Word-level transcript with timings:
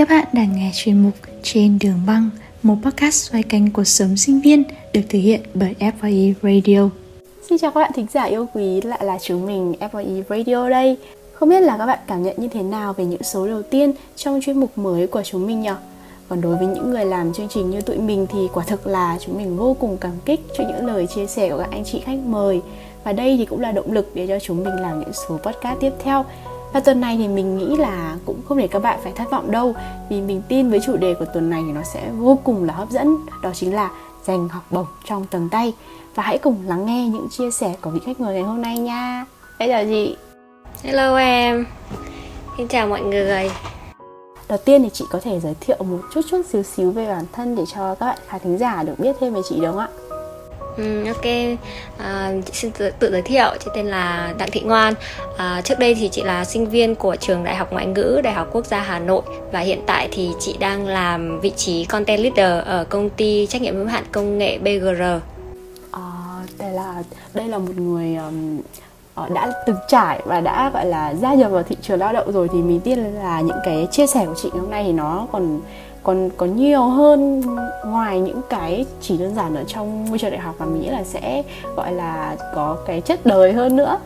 Các 0.00 0.08
bạn 0.08 0.24
đang 0.32 0.56
nghe 0.56 0.70
chuyên 0.74 1.02
mục 1.02 1.14
Trên 1.42 1.78
đường 1.80 2.00
băng, 2.06 2.30
một 2.62 2.74
podcast 2.82 3.30
xoay 3.30 3.42
quanh 3.42 3.70
cuộc 3.70 3.84
sống 3.84 4.16
sinh 4.16 4.40
viên 4.40 4.62
được 4.92 5.00
thực 5.08 5.18
hiện 5.18 5.40
bởi 5.54 5.74
FYE 5.78 6.32
Radio. 6.42 6.88
Xin 7.48 7.58
chào 7.58 7.70
các 7.70 7.80
bạn 7.80 7.90
thính 7.94 8.06
giả 8.12 8.24
yêu 8.24 8.46
quý, 8.54 8.80
lại 8.80 9.04
là 9.04 9.18
chúng 9.22 9.46
mình 9.46 9.74
FYE 9.80 10.22
Radio 10.28 10.68
đây. 10.68 10.96
Không 11.32 11.48
biết 11.48 11.60
là 11.60 11.76
các 11.78 11.86
bạn 11.86 11.98
cảm 12.06 12.22
nhận 12.22 12.36
như 12.38 12.48
thế 12.48 12.62
nào 12.62 12.92
về 12.92 13.04
những 13.04 13.22
số 13.22 13.46
đầu 13.46 13.62
tiên 13.62 13.92
trong 14.16 14.40
chuyên 14.42 14.60
mục 14.60 14.78
mới 14.78 15.06
của 15.06 15.22
chúng 15.22 15.46
mình 15.46 15.60
nhỉ? 15.60 15.70
Còn 16.28 16.40
đối 16.40 16.56
với 16.56 16.66
những 16.66 16.90
người 16.90 17.04
làm 17.04 17.32
chương 17.32 17.48
trình 17.48 17.70
như 17.70 17.80
tụi 17.80 17.98
mình 17.98 18.26
thì 18.32 18.38
quả 18.52 18.64
thực 18.66 18.86
là 18.86 19.18
chúng 19.20 19.38
mình 19.38 19.56
vô 19.56 19.76
cùng 19.80 19.96
cảm 20.00 20.14
kích 20.24 20.40
cho 20.58 20.64
những 20.68 20.86
lời 20.86 21.06
chia 21.14 21.26
sẻ 21.26 21.50
của 21.50 21.58
các 21.58 21.68
anh 21.70 21.84
chị 21.84 22.00
khách 22.04 22.18
mời. 22.26 22.60
Và 23.04 23.12
đây 23.12 23.36
thì 23.38 23.44
cũng 23.44 23.60
là 23.60 23.72
động 23.72 23.92
lực 23.92 24.10
để 24.14 24.26
cho 24.26 24.38
chúng 24.38 24.64
mình 24.64 24.74
làm 24.74 25.00
những 25.00 25.12
số 25.12 25.38
podcast 25.42 25.80
tiếp 25.80 25.92
theo 26.04 26.24
và 26.72 26.80
tuần 26.80 27.00
này 27.00 27.16
thì 27.16 27.28
mình 27.28 27.58
nghĩ 27.58 27.76
là 27.76 28.16
cũng 28.26 28.40
không 28.48 28.58
để 28.58 28.68
các 28.68 28.82
bạn 28.82 28.98
phải 29.02 29.12
thất 29.12 29.30
vọng 29.30 29.50
đâu. 29.50 29.74
Vì 30.10 30.20
mình 30.20 30.42
tin 30.48 30.70
với 30.70 30.80
chủ 30.86 30.96
đề 30.96 31.14
của 31.14 31.24
tuần 31.34 31.50
này 31.50 31.62
thì 31.66 31.72
nó 31.72 31.82
sẽ 31.82 32.10
vô 32.18 32.38
cùng 32.44 32.64
là 32.64 32.74
hấp 32.74 32.90
dẫn. 32.90 33.16
Đó 33.42 33.50
chính 33.54 33.74
là 33.74 33.90
giành 34.26 34.48
học 34.48 34.64
bổng 34.70 34.86
trong 35.04 35.26
tầm 35.30 35.48
tay. 35.48 35.74
Và 36.14 36.22
hãy 36.22 36.38
cùng 36.38 36.56
lắng 36.66 36.86
nghe 36.86 37.08
những 37.08 37.28
chia 37.30 37.50
sẻ 37.50 37.74
của 37.80 37.90
vị 37.90 38.00
khách 38.06 38.20
mời 38.20 38.34
ngày 38.34 38.42
hôm 38.42 38.62
nay 38.62 38.78
nha. 38.78 39.24
Bây 39.58 39.68
giờ 39.68 39.84
chị. 39.88 40.16
Hello 40.82 41.16
em. 41.16 41.66
Xin 42.56 42.68
chào 42.68 42.86
mọi 42.86 43.00
người. 43.00 43.50
Đầu 44.48 44.58
tiên 44.64 44.82
thì 44.82 44.90
chị 44.92 45.04
có 45.10 45.20
thể 45.22 45.40
giới 45.40 45.54
thiệu 45.60 45.76
một 45.80 46.00
chút 46.14 46.20
chút 46.30 46.46
xíu 46.48 46.62
xíu 46.62 46.90
về 46.90 47.08
bản 47.08 47.24
thân 47.32 47.56
để 47.56 47.62
cho 47.74 47.94
các 47.94 48.06
bạn 48.06 48.18
khán 48.28 48.40
thính 48.40 48.58
giả 48.58 48.82
được 48.82 48.94
biết 48.98 49.16
thêm 49.20 49.34
về 49.34 49.40
chị 49.48 49.56
đúng 49.60 49.66
không 49.66 49.78
ạ? 49.78 49.88
Ừ, 50.76 51.06
ok, 51.06 51.24
à, 51.98 52.32
chị 52.46 52.52
xin 52.52 52.70
tự, 52.70 52.90
tự 52.98 53.10
giới 53.10 53.22
thiệu, 53.22 53.54
chị 53.64 53.70
tên 53.74 53.86
là 53.86 54.34
Đặng 54.38 54.50
Thị 54.50 54.60
Ngoan. 54.60 54.94
À, 55.36 55.60
Trước 55.64 55.78
đây 55.78 55.94
thì 55.94 56.08
chị 56.08 56.22
là 56.22 56.44
sinh 56.44 56.66
viên 56.70 56.94
của 56.94 57.16
trường 57.16 57.44
Đại 57.44 57.56
học 57.56 57.72
Ngoại 57.72 57.86
ngữ 57.86 58.20
Đại 58.24 58.34
học 58.34 58.48
Quốc 58.52 58.66
gia 58.66 58.80
Hà 58.80 58.98
Nội 58.98 59.22
Và 59.52 59.60
hiện 59.60 59.80
tại 59.86 60.08
thì 60.12 60.30
chị 60.40 60.56
đang 60.60 60.86
làm 60.86 61.40
vị 61.40 61.52
trí 61.56 61.84
Content 61.84 62.20
Leader 62.20 62.64
ở 62.64 62.84
công 62.88 63.10
ty 63.10 63.46
trách 63.46 63.62
nhiệm 63.62 63.74
hữu 63.76 63.86
hạn 63.86 64.04
công 64.12 64.38
nghệ 64.38 64.58
BGR 64.58 65.02
à, 65.92 66.00
đây 66.58 66.72
là 66.72 67.02
đây 67.34 67.48
là 67.48 67.58
một 67.58 67.76
người 67.76 68.16
um, 68.16 68.60
đã 69.34 69.52
từng 69.66 69.76
trải 69.88 70.20
và 70.24 70.40
đã 70.40 70.70
gọi 70.74 70.86
là 70.86 71.14
gia 71.14 71.34
nhập 71.34 71.50
vào 71.50 71.62
thị 71.62 71.76
trường 71.82 71.98
lao 71.98 72.12
động 72.12 72.32
rồi 72.32 72.48
thì 72.52 72.58
mình 72.62 72.80
tin 72.80 72.98
là 72.98 73.40
những 73.40 73.58
cái 73.64 73.88
chia 73.90 74.06
sẻ 74.06 74.26
của 74.26 74.34
chị 74.42 74.48
hôm 74.52 74.70
nay 74.70 74.84
thì 74.84 74.92
nó 74.92 75.26
còn 75.32 75.60
còn 76.02 76.30
có 76.36 76.46
nhiều 76.46 76.82
hơn 76.82 77.42
ngoài 77.86 78.20
những 78.20 78.40
cái 78.50 78.86
chỉ 79.00 79.16
đơn 79.16 79.34
giản 79.34 79.54
ở 79.54 79.64
trong 79.64 80.04
môi 80.08 80.18
trường 80.18 80.30
đại 80.30 80.40
học 80.40 80.54
và 80.58 80.66
mình 80.66 80.82
nghĩ 80.82 80.88
là 80.88 81.04
sẽ 81.04 81.42
gọi 81.76 81.92
là 81.92 82.36
có 82.54 82.76
cái 82.86 83.00
chất 83.00 83.26
đời 83.26 83.52
hơn 83.52 83.76
nữa. 83.76 83.98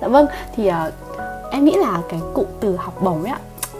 Dạ 0.00 0.08
vâng 0.08 0.26
thì 0.56 0.68
uh, 0.68 0.74
em 1.50 1.64
nghĩ 1.64 1.76
là 1.76 1.98
cái 2.08 2.20
cụm 2.34 2.46
từ 2.60 2.76
học 2.76 3.02
bổng 3.02 3.22
ấy 3.22 3.32
ạ 3.32 3.38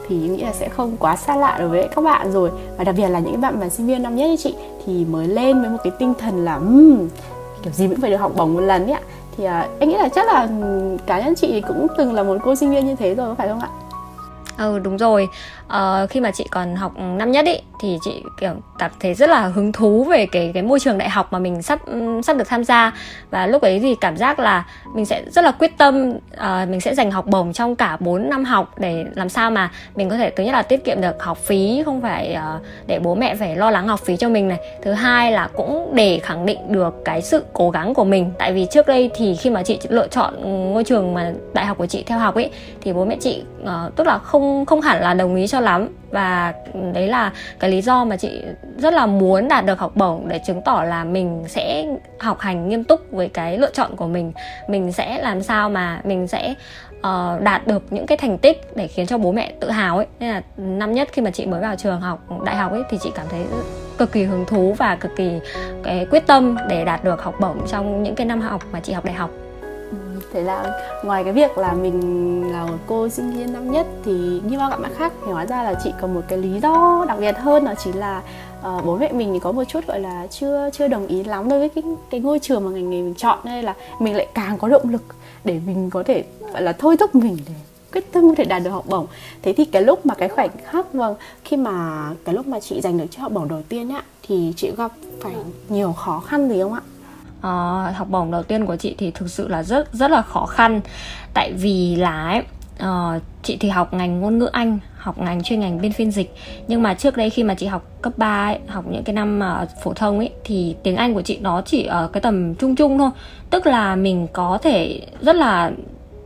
thì 0.08 0.16
nghĩ 0.16 0.42
là 0.42 0.52
sẽ 0.52 0.68
không 0.68 0.96
quá 0.96 1.16
xa 1.16 1.36
lạ 1.36 1.56
đối 1.58 1.68
với 1.68 1.88
các 1.94 2.04
bạn 2.04 2.32
rồi. 2.32 2.50
Và 2.78 2.84
đặc 2.84 2.94
biệt 2.98 3.08
là 3.08 3.18
những 3.18 3.40
bạn 3.40 3.60
mà 3.60 3.68
sinh 3.68 3.86
viên 3.86 4.02
năm 4.02 4.16
nhất 4.16 4.24
ấy 4.24 4.36
chị 4.36 4.54
thì 4.86 5.04
mới 5.04 5.26
lên 5.26 5.60
với 5.60 5.70
một 5.70 5.78
cái 5.84 5.92
tinh 5.98 6.14
thần 6.18 6.44
là 6.44 6.54
um, 6.54 7.08
kiểu 7.62 7.72
gì 7.72 7.88
cũng 7.88 8.00
phải 8.00 8.10
được 8.10 8.16
học 8.16 8.32
bổng 8.36 8.54
một 8.54 8.60
lần 8.60 8.84
ấy 8.86 8.92
ạ. 8.92 9.00
Thì 9.36 9.44
uh, 9.44 9.80
em 9.80 9.88
nghĩ 9.88 9.96
là 9.96 10.08
chắc 10.08 10.26
là 10.26 10.48
cá 11.06 11.20
nhân 11.20 11.34
chị 11.34 11.60
cũng 11.68 11.86
từng 11.96 12.14
là 12.14 12.22
một 12.22 12.36
cô 12.44 12.54
sinh 12.54 12.70
viên 12.70 12.86
như 12.86 12.94
thế 12.94 13.14
rồi 13.14 13.28
có 13.28 13.34
phải 13.34 13.48
không 13.48 13.60
ạ? 13.60 13.68
Ừ 14.58 14.78
đúng 14.78 14.96
rồi 14.96 15.28
uh, 15.68 16.10
khi 16.10 16.20
mà 16.20 16.30
chị 16.30 16.46
còn 16.50 16.76
học 16.76 16.92
năm 16.98 17.30
nhất 17.30 17.46
ý 17.46 17.58
thì 17.80 17.98
chị 18.02 18.22
kiểu 18.40 18.50
cảm 18.78 18.90
thấy 19.00 19.14
rất 19.14 19.30
là 19.30 19.46
hứng 19.46 19.72
thú 19.72 20.04
về 20.04 20.26
cái 20.26 20.50
cái 20.54 20.62
môi 20.62 20.80
trường 20.80 20.98
đại 20.98 21.10
học 21.10 21.32
mà 21.32 21.38
mình 21.38 21.62
sắp 21.62 21.78
sắp 22.22 22.36
được 22.36 22.48
tham 22.48 22.64
gia. 22.64 22.92
Và 23.30 23.46
lúc 23.46 23.62
ấy 23.62 23.80
thì 23.80 23.94
cảm 24.00 24.16
giác 24.16 24.38
là 24.38 24.64
mình 24.94 25.06
sẽ 25.06 25.24
rất 25.30 25.44
là 25.44 25.50
quyết 25.50 25.78
tâm 25.78 26.10
uh, 26.10 26.68
mình 26.68 26.80
sẽ 26.80 26.94
dành 26.94 27.10
học 27.10 27.26
bổng 27.26 27.52
trong 27.52 27.76
cả 27.76 27.96
4 28.00 28.28
năm 28.28 28.44
học 28.44 28.74
để 28.78 29.04
làm 29.14 29.28
sao 29.28 29.50
mà 29.50 29.70
mình 29.96 30.08
có 30.08 30.16
thể 30.16 30.30
thứ 30.30 30.44
nhất 30.44 30.52
là 30.52 30.62
tiết 30.62 30.84
kiệm 30.84 31.00
được 31.00 31.22
học 31.22 31.38
phí 31.38 31.82
không 31.84 32.02
phải 32.02 32.36
uh, 32.56 32.62
để 32.86 32.98
bố 32.98 33.14
mẹ 33.14 33.34
phải 33.34 33.56
lo 33.56 33.70
lắng 33.70 33.88
học 33.88 34.00
phí 34.00 34.16
cho 34.16 34.28
mình 34.28 34.48
này. 34.48 34.58
Thứ 34.82 34.92
hai 34.92 35.32
là 35.32 35.48
cũng 35.54 35.90
để 35.94 36.20
khẳng 36.22 36.46
định 36.46 36.72
được 36.72 36.94
cái 37.04 37.22
sự 37.22 37.44
cố 37.52 37.70
gắng 37.70 37.94
của 37.94 38.04
mình. 38.04 38.32
Tại 38.38 38.52
vì 38.52 38.66
trước 38.70 38.86
đây 38.86 39.10
thì 39.14 39.36
khi 39.36 39.50
mà 39.50 39.62
chị 39.62 39.78
lựa 39.88 40.08
chọn 40.08 40.34
ngôi 40.72 40.84
trường 40.84 41.14
mà 41.14 41.32
đại 41.52 41.66
học 41.66 41.78
của 41.78 41.86
chị 41.86 42.02
theo 42.06 42.18
học 42.18 42.34
ấy 42.34 42.50
thì 42.80 42.92
bố 42.92 43.04
mẹ 43.04 43.16
chị 43.20 43.42
uh, 43.62 43.96
tức 43.96 44.06
là 44.06 44.18
không 44.18 44.66
không 44.66 44.80
hẳn 44.80 45.02
là 45.02 45.14
đồng 45.14 45.36
ý 45.36 45.46
cho 45.46 45.57
lắm. 45.60 45.88
Và 46.10 46.54
đấy 46.92 47.08
là 47.08 47.32
cái 47.58 47.70
lý 47.70 47.82
do 47.82 48.04
mà 48.04 48.16
chị 48.16 48.42
rất 48.76 48.94
là 48.94 49.06
muốn 49.06 49.48
đạt 49.48 49.66
được 49.66 49.78
học 49.78 49.96
bổng 49.96 50.28
để 50.28 50.40
chứng 50.46 50.62
tỏ 50.62 50.84
là 50.84 51.04
mình 51.04 51.44
sẽ 51.48 51.86
học 52.18 52.40
hành 52.40 52.68
nghiêm 52.68 52.84
túc 52.84 53.00
với 53.10 53.28
cái 53.28 53.58
lựa 53.58 53.70
chọn 53.70 53.96
của 53.96 54.06
mình. 54.06 54.32
Mình 54.68 54.92
sẽ 54.92 55.22
làm 55.22 55.42
sao 55.42 55.70
mà 55.70 56.00
mình 56.04 56.28
sẽ 56.28 56.54
uh, 56.98 57.42
đạt 57.42 57.66
được 57.66 57.82
những 57.90 58.06
cái 58.06 58.18
thành 58.18 58.38
tích 58.38 58.76
để 58.76 58.86
khiến 58.86 59.06
cho 59.06 59.18
bố 59.18 59.32
mẹ 59.32 59.52
tự 59.60 59.70
hào 59.70 59.96
ấy. 59.96 60.06
Nên 60.20 60.30
là 60.30 60.42
năm 60.56 60.92
nhất 60.92 61.08
khi 61.12 61.22
mà 61.22 61.30
chị 61.30 61.46
mới 61.46 61.60
vào 61.60 61.76
trường 61.76 62.00
học 62.00 62.18
đại 62.44 62.56
học 62.56 62.72
ấy 62.72 62.82
thì 62.90 62.98
chị 63.00 63.10
cảm 63.14 63.26
thấy 63.30 63.40
cực 63.98 64.12
kỳ 64.12 64.24
hứng 64.24 64.44
thú 64.44 64.74
và 64.78 64.96
cực 64.96 65.16
kỳ 65.16 65.38
cái 65.82 66.06
quyết 66.10 66.26
tâm 66.26 66.56
để 66.68 66.84
đạt 66.84 67.04
được 67.04 67.22
học 67.22 67.34
bổng 67.40 67.66
trong 67.68 68.02
những 68.02 68.14
cái 68.14 68.26
năm 68.26 68.40
học 68.40 68.62
mà 68.72 68.80
chị 68.80 68.92
học 68.92 69.04
đại 69.04 69.14
học 69.14 69.30
thế 70.32 70.42
là 70.42 70.80
ngoài 71.04 71.24
cái 71.24 71.32
việc 71.32 71.58
là 71.58 71.72
mình 71.72 72.52
là 72.52 72.66
một 72.66 72.78
cô 72.86 73.08
sinh 73.08 73.32
viên 73.32 73.52
năm 73.52 73.72
nhất 73.72 73.86
thì 74.04 74.40
như 74.44 74.58
bao 74.58 74.70
các 74.70 74.80
bạn 74.80 74.92
khác 74.94 75.12
thì 75.26 75.32
hóa 75.32 75.46
ra 75.46 75.62
là 75.62 75.74
chị 75.84 75.92
có 76.00 76.06
một 76.06 76.22
cái 76.28 76.38
lý 76.38 76.60
do 76.60 77.04
đặc 77.08 77.18
biệt 77.20 77.38
hơn 77.38 77.64
đó 77.64 77.72
chính 77.84 77.98
là 77.98 78.22
uh, 78.60 78.84
bố 78.84 78.96
mẹ 78.96 79.12
mình 79.12 79.30
thì 79.32 79.38
có 79.38 79.52
một 79.52 79.64
chút 79.64 79.86
gọi 79.86 80.00
là 80.00 80.26
chưa 80.30 80.70
chưa 80.72 80.88
đồng 80.88 81.06
ý 81.06 81.24
lắm 81.24 81.48
đối 81.48 81.58
với 81.58 81.68
cái 81.68 81.84
cái 82.10 82.20
ngôi 82.20 82.38
trường 82.38 82.64
mà 82.64 82.70
ngành 82.70 82.90
nghề 82.90 83.02
mình 83.02 83.14
chọn 83.14 83.38
nên 83.44 83.64
là 83.64 83.74
mình 84.00 84.16
lại 84.16 84.26
càng 84.34 84.58
có 84.58 84.68
động 84.68 84.90
lực 84.90 85.02
để 85.44 85.60
mình 85.66 85.90
có 85.90 86.02
thể 86.02 86.24
gọi 86.52 86.62
là 86.62 86.72
thôi 86.72 86.96
thúc 86.96 87.14
mình 87.14 87.36
để 87.46 87.54
quyết 87.92 88.12
tâm 88.12 88.28
có 88.28 88.34
thể 88.34 88.44
đạt 88.44 88.62
được 88.62 88.70
học 88.70 88.84
bổng. 88.88 89.06
Thế 89.42 89.52
thì 89.52 89.64
cái 89.64 89.82
lúc 89.82 90.06
mà 90.06 90.14
cái 90.14 90.28
khoảnh 90.28 90.50
khắc 90.64 90.92
vâng 90.92 91.14
khi 91.44 91.56
mà 91.56 92.08
cái 92.24 92.34
lúc 92.34 92.46
mà 92.46 92.60
chị 92.60 92.80
giành 92.80 92.98
được 92.98 93.06
chiếc 93.10 93.18
học 93.18 93.32
bổng 93.32 93.48
đầu 93.48 93.62
tiên 93.68 93.88
á 93.88 94.02
thì 94.22 94.52
chị 94.56 94.72
gặp 94.76 94.92
phải 95.20 95.34
nhiều 95.68 95.92
khó 95.92 96.20
khăn 96.20 96.48
gì 96.48 96.62
không 96.62 96.72
ạ? 96.72 96.80
Uh, 97.38 97.96
học 97.96 98.08
bổng 98.10 98.30
đầu 98.30 98.42
tiên 98.42 98.66
của 98.66 98.76
chị 98.76 98.94
thì 98.98 99.10
thực 99.10 99.30
sự 99.30 99.48
là 99.48 99.62
rất 99.62 99.92
rất 99.92 100.10
là 100.10 100.22
khó 100.22 100.46
khăn. 100.46 100.80
Tại 101.34 101.52
vì 101.52 101.96
là 101.96 102.28
ấy, 102.28 102.42
uh, 102.88 103.22
chị 103.42 103.56
thì 103.60 103.68
học 103.68 103.94
ngành 103.94 104.20
ngôn 104.20 104.38
ngữ 104.38 104.48
Anh 104.52 104.78
học 104.96 105.18
ngành 105.18 105.42
chuyên 105.42 105.60
ngành 105.60 105.80
biên 105.80 105.92
phiên 105.92 106.10
dịch. 106.10 106.34
Nhưng 106.68 106.82
mà 106.82 106.94
trước 106.94 107.16
đây 107.16 107.30
khi 107.30 107.42
mà 107.42 107.54
chị 107.54 107.66
học 107.66 107.82
cấp 108.02 108.12
3 108.16 108.44
ấy, 108.46 108.58
học 108.66 108.84
những 108.90 109.04
cái 109.04 109.14
năm 109.14 109.40
uh, 109.62 109.68
phổ 109.82 109.92
thông 109.92 110.18
ấy 110.18 110.30
thì 110.44 110.76
tiếng 110.82 110.96
Anh 110.96 111.14
của 111.14 111.22
chị 111.22 111.38
nó 111.40 111.62
chỉ 111.62 111.84
ở 111.84 112.08
cái 112.12 112.20
tầm 112.20 112.54
trung 112.54 112.76
trung 112.76 112.98
thôi. 112.98 113.10
Tức 113.50 113.66
là 113.66 113.96
mình 113.96 114.26
có 114.32 114.58
thể 114.62 115.00
rất 115.20 115.36
là 115.36 115.70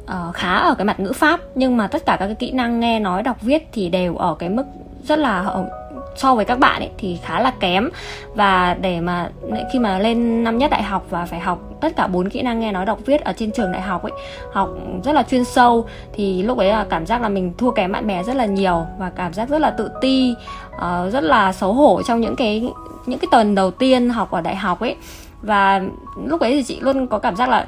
uh, 0.05 0.35
khá 0.35 0.55
ở 0.55 0.75
cái 0.75 0.85
mặt 0.85 1.01
ngữ 1.01 1.13
pháp 1.13 1.41
nhưng 1.55 1.77
mà 1.77 1.87
tất 1.87 2.07
cả 2.07 2.17
các 2.21 2.27
cái 2.27 2.35
kỹ 2.35 2.51
năng 2.51 2.81
nghe 2.81 3.01
nói 3.01 3.23
đọc 3.23 3.43
viết 3.43 3.69
thì 3.73 3.89
đều 3.89 4.17
ở 4.17 4.35
cái 4.39 4.49
mức 4.49 4.65
rất 5.05 5.19
là 5.19 5.43
so 6.17 6.35
với 6.35 6.45
các 6.45 6.59
bạn 6.59 6.83
ấy 6.83 6.91
thì 6.99 7.19
khá 7.25 7.41
là 7.41 7.53
kém. 7.61 7.89
Và 8.35 8.75
để 8.75 9.01
mà 9.01 9.31
khi 9.73 9.79
mà 9.79 9.99
lên 9.99 10.45
năm 10.45 10.59
nhất 10.59 10.71
đại 10.71 10.83
học 10.83 11.07
và 11.11 11.27
phải 11.27 11.41
học 11.41 11.59
tất 11.81 11.97
cả 11.97 12.07
bốn 12.07 12.29
kỹ 12.29 12.43
năng 12.43 12.61
nghe 12.61 12.73
nói 12.73 12.87
đọc 12.87 12.99
viết 13.07 13.21
ở 13.21 13.33
trên 13.37 13.53
trường 13.53 13.73
đại 13.73 13.83
học 13.83 14.03
ấy 14.03 14.13
học 14.53 14.69
rất 15.05 15.13
là 15.13 15.23
chuyên 15.23 15.45
sâu 15.45 15.87
thì 16.13 16.43
lúc 16.43 16.59
ấy 16.59 16.69
là 16.69 16.87
cảm 16.91 17.07
giác 17.07 17.23
là 17.23 17.29
mình 17.29 17.53
thua 17.59 17.71
kém 17.71 17.93
bạn 17.93 18.07
bè 18.07 18.23
rất 18.23 18.37
là 18.37 18.47
nhiều 18.47 18.87
và 18.99 19.11
cảm 19.11 19.33
giác 19.33 19.49
rất 19.49 19.61
là 19.61 19.71
tự 19.71 19.91
ti 20.01 20.35
uh, 20.75 21.13
rất 21.13 21.25
là 21.25 21.53
xấu 21.53 21.73
hổ 21.73 22.03
trong 22.03 22.21
những 22.21 22.37
cái 22.37 22.73
những 23.07 23.19
cái 23.19 23.29
tuần 23.31 23.55
đầu 23.55 23.71
tiên 23.71 24.11
học 24.11 24.31
ở 24.31 24.41
đại 24.41 24.57
học 24.57 24.81
ấy. 24.81 24.97
Và 25.43 25.83
lúc 26.25 26.41
ấy 26.41 26.53
thì 26.53 26.63
chị 26.63 26.81
luôn 26.81 27.07
có 27.07 27.19
cảm 27.19 27.37
giác 27.37 27.49
là 27.49 27.67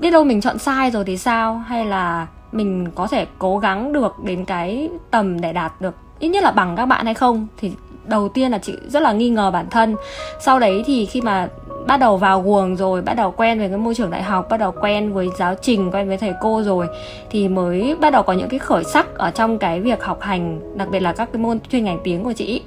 biết 0.00 0.10
đâu 0.10 0.24
mình 0.24 0.40
chọn 0.40 0.58
sai 0.58 0.90
rồi 0.90 1.04
thì 1.04 1.18
sao? 1.18 1.54
Hay 1.54 1.84
là 1.84 2.26
mình 2.52 2.90
có 2.94 3.06
thể 3.06 3.26
cố 3.38 3.58
gắng 3.58 3.92
được 3.92 4.16
đến 4.22 4.44
cái 4.44 4.90
tầm 5.10 5.40
để 5.40 5.52
đạt 5.52 5.80
được 5.80 5.94
ít 6.18 6.28
nhất 6.28 6.42
là 6.42 6.50
bằng 6.50 6.76
các 6.76 6.86
bạn 6.86 7.04
hay 7.04 7.14
không 7.14 7.46
thì 7.56 7.72
đầu 8.04 8.28
tiên 8.28 8.50
là 8.50 8.58
chị 8.58 8.72
rất 8.88 9.02
là 9.02 9.12
nghi 9.12 9.30
ngờ 9.30 9.50
bản 9.50 9.66
thân. 9.70 9.96
Sau 10.40 10.58
đấy 10.58 10.82
thì 10.86 11.06
khi 11.06 11.20
mà 11.20 11.48
bắt 11.86 11.96
đầu 11.96 12.16
vào 12.16 12.42
guồng 12.42 12.76
rồi 12.76 13.02
bắt 13.02 13.14
đầu 13.14 13.30
quen 13.30 13.58
với 13.58 13.68
cái 13.68 13.78
môi 13.78 13.94
trường 13.94 14.10
đại 14.10 14.22
học 14.22 14.46
bắt 14.50 14.56
đầu 14.56 14.72
quen 14.80 15.12
với 15.12 15.28
giáo 15.38 15.54
trình 15.62 15.90
quen 15.90 16.08
với 16.08 16.16
thầy 16.16 16.32
cô 16.40 16.62
rồi 16.62 16.86
thì 17.30 17.48
mới 17.48 17.96
bắt 18.00 18.12
đầu 18.12 18.22
có 18.22 18.32
những 18.32 18.48
cái 18.48 18.58
khởi 18.58 18.84
sắc 18.84 19.18
ở 19.18 19.30
trong 19.30 19.58
cái 19.58 19.80
việc 19.80 20.04
học 20.04 20.20
hành 20.20 20.60
đặc 20.78 20.88
biệt 20.90 21.00
là 21.00 21.12
các 21.12 21.28
cái 21.32 21.42
môn 21.42 21.58
chuyên 21.70 21.84
ngành 21.84 22.00
tiếng 22.04 22.24
của 22.24 22.32
chị. 22.32 22.62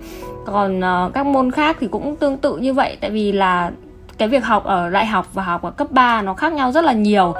Còn 0.45 0.79
uh, 0.79 1.13
các 1.13 1.25
môn 1.25 1.51
khác 1.51 1.77
thì 1.79 1.87
cũng 1.87 2.15
tương 2.15 2.37
tự 2.37 2.57
như 2.57 2.73
vậy 2.73 2.97
tại 3.01 3.09
vì 3.09 3.31
là 3.31 3.71
cái 4.17 4.27
việc 4.27 4.45
học 4.45 4.63
ở 4.63 4.89
đại 4.89 5.05
học 5.05 5.27
và 5.33 5.43
học 5.43 5.61
ở 5.61 5.71
cấp 5.71 5.91
3 5.91 6.21
nó 6.21 6.33
khác 6.33 6.53
nhau 6.53 6.71
rất 6.71 6.83
là 6.83 6.93
nhiều. 6.93 7.33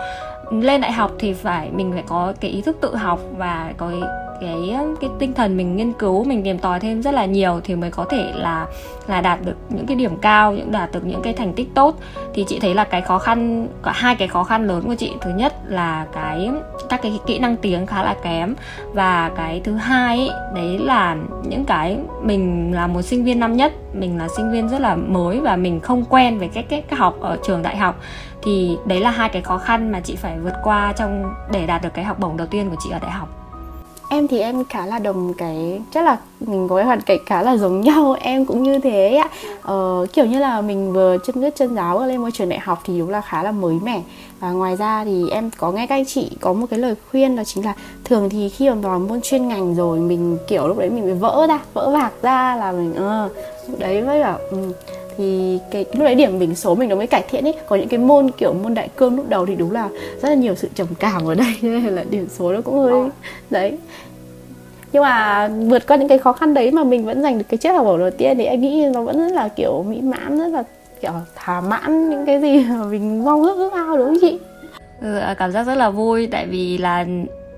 Lên 0.52 0.82
đại 0.82 0.92
học 0.92 1.12
thì 1.20 1.34
phải 1.34 1.70
mình 1.74 1.92
phải 1.94 2.04
có 2.08 2.34
cái 2.42 2.52
ý 2.52 2.62
thức 2.62 2.78
tự 2.82 2.96
học 2.96 3.20
và 3.38 3.74
có 3.78 3.92
cái 4.42 4.76
cái 5.02 5.10
tinh 5.20 5.34
thần 5.34 5.58
mình 5.58 5.76
nghiên 5.76 5.94
cứu 5.94 6.24
mình 6.24 6.44
tìm 6.44 6.60
tòi 6.60 6.80
thêm 6.80 7.02
rất 7.02 7.14
là 7.14 7.26
nhiều 7.26 7.62
thì 7.64 7.76
mới 7.76 7.92
có 7.92 8.06
thể 8.10 8.32
là 8.36 8.66
là 9.08 9.22
đạt 9.22 9.40
được 9.46 9.56
những 9.70 9.86
cái 9.86 9.96
điểm 9.96 10.18
cao 10.18 10.54
những 10.54 10.72
đạt 10.72 10.92
được 10.92 11.06
những 11.06 11.22
cái 11.22 11.34
thành 11.34 11.54
tích 11.54 11.68
tốt. 11.74 12.00
Thì 12.34 12.46
chị 12.48 12.60
thấy 12.60 12.74
là 12.74 12.84
cái 12.84 13.02
khó 13.02 13.20
khăn 13.20 13.68
cả 13.84 13.92
hai 13.96 14.16
cái 14.16 14.28
khó 14.28 14.44
khăn 14.44 14.68
lớn 14.68 14.84
của 14.88 14.96
chị. 14.96 15.12
Thứ 15.22 15.32
nhất 15.32 15.54
là 15.68 16.06
cái 16.14 16.50
các 16.90 17.02
cái 17.02 17.20
kỹ 17.26 17.40
năng 17.40 17.58
tiếng 17.58 17.86
khá 17.86 18.04
là 18.04 18.16
kém. 18.24 18.56
Và 18.94 19.32
cái 19.36 19.62
thứ 19.64 19.76
hai 19.76 20.18
ấy, 20.18 20.30
đấy 20.56 20.80
là 20.80 21.18
những 21.44 21.66
cái 21.66 21.98
mình 22.22 22.74
là 22.74 22.88
một 22.88 23.02
sinh 23.02 23.24
viên 23.24 23.40
năm 23.40 23.58
nhất 23.58 23.74
mình 23.94 24.18
là 24.18 24.28
sinh 24.38 24.52
viên 24.52 24.70
rất 24.70 24.82
là 24.82 24.96
mới 24.96 25.40
và 25.40 25.56
mình 25.56 25.80
không 25.80 26.06
quen 26.10 26.40
với 26.40 26.48
cách 26.48 26.66
cách 26.70 26.86
học 26.92 27.16
ở 27.20 27.38
trường 27.44 27.64
đại 27.64 27.78
học. 27.78 28.00
Thì 28.44 28.78
đấy 28.86 29.00
là 29.00 29.12
hai 29.12 29.30
cái 29.30 29.42
khó 29.42 29.58
khăn 29.58 29.92
mà 29.92 30.00
chị 30.00 30.16
phải 30.16 30.40
vượt 30.40 30.56
qua 30.64 30.94
trong 30.94 31.34
để 31.52 31.68
đạt 31.68 31.82
được 31.82 31.94
cái 31.94 32.06
học 32.06 32.20
bổng 32.20 32.38
đầu 32.38 32.48
tiên 32.48 32.70
của 32.70 32.76
chị 32.84 32.90
ở 32.92 33.00
đại 33.00 33.12
học 33.12 33.41
em 34.14 34.28
thì 34.28 34.40
em 34.40 34.66
khá 34.66 34.86
là 34.86 35.00
đồng 35.00 35.34
cái 35.34 35.82
chắc 35.92 36.06
là 36.06 36.18
mình 36.40 36.68
có 36.68 36.76
cái 36.76 36.86
hoàn 36.86 37.02
cảnh 37.02 37.20
khá 37.26 37.42
là 37.42 37.58
giống 37.58 37.82
nhau 37.88 38.16
em 38.22 38.46
cũng 38.46 38.64
như 38.64 38.80
thế 38.80 39.16
ạ. 39.16 39.30
Ờ, 39.62 40.06
kiểu 40.14 40.26
như 40.26 40.40
là 40.40 40.62
mình 40.62 40.94
vừa 40.94 41.18
chân 41.26 41.42
ướt 41.42 41.56
chân 41.56 41.76
giáo 41.76 42.06
lên 42.08 42.22
môi 42.22 42.32
trường 42.32 42.50
đại 42.50 42.60
học 42.60 42.82
thì 42.86 43.00
đúng 43.00 43.10
là 43.10 43.22
khá 43.22 43.44
là 43.44 43.52
mới 43.52 43.76
mẻ. 43.84 44.02
Và 44.40 44.52
ngoài 44.52 44.76
ra 44.76 45.06
thì 45.06 45.30
em 45.30 45.50
có 45.58 45.72
nghe 45.72 45.88
các 45.88 45.96
anh 45.96 46.06
chị 46.06 46.30
có 46.42 46.54
một 46.54 46.68
cái 46.70 46.80
lời 46.80 46.96
khuyên 47.12 47.36
đó 47.36 47.44
chính 47.44 47.66
là 47.66 47.74
thường 48.04 48.30
thì 48.30 48.50
khi 48.50 48.70
mà 48.70 48.76
vào 48.76 49.00
môn 49.00 49.22
chuyên 49.22 49.48
ngành 49.48 49.76
rồi 49.76 50.00
mình 50.00 50.38
kiểu 50.48 50.68
lúc 50.68 50.78
đấy 50.78 50.90
mình 50.90 51.06
bị 51.06 51.14
vỡ 51.14 51.48
ra 51.50 51.60
vỡ 51.74 51.90
vạc 51.90 52.14
ra 52.22 52.56
là 52.56 52.72
mình 52.72 52.96
ờ 52.96 53.30
uh, 53.74 53.80
đấy 53.80 54.02
mới 54.02 54.24
bảo 54.24 54.40
uh, 54.56 54.76
thì 55.22 55.60
cái 55.72 55.86
lúc 55.94 56.04
đấy 56.04 56.16
điểm 56.16 56.40
bình 56.40 56.56
số 56.56 56.76
mình 56.76 56.90
nó 56.90 56.96
mới 56.96 57.08
cải 57.08 57.24
thiện 57.30 57.48
ấy. 57.48 57.54
Có 57.68 57.76
những 57.76 57.88
cái 57.88 58.00
môn 58.00 58.32
kiểu 58.32 58.54
môn 58.54 58.74
đại 58.74 58.90
cương 58.96 59.16
lúc 59.16 59.30
đầu 59.30 59.46
thì 59.46 59.56
đúng 59.56 59.72
là 59.72 59.90
rất 60.22 60.30
là 60.30 60.36
nhiều 60.36 60.56
sự 60.56 60.70
trầm 60.76 60.88
cảm 61.00 61.26
ở 61.26 61.36
đây 61.36 61.56
nên 61.62 61.86
là 61.86 62.04
điểm 62.10 62.28
số 62.30 62.52
nó 62.52 62.62
cũng 62.62 62.80
hơi 62.80 63.10
đấy. 63.50 63.78
Nhưng 64.94 65.04
mà 65.04 65.48
vượt 65.48 65.88
qua 65.88 65.98
những 65.98 66.08
cái 66.08 66.18
khó 66.18 66.34
khăn 66.34 66.54
đấy 66.54 66.72
mà 66.72 66.84
mình 66.84 67.06
vẫn 67.06 67.22
giành 67.22 67.38
được 67.38 67.46
cái 67.50 67.58
chiếc 67.58 67.70
học 67.70 67.86
bổng 67.86 68.00
đầu 68.00 68.12
tiên 68.12 68.38
thì 68.38 68.46
em 68.46 68.62
nghĩ 68.62 68.86
nó 68.94 69.02
vẫn 69.02 69.20
rất 69.20 69.36
là 69.36 69.48
kiểu 69.48 69.86
mỹ 69.88 70.02
mãn 70.02 70.38
rất 70.38 70.48
là 70.48 70.64
kiểu 71.02 71.12
thỏa 71.36 71.62
mãn 71.62 72.10
những 72.10 72.26
cái 72.26 72.42
gì 72.42 72.66
mà 72.70 72.84
mình 72.84 73.24
mong 73.24 73.44
ước 73.44 73.58
ước 73.58 73.74
ao 73.74 73.98
đúng 73.98 74.06
không 74.06 74.18
chị? 74.22 74.40
Ừ, 75.02 75.20
cảm 75.38 75.52
giác 75.52 75.64
rất 75.64 75.76
là 75.76 75.90
vui 75.90 76.28
tại 76.32 76.46
vì 76.46 76.78
là 76.78 77.06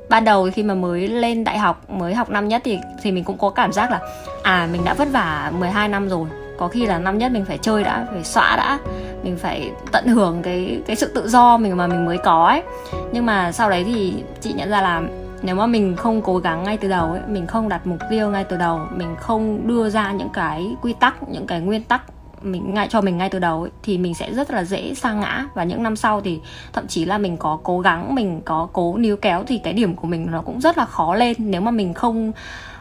ban 0.09 0.25
đầu 0.25 0.50
khi 0.54 0.63
mà 0.63 0.74
mới 0.74 1.07
lên 1.07 1.44
đại 1.44 1.57
học 1.57 1.89
mới 1.89 2.13
học 2.13 2.30
năm 2.30 2.48
nhất 2.48 2.62
thì 2.66 2.77
thì 3.04 3.12
mình 3.12 3.24
cũng 3.24 3.38
có 3.38 3.50
cảm 3.50 3.74
giác 3.74 3.92
là 3.92 4.00
à 4.44 4.69
mình 4.71 4.81
đã 4.86 4.94
vất 4.94 5.07
vả 5.12 5.51
12 5.59 5.88
năm 5.88 6.09
rồi 6.09 6.27
có 6.58 6.68
khi 6.68 6.86
là 6.86 7.00
năm 7.00 7.18
nhất 7.18 7.32
mình 7.32 7.46
phải 7.46 7.58
chơi 7.58 7.84
đã 7.84 8.08
phải 8.12 8.24
xóa 8.24 8.56
đã. 8.56 8.80
Mình 9.24 9.38
phải 9.38 9.72
tận 9.92 10.08
hưởng 10.08 10.42
cái 10.44 10.82
cái 10.86 10.96
sự 10.96 11.12
tự 11.16 11.30
do 11.30 11.58
mình 11.58 11.78
mà 11.78 11.88
mình 11.88 12.06
mới 12.06 12.18
có 12.18 12.46
ấy. 12.48 12.64
Nhưng 13.12 13.26
mà 13.26 13.52
sau 13.52 13.70
đấy 13.70 13.84
thì 13.84 14.14
chị 14.42 14.54
nhận 14.54 14.70
ra 14.70 14.82
là 14.82 15.02
nếu 15.42 15.56
mà 15.56 15.66
mình 15.66 15.96
không 15.96 16.22
cố 16.22 16.38
gắng 16.38 16.64
ngay 16.64 16.78
từ 16.78 16.88
đầu 16.88 17.12
ấy 17.12 17.22
mình 17.28 17.48
không 17.48 17.70
đặt 17.70 17.88
mục 17.88 18.00
tiêu 18.10 18.30
ngay 18.30 18.44
từ 18.44 18.58
đầu 18.58 18.80
mình 18.96 19.16
không 19.20 19.68
đưa 19.68 19.90
ra 19.90 20.12
những 20.12 20.30
cái 20.34 20.76
quy 20.82 20.94
tắc 20.94 21.30
những 21.30 21.48
cái 21.48 21.62
nguyên 21.62 21.84
tắc 21.84 22.02
mình 22.42 22.74
ngay 22.74 22.88
cho 22.90 23.02
mình 23.02 23.18
ngay 23.18 23.30
từ 23.30 23.40
đầu 23.40 23.62
ấy, 23.62 23.72
thì 23.84 23.98
mình 23.98 24.14
sẽ 24.14 24.34
rất 24.34 24.52
là 24.52 24.64
dễ 24.64 24.94
sa 24.94 25.14
ngã. 25.14 25.46
Và 25.54 25.64
những 25.64 25.84
năm 25.84 25.96
sau 25.96 26.22
thì 26.22 26.40
thậm 26.74 26.88
chí 26.88 27.06
là 27.06 27.18
mình 27.18 27.38
có 27.38 27.60
cố 27.64 27.80
gắng 27.80 28.16
mình 28.16 28.42
có 28.46 28.68
cố 28.74 28.98
níu 28.98 29.18
kéo 29.18 29.44
thì 29.48 29.58
cái 29.58 29.74
điểm 29.74 29.96
của 29.96 30.08
mình 30.08 30.28
nó 30.32 30.42
cũng 30.42 30.62
rất 30.62 30.78
là 30.78 30.86
khó 30.86 31.16
lên. 31.16 31.36
Nếu 31.38 31.62
mà 31.62 31.72
mình 31.72 31.94
không 31.94 32.32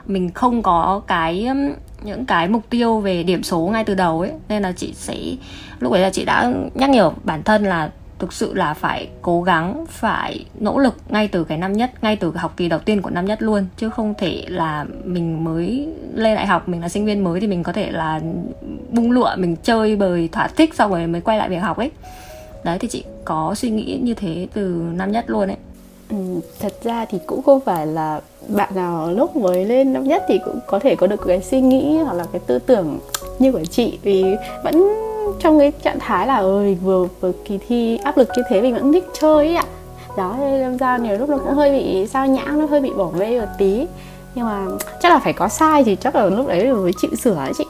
mình 0.06 0.30
không 0.30 0.62
có 0.62 1.02
cái 1.06 1.48
những 2.04 2.26
cái 2.26 2.48
mục 2.48 2.62
tiêu 2.70 3.00
về 3.00 3.22
điểm 3.22 3.42
số 3.42 3.60
ngay 3.60 3.84
từ 3.84 3.94
đầu 3.94 4.20
ấy. 4.20 4.30
Nên 4.48 4.62
là 4.62 4.72
chị 4.72 4.94
sẽ 4.94 5.16
lúc 5.80 5.92
đấy 5.92 6.02
là 6.02 6.10
chị 6.10 6.24
đã 6.24 6.52
nhắc 6.74 6.90
nhở 6.90 7.10
bản 7.24 7.42
thân 7.42 7.64
là 7.64 7.90
thực 8.18 8.32
sự 8.32 8.54
là 8.54 8.74
phải 8.74 9.08
cố 9.22 9.42
gắng 9.42 9.84
phải 9.88 10.44
nỗ 10.60 10.78
lực 10.78 10.96
ngay 11.08 11.28
từ 11.28 11.44
cái 11.44 11.58
năm 11.58 11.72
nhất 11.72 11.90
ngay 12.02 12.16
từ 12.16 12.32
học 12.36 12.54
kỳ 12.56 12.68
đầu 12.68 12.78
tiên 12.78 13.02
của 13.02 13.10
năm 13.10 13.24
nhất 13.24 13.42
luôn. 13.42 13.66
Chứ 13.76 13.90
không 13.90 14.14
thể 14.18 14.44
là 14.48 14.84
mình 15.04 15.44
mới 15.44 15.88
lên 16.14 16.34
đại 16.34 16.46
học 16.46 16.68
mình 16.68 16.80
là 16.80 16.88
sinh 16.88 17.04
viên 17.04 17.24
mới 17.24 17.40
thì 17.40 17.46
mình 17.46 17.62
có 17.62 17.72
thể 17.72 17.90
là 17.90 18.20
bung 18.90 19.10
lụa 19.10 19.30
mình 19.36 19.56
chơi 19.62 19.96
bời 19.96 20.28
thỏa 20.32 20.48
thích 20.48 20.74
xong 20.74 20.90
rồi 20.90 21.06
mới 21.06 21.20
quay 21.20 21.38
lại 21.38 21.48
việc 21.48 21.56
học 21.56 21.76
ấy. 21.76 21.90
Đấy 22.64 22.78
thì 22.78 22.88
chị 22.88 23.04
có 23.24 23.54
suy 23.56 23.70
nghĩ 23.70 23.98
như 24.02 24.14
thế 24.14 24.48
từ 24.54 24.82
năm 24.94 25.12
nhất 25.12 25.24
luôn 25.30 25.48
ấy. 25.48 25.56
Ừ, 26.10 26.16
thật 26.60 26.72
ra 26.82 27.04
thì 27.04 27.18
cũng 27.26 27.42
không 27.42 27.60
phải 27.60 27.86
là 27.86 28.20
bạn 28.48 28.70
nào 28.74 29.10
lúc 29.10 29.36
mới 29.36 29.64
lên 29.64 29.92
năm 29.92 30.04
nhất 30.04 30.24
thì 30.28 30.40
cũng 30.44 30.60
có 30.66 30.78
thể 30.78 30.96
có 30.96 31.06
được 31.06 31.20
cái 31.26 31.42
suy 31.42 31.60
nghĩ 31.60 31.98
hoặc 31.98 32.14
là 32.14 32.24
cái 32.32 32.40
tư 32.46 32.58
tưởng 32.58 32.98
như 33.38 33.52
của 33.52 33.64
chị. 33.64 33.98
Vì 34.02 34.24
vẫn 34.64 34.88
trong 35.40 35.58
cái 35.58 35.72
trạng 35.82 35.98
thái 35.98 36.26
là 36.26 36.36
ơi 36.36 36.78
vừa 36.82 37.06
vừa 37.20 37.32
kỳ 37.44 37.58
thi 37.68 37.96
áp 37.96 38.18
lực 38.18 38.28
như 38.36 38.42
thế 38.48 38.60
mình 38.60 38.74
vẫn 38.74 38.92
thích 38.92 39.08
chơi 39.20 39.46
ấy 39.46 39.56
ạ. 39.56 39.64
Đó 40.16 40.36
nên 40.38 40.76
ra 40.76 40.96
nhiều 40.96 41.18
lúc 41.18 41.28
nó 41.28 41.38
cũng 41.38 41.54
hơi 41.54 41.70
bị 41.70 42.06
sao 42.06 42.26
nhãng 42.26 42.60
nó 42.60 42.66
hơi 42.66 42.80
bị 42.80 42.90
bỏ 42.90 43.08
bê 43.18 43.40
một 43.40 43.46
tí. 43.58 43.86
Nhưng 44.34 44.44
mà 44.46 44.66
chắc 45.02 45.12
là 45.12 45.18
phải 45.18 45.32
có 45.32 45.48
sai 45.48 45.84
thì 45.84 45.96
chắc 45.96 46.16
là 46.16 46.24
lúc 46.24 46.46
đấy 46.46 46.72
mới 46.72 46.92
chịu 47.00 47.10
sửa 47.14 47.34
ấy 47.34 47.52
chị. 47.58 47.64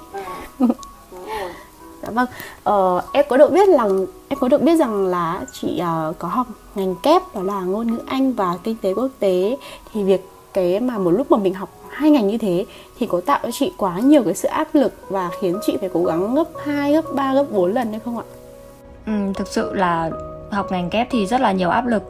Dạ 2.02 2.10
vâng. 2.10 2.26
Ờ, 2.62 3.02
em 3.12 3.24
có 3.28 3.36
được 3.36 3.52
biết 3.52 3.68
rằng 3.68 4.06
em 4.28 4.38
có 4.38 4.48
được 4.48 4.62
biết 4.62 4.76
rằng 4.76 5.06
là 5.06 5.40
chị 5.52 5.82
uh, 5.82 6.18
có 6.18 6.28
học 6.28 6.46
ngành 6.74 6.94
kép 7.02 7.22
đó 7.34 7.42
là 7.42 7.60
ngôn 7.60 7.86
ngữ 7.86 7.98
anh 8.06 8.32
và 8.32 8.56
kinh 8.64 8.76
tế 8.82 8.94
quốc 8.94 9.08
tế. 9.18 9.56
Thì 9.92 10.02
việc 10.02 10.28
cái 10.54 10.80
mà 10.80 10.98
một 10.98 11.10
lúc 11.10 11.30
mà 11.30 11.38
mình 11.38 11.54
học 11.54 11.68
hai 11.90 12.10
ngành 12.10 12.26
như 12.26 12.38
thế 12.38 12.64
thì 12.98 13.06
có 13.06 13.20
tạo 13.26 13.38
cho 13.42 13.50
chị 13.50 13.72
quá 13.76 13.98
nhiều 13.98 14.22
cái 14.24 14.34
sự 14.34 14.48
áp 14.48 14.68
lực 14.72 14.92
và 15.08 15.30
khiến 15.40 15.58
chị 15.66 15.76
phải 15.80 15.90
cố 15.92 16.04
gắng 16.04 16.34
gấp 16.34 16.44
2, 16.64 16.92
gấp 16.92 17.04
3, 17.14 17.34
gấp 17.34 17.44
4 17.50 17.72
lần 17.72 17.90
hay 17.90 18.00
không 18.04 18.18
ạ? 18.18 18.24
Ừ, 19.06 19.12
thực 19.34 19.48
sự 19.48 19.74
là 19.74 20.10
học 20.50 20.72
ngành 20.72 20.90
kép 20.90 21.08
thì 21.10 21.26
rất 21.26 21.40
là 21.40 21.52
nhiều 21.52 21.70
áp 21.70 21.86
lực 21.86 22.02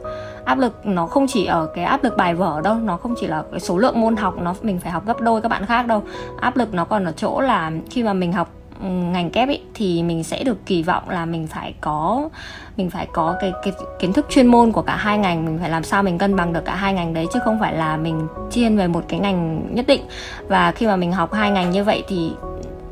áp 0.44 0.58
lực 0.58 0.86
nó 0.86 1.06
không 1.06 1.26
chỉ 1.28 1.46
ở 1.46 1.66
cái 1.74 1.84
áp 1.84 2.04
lực 2.04 2.16
bài 2.16 2.34
vở 2.34 2.60
đâu 2.60 2.74
nó 2.74 2.96
không 2.96 3.14
chỉ 3.20 3.26
là 3.26 3.42
cái 3.50 3.60
số 3.60 3.78
lượng 3.78 4.00
môn 4.00 4.16
học 4.16 4.34
nó 4.42 4.54
mình 4.62 4.80
phải 4.80 4.92
học 4.92 5.06
gấp 5.06 5.20
đôi 5.20 5.40
các 5.40 5.48
bạn 5.48 5.66
khác 5.66 5.86
đâu 5.86 6.02
áp 6.40 6.56
lực 6.56 6.74
nó 6.74 6.84
còn 6.84 7.04
ở 7.04 7.12
chỗ 7.12 7.40
là 7.40 7.72
khi 7.90 8.02
mà 8.02 8.12
mình 8.12 8.32
học 8.32 8.48
ngành 8.82 9.30
kép 9.30 9.48
ý, 9.48 9.60
thì 9.74 10.02
mình 10.02 10.24
sẽ 10.24 10.44
được 10.44 10.66
kỳ 10.66 10.82
vọng 10.82 11.08
là 11.08 11.26
mình 11.26 11.46
phải 11.46 11.74
có 11.80 12.28
mình 12.76 12.90
phải 12.90 13.06
có 13.12 13.36
cái, 13.40 13.52
cái 13.62 13.72
kiến 13.98 14.12
thức 14.12 14.26
chuyên 14.30 14.46
môn 14.46 14.72
của 14.72 14.82
cả 14.82 14.96
hai 14.96 15.18
ngành 15.18 15.44
mình 15.46 15.58
phải 15.58 15.70
làm 15.70 15.84
sao 15.84 16.02
mình 16.02 16.18
cân 16.18 16.36
bằng 16.36 16.52
được 16.52 16.64
cả 16.64 16.74
hai 16.74 16.94
ngành 16.94 17.14
đấy 17.14 17.26
chứ 17.32 17.40
không 17.44 17.60
phải 17.60 17.74
là 17.74 17.96
mình 17.96 18.26
chuyên 18.52 18.76
về 18.76 18.88
một 18.88 19.04
cái 19.08 19.20
ngành 19.20 19.68
nhất 19.74 19.86
định. 19.86 20.02
Và 20.48 20.72
khi 20.72 20.86
mà 20.86 20.96
mình 20.96 21.12
học 21.12 21.32
hai 21.32 21.50
ngành 21.50 21.70
như 21.70 21.84
vậy 21.84 22.04
thì 22.08 22.30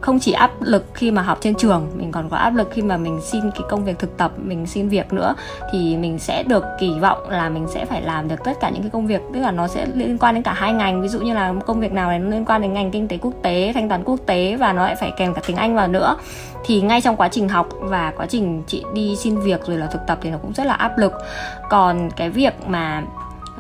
không 0.01 0.19
chỉ 0.19 0.33
áp 0.33 0.51
lực 0.61 0.85
khi 0.95 1.11
mà 1.11 1.23
học 1.23 1.39
trên 1.41 1.55
trường, 1.55 1.91
mình 1.95 2.13
còn 2.13 2.29
có 2.29 2.37
áp 2.37 2.55
lực 2.55 2.69
khi 2.73 2.83
mà 2.83 2.97
mình 2.97 3.21
xin 3.23 3.51
cái 3.51 3.63
công 3.69 3.85
việc 3.85 3.99
thực 3.99 4.17
tập, 4.17 4.33
mình 4.37 4.67
xin 4.67 4.89
việc 4.89 5.13
nữa, 5.13 5.35
thì 5.73 5.97
mình 5.97 6.19
sẽ 6.19 6.43
được 6.43 6.65
kỳ 6.81 6.99
vọng 7.01 7.19
là 7.29 7.49
mình 7.49 7.67
sẽ 7.75 7.85
phải 7.85 8.03
làm 8.03 8.29
được 8.29 8.45
tất 8.45 8.53
cả 8.61 8.71
những 8.71 8.83
cái 8.83 8.91
công 8.91 9.07
việc, 9.07 9.21
tức 9.35 9.41
là 9.41 9.51
nó 9.51 9.69
sẽ 9.69 9.87
liên 9.95 10.19
quan 10.19 10.35
đến 10.35 10.43
cả 10.43 10.53
hai 10.53 10.73
ngành. 10.73 11.03
Ví 11.03 11.09
dụ 11.09 11.21
như 11.21 11.35
là 11.35 11.55
công 11.67 11.81
việc 11.81 11.93
nào 11.93 12.09
này 12.09 12.19
nó 12.19 12.31
liên 12.31 12.45
quan 12.45 12.63
đến 12.63 12.73
ngành 12.73 12.91
kinh 12.91 13.09
tế 13.09 13.19
quốc 13.19 13.33
tế, 13.43 13.73
thanh 13.75 13.89
toán 13.89 14.05
quốc 14.05 14.21
tế 14.27 14.57
và 14.57 14.73
nó 14.73 14.83
lại 14.83 14.95
phải 15.01 15.13
kèm 15.17 15.35
cả 15.35 15.43
tiếng 15.47 15.57
anh 15.57 15.75
vào 15.75 15.89
nữa. 15.89 16.17
Thì 16.65 16.81
ngay 16.81 17.01
trong 17.01 17.17
quá 17.17 17.29
trình 17.29 17.49
học 17.49 17.69
và 17.81 18.13
quá 18.17 18.27
trình 18.27 18.63
chị 18.67 18.85
đi 18.95 19.17
xin 19.17 19.41
việc 19.41 19.67
rồi 19.67 19.77
là 19.77 19.87
thực 19.87 20.01
tập 20.07 20.19
thì 20.23 20.31
nó 20.31 20.39
cũng 20.39 20.53
rất 20.53 20.67
là 20.67 20.75
áp 20.75 20.99
lực. 20.99 21.13
Còn 21.71 22.11
cái 22.17 22.31
việc 22.31 22.55
mà 22.67 23.03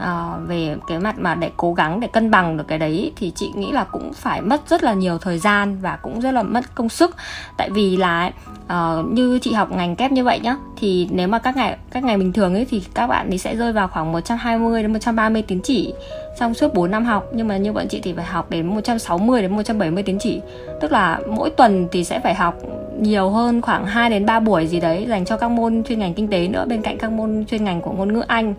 Ờ, 0.00 0.38
về 0.46 0.76
cái 0.88 0.98
mặt 0.98 1.18
mà 1.18 1.34
để 1.34 1.50
cố 1.56 1.72
gắng 1.72 2.00
để 2.00 2.08
cân 2.08 2.30
bằng 2.30 2.56
được 2.56 2.64
cái 2.68 2.78
đấy 2.78 3.12
thì 3.16 3.32
chị 3.34 3.52
nghĩ 3.54 3.72
là 3.72 3.84
cũng 3.84 4.12
phải 4.12 4.42
mất 4.42 4.68
rất 4.68 4.82
là 4.82 4.94
nhiều 4.94 5.18
thời 5.18 5.38
gian 5.38 5.78
và 5.80 5.96
cũng 5.96 6.20
rất 6.20 6.30
là 6.30 6.42
mất 6.42 6.74
công 6.74 6.88
sức. 6.88 7.16
Tại 7.56 7.70
vì 7.70 7.96
là 7.96 8.30
uh, 8.64 9.06
như 9.12 9.38
chị 9.38 9.52
học 9.52 9.72
ngành 9.72 9.96
kép 9.96 10.12
như 10.12 10.24
vậy 10.24 10.40
nhá 10.40 10.56
thì 10.76 11.08
nếu 11.10 11.28
mà 11.28 11.38
các 11.38 11.56
ngày 11.56 11.76
các 11.90 12.04
ngày 12.04 12.18
bình 12.18 12.32
thường 12.32 12.54
ấy 12.54 12.66
thì 12.70 12.82
các 12.94 13.06
bạn 13.06 13.28
thì 13.30 13.38
sẽ 13.38 13.56
rơi 13.56 13.72
vào 13.72 13.88
khoảng 13.88 14.12
120 14.12 14.82
đến 14.82 14.92
130 14.92 15.42
tín 15.42 15.60
chỉ 15.62 15.92
trong 16.40 16.54
suốt 16.54 16.74
4 16.74 16.90
năm 16.90 17.04
học, 17.04 17.28
nhưng 17.32 17.48
mà 17.48 17.56
như 17.56 17.72
bọn 17.72 17.88
chị 17.88 18.00
thì 18.00 18.12
phải 18.12 18.24
học 18.24 18.50
đến 18.50 18.66
160 18.66 19.42
đến 19.42 19.52
170 19.52 20.02
tín 20.02 20.18
chỉ. 20.18 20.40
Tức 20.80 20.92
là 20.92 21.20
mỗi 21.26 21.50
tuần 21.50 21.88
thì 21.92 22.04
sẽ 22.04 22.20
phải 22.20 22.34
học 22.34 22.54
nhiều 23.00 23.30
hơn 23.30 23.60
khoảng 23.60 23.86
2 23.86 24.10
đến 24.10 24.26
3 24.26 24.40
buổi 24.40 24.66
gì 24.66 24.80
đấy 24.80 25.06
dành 25.08 25.24
cho 25.24 25.36
các 25.36 25.50
môn 25.50 25.82
chuyên 25.84 25.98
ngành 25.98 26.14
kinh 26.14 26.28
tế 26.28 26.48
nữa. 26.48 26.64
Bên 26.68 26.82
cạnh 26.82 26.98
các 26.98 27.12
môn 27.12 27.44
chuyên 27.50 27.64
ngành 27.64 27.80
của 27.80 27.92
ngôn 27.92 28.12
ngữ 28.12 28.22
Anh, 28.26 28.54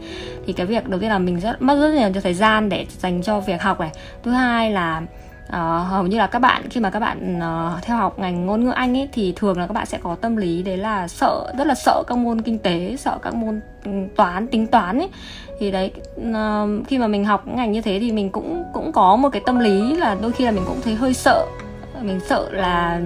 thì 0.45 0.53
cái 0.53 0.65
việc 0.65 0.87
đầu 0.87 0.99
tiên 0.99 1.09
là 1.09 1.19
mình 1.19 1.39
rất, 1.39 1.61
mất 1.61 1.75
rất 1.75 1.93
nhiều 1.93 2.21
thời 2.23 2.33
gian 2.33 2.69
để 2.69 2.85
dành 2.99 3.21
cho 3.23 3.39
việc 3.39 3.61
học 3.61 3.79
này. 3.79 3.91
Thứ 4.23 4.31
hai 4.31 4.71
là 4.71 5.01
uh, 5.51 5.87
hầu 5.87 6.07
như 6.07 6.17
là 6.17 6.27
các 6.27 6.39
bạn 6.39 6.69
khi 6.69 6.79
mà 6.79 6.89
các 6.89 6.99
bạn 6.99 7.39
uh, 7.39 7.83
theo 7.83 7.97
học 7.97 8.19
ngành 8.19 8.45
ngôn 8.45 8.65
ngữ 8.65 8.71
Anh 8.71 8.97
ấy 8.97 9.09
thì 9.11 9.33
thường 9.35 9.59
là 9.59 9.67
các 9.67 9.73
bạn 9.73 9.85
sẽ 9.85 9.97
có 10.03 10.15
tâm 10.21 10.35
lý 10.35 10.63
đấy 10.63 10.77
là 10.77 11.07
sợ 11.07 11.53
rất 11.57 11.67
là 11.67 11.75
sợ 11.75 12.03
các 12.07 12.17
môn 12.17 12.41
kinh 12.41 12.59
tế 12.59 12.95
sợ 12.99 13.17
các 13.21 13.33
môn 13.35 13.61
ừ, 13.85 13.91
toán 14.15 14.47
tính 14.47 14.67
toán 14.67 14.97
ấy. 14.97 15.09
Thì 15.59 15.71
đấy 15.71 15.91
uh, 16.17 16.87
khi 16.87 16.97
mà 16.97 17.07
mình 17.07 17.25
học 17.25 17.47
ngành 17.47 17.71
như 17.71 17.81
thế 17.81 17.99
thì 17.99 18.11
mình 18.11 18.29
cũng 18.29 18.63
cũng 18.73 18.91
có 18.91 19.15
một 19.15 19.29
cái 19.29 19.41
tâm 19.45 19.59
lý 19.59 19.95
là 19.95 20.17
đôi 20.21 20.31
khi 20.31 20.45
là 20.45 20.51
mình 20.51 20.63
cũng 20.67 20.81
thấy 20.81 20.95
hơi 20.95 21.13
sợ. 21.13 21.45
Mình 22.01 22.19
sợ 22.19 22.49
là 22.51 23.01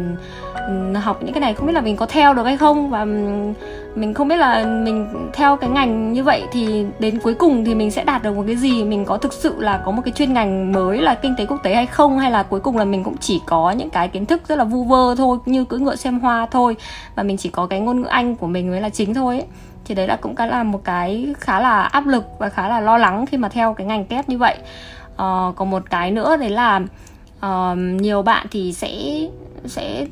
ừ, 0.67 0.93
học 0.93 1.23
những 1.23 1.33
cái 1.33 1.41
này 1.41 1.53
không 1.53 1.67
biết 1.67 1.73
là 1.73 1.81
mình 1.81 1.97
có 1.97 2.05
theo 2.05 2.33
được 2.33 2.43
hay 2.43 2.57
không 2.57 2.89
và 2.89 3.01
ừ, 3.01 3.53
mình 3.95 4.13
không 4.13 4.27
biết 4.27 4.37
là 4.37 4.65
mình 4.65 5.29
theo 5.33 5.57
cái 5.57 5.69
ngành 5.69 6.13
như 6.13 6.23
vậy 6.23 6.43
thì 6.51 6.85
đến 6.99 7.19
cuối 7.19 7.33
cùng 7.33 7.65
thì 7.65 7.75
mình 7.75 7.91
sẽ 7.91 8.03
đạt 8.03 8.23
được 8.23 8.35
một 8.35 8.43
cái 8.47 8.55
gì? 8.55 8.83
Mình 8.83 9.05
có 9.05 9.17
thực 9.17 9.33
sự 9.33 9.55
là 9.59 9.81
có 9.85 9.91
một 9.91 10.01
cái 10.05 10.11
chuyên 10.11 10.33
ngành 10.33 10.71
mới 10.71 11.01
là 11.01 11.15
kinh 11.15 11.35
tế 11.37 11.45
quốc 11.45 11.57
tế 11.63 11.75
hay 11.75 11.85
không? 11.85 12.19
Hay 12.19 12.31
là 12.31 12.43
cuối 12.43 12.59
cùng 12.59 12.77
là 12.77 12.85
mình 12.85 13.03
cũng 13.03 13.17
chỉ 13.17 13.41
có 13.45 13.71
những 13.71 13.89
cái 13.89 14.07
kiến 14.07 14.25
thức 14.25 14.41
rất 14.47 14.55
là 14.55 14.63
vu 14.63 14.83
vơ 14.83 15.15
thôi 15.17 15.37
như 15.45 15.65
cưỡi 15.65 15.79
ngựa 15.79 15.95
xem 15.95 16.19
hoa 16.19 16.47
thôi 16.51 16.75
và 17.15 17.23
mình 17.23 17.37
chỉ 17.37 17.49
có 17.49 17.67
cái 17.67 17.79
ngôn 17.79 18.01
ngữ 18.01 18.07
anh 18.07 18.35
của 18.35 18.47
mình 18.47 18.69
mới 18.71 18.81
là 18.81 18.89
chính 18.89 19.13
thôi 19.13 19.37
ấy. 19.37 19.47
thì 19.85 19.95
đấy 19.95 20.07
là 20.07 20.15
cũng 20.15 20.35
là 20.37 20.63
một 20.63 20.81
cái 20.83 21.33
khá 21.39 21.59
là 21.59 21.81
áp 21.81 22.07
lực 22.07 22.25
và 22.39 22.49
khá 22.49 22.67
là 22.69 22.79
lo 22.79 22.97
lắng 22.97 23.25
khi 23.25 23.37
mà 23.37 23.49
theo 23.49 23.73
cái 23.73 23.87
ngành 23.87 24.05
kép 24.05 24.29
như 24.29 24.37
vậy. 24.37 24.57
Ờ, 25.15 25.53
còn 25.55 25.69
một 25.69 25.83
cái 25.89 26.11
nữa 26.11 26.37
đấy 26.37 26.49
là 26.49 26.81
uh, 27.45 27.77
nhiều 27.77 28.21
bạn 28.21 28.47
thì 28.51 28.73
sẽ 28.73 28.89
sẽ 29.67 30.05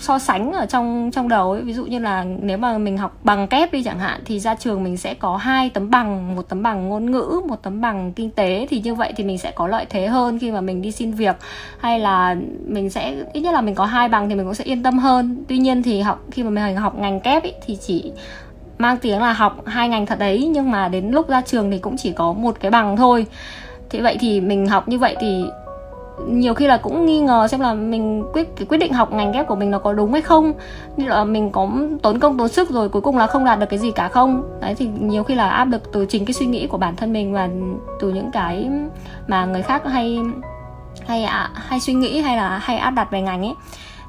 so 0.00 0.18
sánh 0.18 0.52
ở 0.52 0.66
trong 0.66 1.10
trong 1.12 1.28
đầu 1.28 1.52
ấy. 1.52 1.62
Ví 1.62 1.72
dụ 1.72 1.84
như 1.84 1.98
là 1.98 2.24
nếu 2.24 2.58
mà 2.58 2.78
mình 2.78 2.98
học 2.98 3.18
bằng 3.22 3.46
kép 3.46 3.72
đi 3.72 3.82
chẳng 3.82 3.98
hạn 3.98 4.20
thì 4.24 4.40
ra 4.40 4.54
trường 4.54 4.84
mình 4.84 4.96
sẽ 4.96 5.14
có 5.14 5.36
hai 5.36 5.70
tấm 5.70 5.90
bằng 5.90 6.36
một 6.36 6.48
tấm 6.48 6.62
bằng 6.62 6.88
ngôn 6.88 7.10
ngữ 7.10 7.40
một 7.48 7.62
tấm 7.62 7.80
bằng 7.80 8.12
kinh 8.12 8.30
tế. 8.30 8.66
Thì 8.70 8.80
như 8.80 8.94
vậy 8.94 9.12
thì 9.16 9.24
mình 9.24 9.38
sẽ 9.38 9.50
có 9.50 9.66
lợi 9.66 9.86
thế 9.90 10.06
hơn 10.06 10.38
khi 10.38 10.50
mà 10.50 10.60
mình 10.60 10.82
đi 10.82 10.92
xin 10.92 11.12
việc. 11.12 11.36
Hay 11.78 12.00
là 12.00 12.36
mình 12.66 12.90
sẽ 12.90 13.14
ít 13.32 13.40
nhất 13.40 13.54
là 13.54 13.60
mình 13.60 13.74
có 13.74 13.84
hai 13.84 14.08
bằng 14.08 14.28
thì 14.28 14.34
mình 14.34 14.44
cũng 14.44 14.54
sẽ 14.54 14.64
yên 14.64 14.82
tâm 14.82 14.98
hơn. 14.98 15.44
Tuy 15.48 15.58
nhiên 15.58 15.82
thì 15.82 16.00
học 16.00 16.24
khi 16.30 16.42
mà 16.42 16.50
mình 16.50 16.76
học 16.76 16.98
ngành 16.98 17.20
kép 17.20 17.42
ấy, 17.42 17.54
thì 17.66 17.76
chỉ 17.80 18.12
mang 18.78 18.96
tiếng 18.96 19.20
là 19.22 19.32
học 19.32 19.56
hai 19.66 19.88
ngành 19.88 20.06
thật 20.06 20.18
đấy 20.18 20.50
nhưng 20.52 20.70
mà 20.70 20.88
đến 20.88 21.10
lúc 21.10 21.28
ra 21.28 21.40
trường 21.40 21.70
thì 21.70 21.78
cũng 21.78 21.96
chỉ 21.96 22.12
có 22.12 22.32
một 22.32 22.56
cái 22.60 22.70
bằng 22.70 22.96
thôi. 22.96 23.26
Thế 23.90 24.00
vậy 24.00 24.16
thì 24.20 24.40
mình 24.40 24.66
học 24.66 24.88
như 24.88 24.98
vậy 24.98 25.16
thì 25.20 25.44
nhiều 26.26 26.54
khi 26.54 26.66
là 26.66 26.76
cũng 26.76 27.06
nghi 27.06 27.20
ngờ 27.20 27.48
xem 27.48 27.60
là 27.60 27.74
mình 27.74 28.24
quyết 28.32 28.56
cái 28.56 28.66
quyết 28.66 28.78
định 28.78 28.92
học 28.92 29.12
ngành 29.12 29.32
ghép 29.32 29.46
của 29.46 29.54
mình 29.54 29.70
nó 29.70 29.78
có 29.78 29.92
đúng 29.92 30.12
hay 30.12 30.22
không. 30.22 30.52
Như 30.96 31.08
là 31.08 31.24
mình 31.24 31.50
có 31.50 31.68
tốn 32.02 32.18
công 32.18 32.38
tốn 32.38 32.48
sức 32.48 32.70
rồi 32.70 32.88
cuối 32.88 33.02
cùng 33.02 33.18
là 33.18 33.26
không 33.26 33.44
đạt 33.44 33.58
được 33.58 33.66
cái 33.70 33.78
gì 33.78 33.90
cả 33.90 34.08
không? 34.08 34.42
Đấy 34.60 34.74
thì 34.74 34.88
nhiều 35.00 35.24
khi 35.24 35.34
là 35.34 35.50
áp 35.50 35.64
lực 35.64 35.92
từ 35.92 36.06
chính 36.06 36.24
cái 36.24 36.34
suy 36.34 36.46
nghĩ 36.46 36.66
của 36.66 36.78
bản 36.78 36.96
thân 36.96 37.12
mình 37.12 37.32
và 37.32 37.48
từ 38.00 38.10
những 38.10 38.30
cái 38.32 38.68
mà 39.28 39.44
người 39.44 39.62
khác 39.62 39.82
hay 39.86 40.18
hay 41.06 41.24
à, 41.24 41.50
hay 41.54 41.80
suy 41.80 41.94
nghĩ 41.94 42.20
hay 42.20 42.36
là 42.36 42.58
hay 42.58 42.76
áp 42.76 42.90
đặt 42.90 43.10
về 43.10 43.20
ngành 43.20 43.42
ấy. 43.42 43.54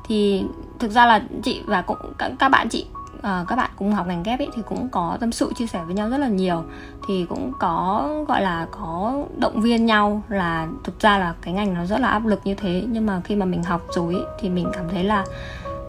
Thì 0.07 0.43
thực 0.79 0.91
ra 0.91 1.05
là 1.05 1.21
chị 1.43 1.61
và 1.65 1.81
cũng 1.81 1.97
các 2.39 2.49
bạn 2.49 2.69
chị 2.69 2.85
uh, 3.21 3.47
các 3.47 3.55
bạn 3.55 3.69
cùng 3.75 3.93
học 3.93 4.07
ngành 4.07 4.23
ghép 4.23 4.39
ấy 4.39 4.49
thì 4.55 4.61
cũng 4.65 4.89
có 4.89 5.17
tâm 5.19 5.31
sự 5.31 5.53
chia 5.55 5.67
sẻ 5.67 5.79
với 5.85 5.95
nhau 5.95 6.09
rất 6.09 6.17
là 6.17 6.27
nhiều. 6.27 6.63
Thì 7.07 7.25
cũng 7.29 7.51
có 7.59 8.09
gọi 8.27 8.41
là 8.41 8.67
có 8.71 9.23
động 9.37 9.61
viên 9.61 9.85
nhau 9.85 10.21
là 10.29 10.67
thực 10.83 10.99
ra 10.99 11.17
là 11.17 11.33
cái 11.41 11.53
ngành 11.53 11.73
nó 11.73 11.85
rất 11.85 11.99
là 11.99 12.07
áp 12.07 12.25
lực 12.25 12.41
như 12.43 12.55
thế 12.55 12.83
nhưng 12.87 13.05
mà 13.05 13.21
khi 13.23 13.35
mà 13.35 13.45
mình 13.45 13.63
học 13.63 13.81
rồi 13.95 14.13
ấy, 14.13 14.23
thì 14.39 14.49
mình 14.49 14.67
cảm 14.73 14.83
thấy 14.91 15.03
là 15.03 15.25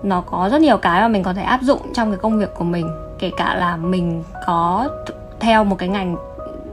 nó 0.03 0.21
có 0.21 0.49
rất 0.53 0.61
nhiều 0.61 0.77
cái 0.77 1.01
mà 1.01 1.09
mình 1.09 1.23
có 1.23 1.35
thể 1.35 1.43
áp 1.43 1.62
dụng 1.62 1.93
trong 1.95 2.11
cái 2.11 2.19
công 2.19 2.39
việc 2.39 2.55
của 2.55 2.65
mình. 2.65 2.89
Kể 3.19 3.31
cả 3.37 3.55
là 3.55 3.77
mình 3.77 4.25
có 4.47 4.89
theo 5.41 5.65
một 5.65 5.77
cái 5.79 5.89
ngành 5.89 6.17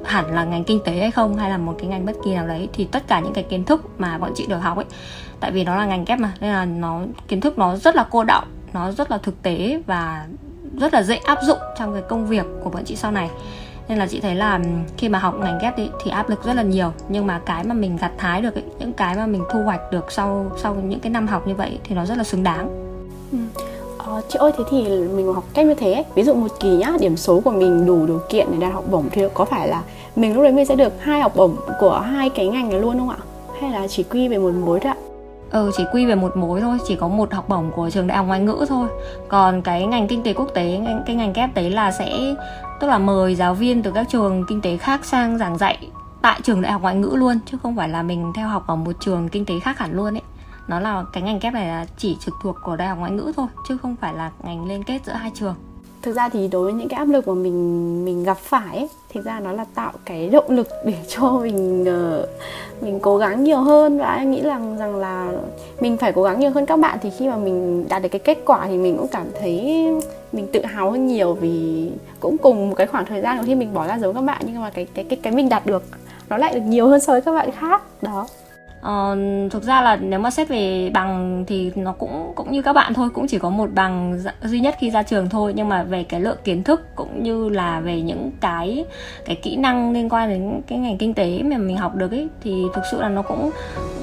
hẳn 0.05 0.33
là 0.33 0.43
ngành 0.43 0.63
kinh 0.63 0.79
tế 0.85 0.99
hay 0.99 1.11
không 1.11 1.37
hay 1.37 1.49
là 1.49 1.57
một 1.57 1.75
cái 1.79 1.87
ngành 1.87 2.05
bất 2.05 2.13
kỳ 2.23 2.35
nào 2.35 2.47
đấy 2.47 2.69
thì 2.73 2.85
tất 2.85 3.07
cả 3.07 3.19
những 3.19 3.33
cái 3.33 3.43
kiến 3.43 3.63
thức 3.63 3.85
mà 3.97 4.17
bọn 4.17 4.31
chị 4.35 4.45
được 4.47 4.57
học 4.57 4.77
ấy 4.77 4.85
tại 5.39 5.51
vì 5.51 5.63
nó 5.63 5.75
là 5.75 5.85
ngành 5.85 6.05
kép 6.05 6.19
mà 6.19 6.33
nên 6.39 6.51
là 6.51 6.65
nó 6.65 7.01
kiến 7.27 7.41
thức 7.41 7.57
nó 7.57 7.75
rất 7.75 7.95
là 7.95 8.07
cô 8.11 8.23
động 8.23 8.43
nó 8.73 8.91
rất 8.91 9.11
là 9.11 9.17
thực 9.17 9.41
tế 9.43 9.81
và 9.87 10.25
rất 10.79 10.93
là 10.93 11.03
dễ 11.03 11.15
áp 11.15 11.39
dụng 11.41 11.57
trong 11.79 11.93
cái 11.93 12.01
công 12.01 12.27
việc 12.27 12.45
của 12.63 12.69
bọn 12.69 12.83
chị 12.85 12.95
sau 12.95 13.11
này. 13.11 13.29
Nên 13.87 13.97
là 13.97 14.07
chị 14.07 14.19
thấy 14.19 14.35
là 14.35 14.59
khi 14.97 15.09
mà 15.09 15.19
học 15.19 15.35
ngành 15.39 15.59
ghép 15.61 15.73
thì, 15.77 15.89
thì 16.03 16.11
áp 16.11 16.29
lực 16.29 16.43
rất 16.45 16.53
là 16.53 16.61
nhiều. 16.61 16.91
Nhưng 17.09 17.27
mà 17.27 17.41
cái 17.45 17.63
mà 17.63 17.73
mình 17.73 17.97
gặt 18.01 18.11
thái 18.17 18.41
được 18.41 18.55
ấy, 18.55 18.63
những 18.79 18.93
cái 18.93 19.15
mà 19.15 19.25
mình 19.25 19.43
thu 19.51 19.61
hoạch 19.63 19.91
được 19.91 20.11
sau 20.11 20.51
sau 20.57 20.75
những 20.75 20.99
cái 20.99 21.09
năm 21.09 21.27
học 21.27 21.47
như 21.47 21.55
vậy 21.55 21.79
thì 21.83 21.95
nó 21.95 22.05
rất 22.05 22.17
là 22.17 22.23
xứng 22.23 22.43
đáng. 22.43 22.69
Ừ. 23.31 23.37
ờ, 23.97 24.21
chị 24.29 24.37
ơi 24.39 24.51
thế 24.57 24.63
thì 24.71 24.83
mình 24.89 25.33
học 25.33 25.43
cách 25.53 25.65
như 25.65 25.73
thế 25.73 25.93
ấy. 25.93 26.03
ví 26.15 26.23
dụ 26.23 26.33
một 26.33 26.47
kỳ 26.59 26.69
nhá 26.69 26.91
điểm 26.99 27.17
số 27.17 27.39
của 27.39 27.51
mình 27.51 27.85
đủ 27.85 28.05
điều 28.05 28.21
kiện 28.29 28.47
để 28.51 28.57
đạt 28.59 28.73
học 28.73 28.83
bổng 28.91 29.09
thì 29.11 29.21
có 29.33 29.45
phải 29.45 29.67
là 29.67 29.81
mình 30.15 30.33
lúc 30.33 30.43
đấy 30.43 30.51
mình 30.51 30.65
sẽ 30.65 30.75
được 30.75 30.93
hai 30.99 31.21
học 31.21 31.35
bổng 31.35 31.55
của 31.79 31.99
hai 31.99 32.29
cái 32.29 32.47
ngành 32.47 32.69
này 32.69 32.79
luôn 32.79 32.99
không 32.99 33.09
ạ? 33.09 33.17
Hay 33.61 33.71
là 33.71 33.87
chỉ 33.87 34.03
quy 34.03 34.27
về 34.27 34.37
một 34.37 34.51
mối 34.65 34.79
thôi 34.79 34.91
ạ? 34.91 34.98
Ừ 35.51 35.71
chỉ 35.77 35.83
quy 35.91 36.05
về 36.05 36.15
một 36.15 36.37
mối 36.37 36.61
thôi, 36.61 36.77
chỉ 36.87 36.95
có 36.95 37.07
một 37.07 37.33
học 37.33 37.49
bổng 37.49 37.71
của 37.71 37.89
trường 37.89 38.07
đại 38.07 38.17
học 38.17 38.27
ngoại 38.27 38.39
ngữ 38.39 38.65
thôi. 38.69 38.87
Còn 39.27 39.61
cái 39.61 39.85
ngành 39.85 40.07
kinh 40.07 40.23
tế 40.23 40.33
quốc 40.33 40.47
tế 40.53 40.81
cái 41.05 41.15
ngành 41.15 41.33
kép 41.33 41.53
đấy 41.53 41.69
là 41.69 41.91
sẽ, 41.91 42.35
tức 42.79 42.87
là 42.87 42.97
mời 42.97 43.35
giáo 43.35 43.53
viên 43.53 43.83
từ 43.83 43.91
các 43.91 44.09
trường 44.09 44.45
kinh 44.47 44.61
tế 44.61 44.77
khác 44.77 45.05
sang 45.05 45.37
giảng 45.37 45.57
dạy 45.57 45.89
tại 46.21 46.39
trường 46.43 46.61
đại 46.61 46.71
học 46.71 46.81
ngoại 46.81 46.95
ngữ 46.95 47.11
luôn, 47.13 47.39
chứ 47.45 47.57
không 47.63 47.75
phải 47.75 47.89
là 47.89 48.03
mình 48.03 48.31
theo 48.35 48.47
học 48.47 48.63
ở 48.67 48.75
một 48.75 48.91
trường 48.99 49.29
kinh 49.29 49.45
tế 49.45 49.59
khác 49.59 49.79
hẳn 49.79 49.93
luôn 49.93 50.15
ấy. 50.15 50.21
Nó 50.67 50.79
là 50.79 51.03
cái 51.13 51.23
ngành 51.23 51.39
kép 51.39 51.53
này 51.53 51.67
là 51.67 51.85
chỉ 51.97 52.17
trực 52.19 52.33
thuộc 52.43 52.55
của 52.63 52.75
đại 52.75 52.87
học 52.87 52.97
ngoại 52.97 53.11
ngữ 53.11 53.31
thôi, 53.35 53.47
chứ 53.67 53.77
không 53.77 53.95
phải 54.01 54.13
là 54.13 54.31
ngành 54.43 54.65
liên 54.65 54.83
kết 54.83 55.01
giữa 55.05 55.13
hai 55.13 55.31
trường 55.33 55.55
thực 56.01 56.15
ra 56.15 56.29
thì 56.29 56.47
đối 56.47 56.63
với 56.63 56.73
những 56.73 56.89
cái 56.89 56.97
áp 56.97 57.07
lực 57.07 57.27
mà 57.27 57.33
mình 57.33 58.05
mình 58.05 58.23
gặp 58.23 58.37
phải 58.37 58.77
ấy, 58.77 58.89
thực 59.13 59.25
ra 59.25 59.39
nó 59.39 59.51
là 59.51 59.65
tạo 59.75 59.91
cái 60.05 60.29
động 60.29 60.49
lực 60.49 60.67
để 60.85 60.93
cho 61.07 61.39
mình 61.41 61.81
uh, 61.81 62.29
mình 62.81 62.99
cố 62.99 63.17
gắng 63.17 63.43
nhiều 63.43 63.57
hơn. 63.57 63.97
Và 63.97 64.15
em 64.15 64.31
nghĩ 64.31 64.41
rằng 64.41 64.77
rằng 64.77 64.95
là 64.95 65.31
mình 65.79 65.97
phải 65.97 66.11
cố 66.11 66.23
gắng 66.23 66.39
nhiều 66.39 66.51
hơn 66.51 66.65
các 66.65 66.79
bạn 66.79 66.97
thì 67.01 67.09
khi 67.17 67.27
mà 67.27 67.37
mình 67.37 67.85
đạt 67.89 68.01
được 68.01 68.09
cái 68.09 68.19
kết 68.19 68.37
quả 68.45 68.67
thì 68.67 68.77
mình 68.77 68.97
cũng 68.97 69.07
cảm 69.07 69.27
thấy 69.39 69.87
mình 70.31 70.47
tự 70.53 70.65
hào 70.65 70.91
hơn 70.91 71.07
nhiều. 71.07 71.33
Vì 71.33 71.89
cũng 72.19 72.37
cùng 72.37 72.69
một 72.69 72.75
cái 72.75 72.87
khoảng 72.87 73.05
thời 73.05 73.21
gian 73.21 73.45
khi 73.45 73.55
mình 73.55 73.73
bỏ 73.73 73.87
ra 73.87 73.99
giống 73.99 74.15
các 74.15 74.21
bạn 74.21 74.41
nhưng 74.45 74.61
mà 74.61 74.69
cái 74.69 74.87
cái 74.93 75.05
cái 75.09 75.19
cái 75.23 75.33
mình 75.33 75.49
đạt 75.49 75.65
được 75.65 75.83
nó 76.29 76.37
lại 76.37 76.53
được 76.53 76.61
nhiều 76.61 76.87
hơn 76.87 76.99
so 76.99 77.13
với 77.13 77.21
các 77.21 77.31
bạn 77.31 77.51
khác. 77.51 77.81
Đó. 78.01 78.27
Uh, 78.79 79.51
thực 79.51 79.63
ra 79.63 79.81
là 79.81 79.95
nếu 79.95 80.19
mà 80.19 80.31
xét 80.31 80.47
về 80.47 80.91
bằng 80.93 81.43
thì 81.47 81.71
nó 81.75 81.91
cũng 81.91 82.31
cũng 82.35 82.51
như 82.51 82.61
các 82.61 82.73
bạn 82.73 82.93
thôi 82.93 83.09
cũng 83.13 83.27
chỉ 83.27 83.39
có 83.39 83.49
một 83.49 83.69
bằng 83.73 84.19
dạ, 84.19 84.33
duy 84.43 84.59
nhất 84.59 84.75
khi 84.79 84.91
ra 84.91 85.03
trường 85.03 85.29
thôi. 85.29 85.53
Nhưng 85.55 85.69
mà 85.69 85.83
về 85.83 86.03
cái 86.03 86.21
lượng 86.21 86.37
kiến 86.43 86.63
thức 86.63 86.81
cũng 86.95 87.23
như 87.23 87.49
là 87.49 87.79
về 87.79 88.01
những 88.01 88.31
cái 88.41 88.85
cái 89.25 89.35
kỹ 89.35 89.55
năng 89.55 89.93
liên 89.93 90.09
quan 90.09 90.29
đến 90.29 90.61
cái 90.67 90.77
ngành 90.77 90.97
kinh 90.97 91.13
tế 91.13 91.41
mà 91.43 91.57
mình 91.57 91.77
học 91.77 91.95
được 91.95 92.11
ấy 92.11 92.27
thì 92.41 92.63
thực 92.73 92.83
sự 92.91 93.01
là 93.01 93.09
nó 93.09 93.21
cũng 93.21 93.51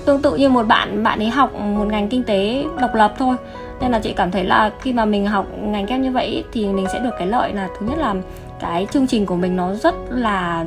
tương 0.06 0.22
tự 0.22 0.36
như 0.36 0.48
một 0.48 0.66
bạn 0.66 1.02
bạn 1.02 1.18
ấy 1.18 1.28
học 1.28 1.54
một 1.54 1.86
ngành 1.86 2.08
kinh 2.08 2.22
tế 2.24 2.64
độc 2.80 2.94
lập 2.94 3.14
thôi. 3.18 3.36
Nên 3.80 3.90
là 3.92 3.98
chị 3.98 4.12
cảm 4.12 4.30
thấy 4.30 4.44
là 4.44 4.70
khi 4.80 4.92
mà 4.92 5.04
mình 5.04 5.26
học 5.26 5.46
ngành 5.62 5.86
kép 5.86 6.00
như 6.00 6.12
vậy 6.12 6.44
thì 6.52 6.66
mình 6.66 6.86
sẽ 6.92 6.98
được 6.98 7.10
cái 7.18 7.26
lợi 7.26 7.52
là 7.52 7.68
thứ 7.78 7.86
nhất 7.86 7.98
là 7.98 8.14
cái 8.60 8.86
chương 8.92 9.06
trình 9.06 9.26
của 9.26 9.36
mình 9.36 9.56
nó 9.56 9.74
rất 9.74 9.94
là 10.10 10.64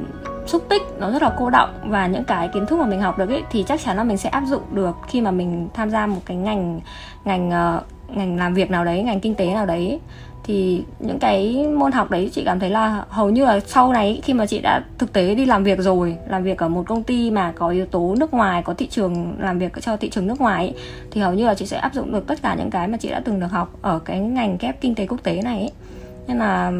xúc 0.50 0.66
tích 0.70 0.82
nó 1.00 1.12
rất 1.12 1.22
là 1.22 1.36
cô 1.38 1.50
động 1.50 1.70
và 1.84 2.08
những 2.08 2.24
cái 2.24 2.50
kiến 2.54 2.66
thức 2.66 2.80
mà 2.80 2.86
mình 2.86 3.02
học 3.02 3.18
được 3.18 3.30
ấy 3.30 3.44
thì 3.52 3.64
chắc 3.68 3.82
chắn 3.82 3.98
là 3.98 4.04
mình 4.04 4.18
sẽ 4.18 4.30
áp 4.30 4.44
dụng 4.48 4.64
được 4.72 4.96
khi 5.08 5.22
mà 5.22 5.32
mình 5.32 5.68
tham 5.74 5.90
gia 5.90 6.08
một 6.08 6.22
cái 6.26 6.38
ngành 6.38 6.80
ngành 7.26 7.50
uh, 7.50 8.18
ngành 8.18 8.38
làm 8.38 8.54
việc 8.54 8.72
nào 8.72 8.86
đấy 8.86 9.04
ngành 9.04 9.20
kinh 9.20 9.36
tế 9.36 9.54
nào 9.54 9.66
đấy 9.66 10.00
thì 10.44 10.84
những 11.00 11.20
cái 11.20 11.68
môn 11.76 11.92
học 11.92 12.12
đấy 12.12 12.30
chị 12.34 12.44
cảm 12.46 12.60
thấy 12.60 12.70
là 12.70 13.06
hầu 13.10 13.30
như 13.30 13.46
là 13.46 13.60
sau 13.60 13.94
này 13.94 14.22
khi 14.24 14.34
mà 14.34 14.46
chị 14.46 14.60
đã 14.60 14.82
thực 14.98 15.14
tế 15.14 15.36
đi 15.36 15.46
làm 15.46 15.64
việc 15.64 15.80
rồi 15.80 16.18
làm 16.30 16.44
việc 16.44 16.58
ở 16.58 16.68
một 16.68 16.84
công 16.88 17.04
ty 17.04 17.32
mà 17.32 17.54
có 17.56 17.70
yếu 17.70 17.86
tố 17.86 18.16
nước 18.20 18.34
ngoài 18.34 18.64
có 18.64 18.74
thị 18.74 18.88
trường 18.88 19.36
làm 19.40 19.60
việc 19.60 19.72
cho 19.82 19.98
thị 19.98 20.10
trường 20.10 20.28
nước 20.28 20.42
ngoài 20.42 20.66
ấy, 20.66 20.76
thì 21.12 21.22
hầu 21.22 21.34
như 21.34 21.46
là 21.46 21.54
chị 21.54 21.66
sẽ 21.66 21.78
áp 21.78 21.94
dụng 21.94 22.12
được 22.12 22.28
tất 22.28 22.42
cả 22.42 22.56
những 22.56 22.70
cái 22.70 22.88
mà 22.88 22.98
chị 22.98 23.10
đã 23.10 23.22
từng 23.26 23.40
được 23.40 23.52
học 23.52 23.78
ở 23.82 24.00
cái 24.00 24.20
ngành 24.20 24.58
kép 24.58 24.82
kinh 24.82 24.96
tế 24.96 25.08
quốc 25.08 25.24
tế 25.24 25.42
này 25.42 25.60
ấy. 25.60 25.72
nên 26.28 26.38
là 26.38 26.72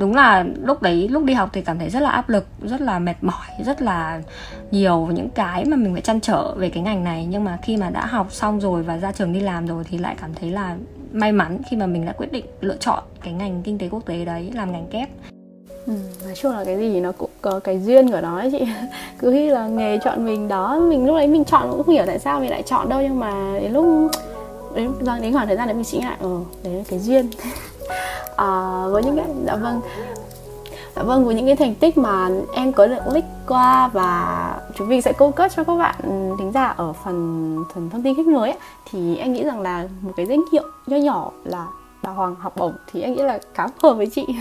đúng 0.00 0.14
là 0.14 0.44
lúc 0.62 0.82
đấy 0.82 1.08
lúc 1.08 1.24
đi 1.24 1.34
học 1.34 1.50
thì 1.52 1.62
cảm 1.62 1.78
thấy 1.78 1.90
rất 1.90 2.00
là 2.00 2.10
áp 2.10 2.28
lực 2.28 2.46
rất 2.62 2.80
là 2.80 2.98
mệt 2.98 3.14
mỏi 3.20 3.46
rất 3.66 3.82
là 3.82 4.22
nhiều 4.70 5.08
những 5.14 5.28
cái 5.28 5.64
mà 5.64 5.76
mình 5.76 5.92
phải 5.92 6.02
chăn 6.02 6.20
trở 6.20 6.54
về 6.54 6.70
cái 6.70 6.82
ngành 6.82 7.04
này. 7.04 7.26
Nhưng 7.30 7.44
mà 7.44 7.58
khi 7.62 7.76
mà 7.76 7.90
đã 7.90 8.06
học 8.06 8.26
xong 8.30 8.60
rồi 8.60 8.82
và 8.82 8.98
ra 8.98 9.12
trường 9.12 9.32
đi 9.32 9.40
làm 9.40 9.66
rồi 9.66 9.84
thì 9.90 9.98
lại 9.98 10.16
cảm 10.20 10.30
thấy 10.34 10.50
là 10.50 10.76
may 11.12 11.32
mắn 11.32 11.58
khi 11.70 11.76
mà 11.76 11.86
mình 11.86 12.06
đã 12.06 12.12
quyết 12.12 12.32
định 12.32 12.44
lựa 12.60 12.76
chọn 12.76 13.02
cái 13.22 13.32
ngành 13.32 13.62
kinh 13.62 13.78
tế 13.78 13.88
quốc 13.88 14.06
tế 14.06 14.24
đấy 14.24 14.50
làm 14.54 14.72
ngành 14.72 14.86
kép. 14.90 15.08
Ừ, 15.86 15.92
nói 16.24 16.34
chung 16.42 16.52
là 16.52 16.64
cái 16.64 16.78
gì 16.78 17.00
nó 17.00 17.12
cũng 17.12 17.30
có 17.42 17.60
cái 17.60 17.80
duyên 17.80 18.10
của 18.10 18.20
nó 18.20 18.38
ấy 18.38 18.50
chị. 18.50 18.64
Cứ 19.18 19.30
khi 19.30 19.50
là 19.50 19.66
nghề 19.66 19.98
chọn 19.98 20.24
mình 20.24 20.48
đó 20.48 20.80
mình 20.80 21.06
lúc 21.06 21.16
đấy 21.16 21.26
mình 21.26 21.44
chọn 21.44 21.70
cũng 21.70 21.82
không 21.82 21.94
hiểu 21.94 22.04
tại 22.06 22.18
sao 22.18 22.40
mình 22.40 22.50
lại 22.50 22.62
chọn 22.62 22.88
đâu 22.88 23.02
nhưng 23.02 23.20
mà 23.20 23.58
đến 23.60 23.72
lúc 23.72 24.10
đến, 24.74 24.92
vâng, 25.00 25.22
đến 25.22 25.32
khoảng 25.32 25.46
thời 25.46 25.56
gian 25.56 25.66
đấy 25.66 25.74
mình 25.74 25.84
nghĩ 25.92 26.00
lại 26.00 26.16
ờ 26.20 26.40
đấy 26.64 26.74
là 26.74 26.82
cái 26.90 26.98
duyên. 26.98 27.30
à, 28.36 28.82
với 28.90 29.02
những 29.02 29.16
cái 29.16 29.26
dạ 29.46 29.56
vâng. 29.56 29.80
Dạ 30.96 31.02
vâng 31.02 31.24
với 31.24 31.34
những 31.34 31.46
cái 31.46 31.56
thành 31.56 31.74
tích 31.74 31.98
mà 31.98 32.28
em 32.54 32.72
có 32.72 32.86
được 32.86 32.98
link 33.12 33.24
qua 33.46 33.88
và 33.92 34.60
chúng 34.74 34.88
mình 34.88 35.02
sẽ 35.02 35.12
cung 35.12 35.32
cấp 35.32 35.50
cho 35.56 35.64
các 35.64 35.74
bạn 35.74 35.94
thính 36.38 36.52
giả 36.54 36.66
ở 36.66 36.92
phần 36.92 37.56
phần 37.74 37.90
thông 37.90 38.02
tin 38.02 38.16
khách 38.16 38.26
nối 38.26 38.50
ấy, 38.50 38.58
thì 38.90 39.16
em 39.16 39.32
nghĩ 39.32 39.44
rằng 39.44 39.60
là 39.60 39.88
một 40.00 40.12
cái 40.16 40.26
danh 40.26 40.40
hiệu 40.52 40.62
nho 40.86 40.96
nhỏ 40.96 41.30
là 41.44 41.66
bà 42.02 42.10
Hoàng 42.10 42.34
học 42.38 42.52
bổng 42.56 42.72
thì 42.92 43.02
em 43.02 43.12
nghĩ 43.12 43.22
là 43.22 43.38
khá 43.54 43.66
hợp 43.82 43.94
với 43.94 44.06
chị. 44.06 44.26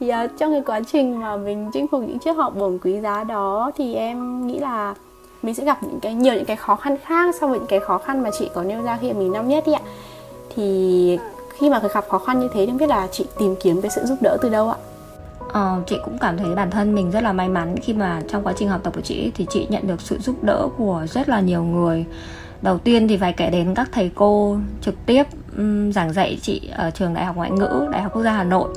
Thì 0.00 0.10
uh, 0.10 0.30
trong 0.38 0.52
cái 0.52 0.62
quá 0.66 0.80
trình 0.92 1.20
mà 1.20 1.36
mình 1.36 1.70
chinh 1.72 1.88
phục 1.88 2.00
những 2.00 2.18
chiếc 2.18 2.32
học 2.36 2.52
bổng 2.56 2.78
quý 2.78 3.00
giá 3.00 3.24
đó 3.24 3.70
thì 3.76 3.94
em 3.94 4.46
nghĩ 4.46 4.58
là 4.58 4.94
mình 5.42 5.54
sẽ 5.54 5.64
gặp 5.64 5.82
những 5.82 6.00
cái 6.00 6.14
nhiều 6.14 6.34
những 6.34 6.44
cái 6.44 6.56
khó 6.56 6.76
khăn 6.76 6.96
khác 7.04 7.34
so 7.40 7.46
với 7.46 7.58
những 7.58 7.68
cái 7.68 7.80
khó 7.80 7.98
khăn 7.98 8.22
mà 8.22 8.30
chị 8.38 8.50
có 8.54 8.62
nêu 8.62 8.82
ra 8.82 8.98
khi 9.00 9.12
mình 9.12 9.32
năm 9.32 9.48
nhất 9.48 9.64
ý 9.64 9.72
ạ. 9.72 9.80
Thì 10.56 11.18
khi 11.58 11.70
mà 11.70 11.78
gặp 11.94 12.04
khó 12.08 12.18
khăn 12.18 12.40
như 12.40 12.48
thế 12.54 12.66
không 12.66 12.76
biết 12.76 12.88
là 12.88 13.08
chị 13.12 13.26
tìm 13.38 13.54
kiếm 13.62 13.82
cái 13.82 13.90
sự 13.90 14.04
giúp 14.04 14.18
đỡ 14.22 14.36
từ 14.42 14.48
đâu 14.48 14.70
ạ? 14.70 14.76
Ờ, 15.52 15.82
chị 15.86 15.98
cũng 16.04 16.18
cảm 16.18 16.36
thấy 16.36 16.54
bản 16.54 16.70
thân 16.70 16.94
mình 16.94 17.10
rất 17.10 17.22
là 17.22 17.32
may 17.32 17.48
mắn 17.48 17.74
khi 17.82 17.92
mà 17.92 18.22
trong 18.28 18.42
quá 18.42 18.52
trình 18.56 18.68
học 18.68 18.80
tập 18.82 18.92
của 18.94 19.00
chị 19.00 19.32
thì 19.34 19.46
chị 19.50 19.66
nhận 19.70 19.86
được 19.86 20.00
sự 20.00 20.18
giúp 20.18 20.44
đỡ 20.44 20.68
của 20.78 21.06
rất 21.08 21.28
là 21.28 21.40
nhiều 21.40 21.62
người. 21.62 22.04
Đầu 22.62 22.78
tiên 22.78 23.08
thì 23.08 23.16
phải 23.16 23.32
kể 23.32 23.50
đến 23.50 23.74
các 23.74 23.88
thầy 23.92 24.10
cô 24.14 24.56
trực 24.80 24.94
tiếp 25.06 25.22
um, 25.56 25.90
giảng 25.90 26.12
dạy 26.12 26.38
chị 26.42 26.70
ở 26.76 26.90
trường 26.90 27.14
đại 27.14 27.24
học 27.24 27.36
ngoại 27.36 27.50
ngữ 27.50 27.86
đại 27.90 28.02
học 28.02 28.12
quốc 28.14 28.22
gia 28.22 28.32
hà 28.32 28.44
nội. 28.44 28.68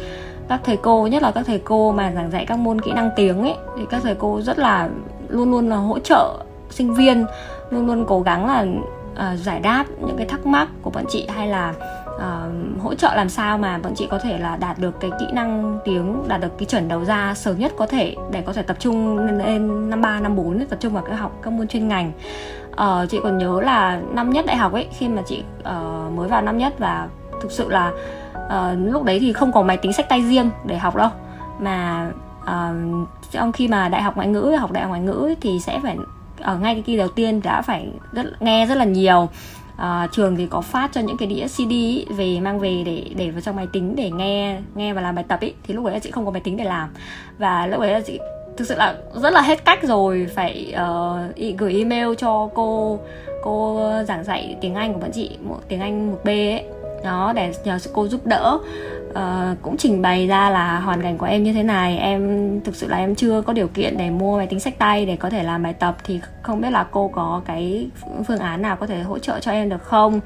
Các 0.50 0.62
thầy 0.64 0.78
cô 0.78 1.08
nhất 1.08 1.24
là 1.24 1.32
các 1.32 1.46
thầy 1.46 1.60
cô 1.60 1.92
mà 1.92 2.12
giảng 2.16 2.32
dạy 2.32 2.46
các 2.46 2.60
môn 2.60 2.82
kỹ 2.82 2.92
năng 2.92 3.10
tiếng 3.16 3.42
ấy 3.42 3.56
thì 3.78 3.84
các 3.90 4.04
thầy 4.04 4.16
cô 4.16 4.42
rất 4.42 4.60
là 4.60 4.90
luôn 5.30 5.52
luôn 5.52 5.70
là 5.70 5.76
hỗ 5.76 6.00
trợ 6.00 6.34
sinh 6.70 6.94
viên 6.94 7.26
luôn 7.70 7.88
luôn 7.88 8.06
cố 8.08 8.22
gắng 8.22 8.46
là 8.48 8.66
uh, 9.14 9.40
giải 9.40 9.60
đáp 9.60 9.86
những 10.00 10.18
cái 10.18 10.26
thắc 10.26 10.46
mắc 10.46 10.68
của 10.82 10.90
bọn 10.90 11.04
chị 11.10 11.28
hay 11.28 11.48
là 11.48 11.74
uh, 12.18 12.82
hỗ 12.84 12.94
trợ 12.96 13.16
làm 13.16 13.30
sao 13.30 13.58
mà 13.58 13.78
bọn 13.84 13.94
chị 13.96 14.08
có 14.10 14.20
thể 14.20 14.38
là 14.38 14.56
đạt 14.56 14.80
được 14.80 15.00
cái 15.00 15.12
kỹ 15.20 15.26
năng 15.34 15.80
tiếng 15.86 16.24
đạt 16.28 16.42
được 16.42 16.58
cái 16.58 16.66
chuẩn 16.66 16.88
đầu 16.88 17.06
ra 17.06 17.34
sớm 17.34 17.60
nhất 17.60 17.72
có 17.78 17.88
thể 17.88 18.16
để 18.32 18.42
có 18.42 18.54
thể 18.54 18.62
tập 18.62 18.78
trung 18.80 19.18
lên 19.38 19.90
năm 19.90 20.02
ba 20.02 20.20
năm 20.20 20.36
bốn 20.36 20.66
tập 20.66 20.78
trung 20.80 20.94
vào 20.94 21.04
cái 21.04 21.16
học 21.16 21.32
các 21.42 21.54
môn 21.54 21.68
chuyên 21.68 21.88
ngành. 21.88 22.12
Uh, 22.72 23.10
chị 23.10 23.20
còn 23.24 23.38
nhớ 23.38 23.62
là 23.62 24.02
năm 24.14 24.30
nhất 24.30 24.46
đại 24.46 24.58
học 24.58 24.74
ấy 24.74 24.88
khi 24.98 25.08
mà 25.08 25.22
chị 25.26 25.44
uh, 25.60 26.14
mới 26.14 26.28
vào 26.28 26.42
năm 26.42 26.58
nhất 26.58 26.74
và 26.80 27.08
thực 27.42 27.52
sự 27.52 27.70
là 27.70 27.92
uh, 28.36 28.94
lúc 28.94 29.04
đấy 29.04 29.20
thì 29.20 29.34
không 29.34 29.52
có 29.52 29.62
máy 29.62 29.78
tính 29.78 29.94
sách 29.94 30.10
tay 30.10 30.22
riêng 30.22 30.50
để 30.66 30.78
học 30.78 30.96
đâu. 30.96 31.10
Mà 31.60 32.08
uh, 32.42 33.08
trong 33.32 33.52
khi 33.52 33.68
mà 33.68 33.90
đại 33.90 34.02
học 34.02 34.16
ngoại 34.16 34.28
ngữ 34.28 34.56
học 34.60 34.72
đại 34.72 34.84
học 34.84 34.90
ngoại 34.90 35.02
ngữ 35.02 35.36
thì 35.42 35.60
sẽ 35.60 35.80
phải 35.84 35.98
ở 36.42 36.58
ngay 36.58 36.74
cái 36.74 36.82
kỳ 36.82 36.98
đầu 36.98 37.08
tiên 37.08 37.42
đã 37.44 37.62
phải 37.62 37.92
rất, 38.12 38.42
nghe 38.42 38.66
rất 38.66 38.76
là 38.76 38.86
nhiều 38.86 39.30
à, 39.78 40.08
trường 40.12 40.36
thì 40.36 40.48
có 40.48 40.62
phát 40.62 40.90
cho 40.94 41.02
những 41.02 41.18
cái 41.18 41.28
đĩa 41.28 41.48
CD 41.48 41.70
ý, 41.70 42.06
về 42.10 42.40
mang 42.40 42.60
về 42.60 42.84
để 42.86 43.04
để 43.16 43.32
vào 43.32 43.42
trong 43.42 43.56
máy 43.56 43.68
tính 43.74 43.96
để 43.96 44.12
nghe 44.12 44.60
nghe 44.76 44.94
và 44.94 45.02
làm 45.02 45.16
bài 45.16 45.26
tập 45.28 45.42
ấy 45.42 45.54
thì 45.64 45.74
lúc 45.74 45.86
ấy 45.86 45.94
là 45.94 46.00
chị 46.00 46.12
không 46.12 46.26
có 46.26 46.32
máy 46.32 46.42
tính 46.42 46.58
để 46.58 46.64
làm. 46.64 46.90
Và 47.38 47.68
lúc 47.68 47.80
ấy 47.80 47.92
là 47.92 48.00
chị 48.00 48.20
thực 48.58 48.68
sự 48.68 48.76
là 48.76 48.96
rất 49.14 49.34
là 49.34 49.42
hết 49.42 49.66
cách 49.66 49.80
rồi. 49.84 50.28
Phải 50.36 50.74
uh, 50.74 51.58
gửi 51.58 51.74
email 51.74 52.08
cho 52.18 52.50
cô 52.54 53.00
cô 53.44 53.82
giảng 54.08 54.24
dạy 54.24 54.58
tiếng 54.62 54.76
Anh 54.76 54.94
của 54.94 55.00
bọn 55.00 55.12
chị 55.14 55.38
một 55.42 55.60
tiếng 55.68 55.82
Anh 55.82 56.12
một 56.12 56.20
B 56.24 56.28
ấy. 56.28 56.64
Đó 57.04 57.34
để 57.36 57.54
nhờ 57.64 57.78
cô 57.94 58.08
giúp 58.08 58.26
đỡ 58.26 58.60
uh, 59.18 59.58
cũng 59.62 59.78
trình 59.78 60.02
bày 60.02 60.28
ra 60.28 60.50
là 60.50 60.80
hoàn 60.80 61.02
cảnh 61.02 61.18
của 61.18 61.26
em 61.26 61.44
như 61.44 61.54
thế 61.54 61.64
này. 61.64 61.98
Em 61.98 62.62
thực 62.64 62.76
sự 62.76 62.88
là 62.88 62.98
em 62.98 63.16
chưa 63.16 63.42
có 63.42 63.54
điều 63.54 63.68
kiện 63.68 63.98
để 63.98 64.10
mua 64.10 64.38
máy 64.38 64.48
tính 64.48 64.60
sách 64.60 64.78
tay 64.78 65.06
để 65.06 65.16
có 65.16 65.30
thể 65.30 65.44
làm 65.44 65.64
bài 65.64 65.74
tập 65.74 65.98
thì 66.04 66.20
không 66.42 66.62
biết 66.62 66.70
là 66.70 66.86
cô 66.92 67.08
có 67.08 67.42
cái 67.46 67.88
phương 68.28 68.40
án 68.40 68.62
nào 68.62 68.76
có 68.76 68.88
thể 68.88 69.02
hỗ 69.02 69.20
trợ 69.20 69.40
cho 69.40 69.52
em 69.52 69.70
được 69.70 69.84
không? 69.84 70.20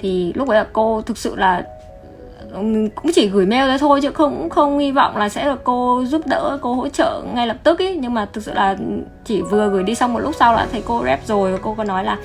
Thì 0.00 0.32
lúc 0.32 0.48
ấy 0.48 0.58
là 0.58 0.66
cô 0.72 1.02
thực 1.02 1.18
sự 1.18 1.36
là 1.36 1.62
cũng 2.94 3.12
chỉ 3.14 3.28
gửi 3.28 3.46
mail 3.46 3.68
ra 3.68 3.78
thôi 3.78 4.00
chứ 4.02 4.10
không 4.10 4.48
không 4.50 4.78
hy 4.78 4.92
vọng 4.92 5.16
là 5.16 5.28
sẽ 5.28 5.44
được 5.44 5.64
cô 5.64 6.04
giúp 6.06 6.26
đỡ 6.26 6.58
cô 6.62 6.74
hỗ 6.74 6.88
trợ 6.88 7.22
ngay 7.34 7.46
lập 7.46 7.56
tức 7.62 7.78
ý. 7.78 7.96
Nhưng 7.96 8.14
mà 8.14 8.26
thực 8.32 8.44
sự 8.44 8.54
là 8.54 8.76
chỉ 9.26 9.42
vừa 9.42 9.68
gửi 9.68 9.82
đi 9.82 9.94
xong 9.94 10.12
một 10.12 10.18
lúc 10.18 10.34
sau 10.38 10.52
là 10.54 10.66
thấy 10.72 10.82
cô 10.86 11.04
rep 11.04 11.26
rồi 11.26 11.52
và 11.52 11.58
cô 11.62 11.74
có 11.74 11.84
nói 11.84 12.04
là 12.04 12.18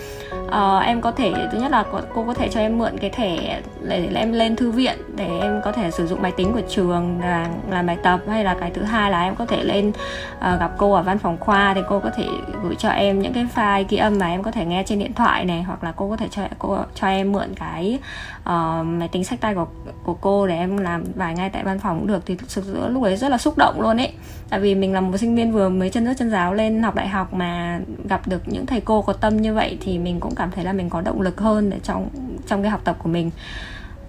uh, 0.47 0.83
em 0.85 1.01
có 1.01 1.11
thể 1.11 1.33
thứ 1.51 1.59
nhất 1.59 1.71
là 1.71 1.83
cô 2.13 2.23
có 2.23 2.33
thể 2.33 2.49
cho 2.49 2.59
em 2.59 2.77
mượn 2.77 2.97
cái 2.97 3.09
thẻ 3.09 3.61
để, 3.81 4.07
để 4.09 4.19
em 4.19 4.31
lên 4.31 4.55
thư 4.55 4.71
viện 4.71 4.97
để 5.15 5.39
em 5.41 5.61
có 5.63 5.71
thể 5.71 5.91
sử 5.91 6.07
dụng 6.07 6.21
máy 6.21 6.31
tính 6.31 6.53
của 6.53 6.61
trường 6.69 7.19
là 7.21 7.47
làm 7.69 7.85
bài 7.85 7.97
tập. 8.03 8.19
Hay 8.29 8.43
là 8.43 8.55
cái 8.59 8.71
thứ 8.71 8.81
hai 8.81 9.11
là 9.11 9.23
em 9.23 9.35
có 9.35 9.45
thể 9.45 9.63
lên 9.63 9.89
uh, 9.89 10.59
gặp 10.59 10.71
cô 10.77 10.93
ở 10.93 11.01
văn 11.01 11.17
phòng 11.17 11.37
khoa 11.39 11.73
thì 11.73 11.81
cô 11.89 11.99
có 11.99 12.09
thể 12.09 12.25
gửi 12.63 12.75
cho 12.75 12.89
em 12.89 13.21
những 13.21 13.33
cái 13.33 13.47
file 13.55 13.85
ghi 13.89 13.97
âm 13.97 14.19
mà 14.19 14.27
em 14.27 14.43
có 14.43 14.51
thể 14.51 14.65
nghe 14.65 14.83
trên 14.83 14.99
điện 14.99 15.13
thoại 15.13 15.45
này. 15.45 15.63
Hoặc 15.63 15.83
là 15.83 15.91
cô 15.95 16.09
có 16.09 16.17
thể 16.17 16.27
cho 16.31 16.41
cô 16.59 16.77
cho 16.95 17.07
em 17.07 17.31
mượn 17.31 17.47
cái 17.55 17.99
uh, 18.41 18.85
máy 18.85 19.07
tính 19.11 19.23
sách 19.23 19.41
tay 19.41 19.55
của 19.55 19.67
của 20.03 20.13
cô 20.13 20.47
để 20.47 20.57
em 20.57 20.77
làm 20.77 21.03
bài 21.15 21.33
ngay 21.33 21.49
tại 21.49 21.63
văn 21.63 21.79
phòng 21.79 21.99
cũng 21.99 22.07
được. 22.07 22.25
Thì 22.25 22.35
thực 22.35 22.51
sự 22.51 22.87
lúc 22.87 23.03
ấy 23.03 23.17
rất 23.17 23.29
là 23.29 23.37
xúc 23.37 23.57
động 23.57 23.81
luôn 23.81 23.97
ấy. 23.97 24.13
Tại 24.49 24.59
vì 24.59 24.75
mình 24.75 24.93
là 24.93 25.01
một 25.01 25.17
sinh 25.17 25.35
viên 25.35 25.51
vừa 25.51 25.69
mới 25.69 25.89
chân 25.89 26.05
nước 26.05 26.13
chân 26.17 26.29
giáo 26.29 26.53
lên 26.53 26.83
học 26.83 26.90
đại 26.95 27.07
học 27.07 27.33
mà 27.33 27.79
gặp 28.09 28.27
được 28.27 28.41
những 28.45 28.65
thầy 28.65 28.81
cô 28.81 29.01
có 29.01 29.13
tâm 29.13 29.37
như 29.37 29.53
vậy 29.53 29.77
thì 29.81 29.99
mình 29.99 30.19
cũng 30.19 30.35
cảm 30.35 30.51
thấy 30.51 30.63
là 30.63 30.73
mình 30.73 30.89
có 30.89 31.01
động 31.01 31.21
lực 31.21 31.39
hơn 31.39 31.69
để 31.69 31.79
trong 31.83 32.09
trong 32.47 32.61
cái 32.61 32.71
học 32.71 32.81
tập 32.83 32.95
của 33.03 33.09
mình. 33.09 33.31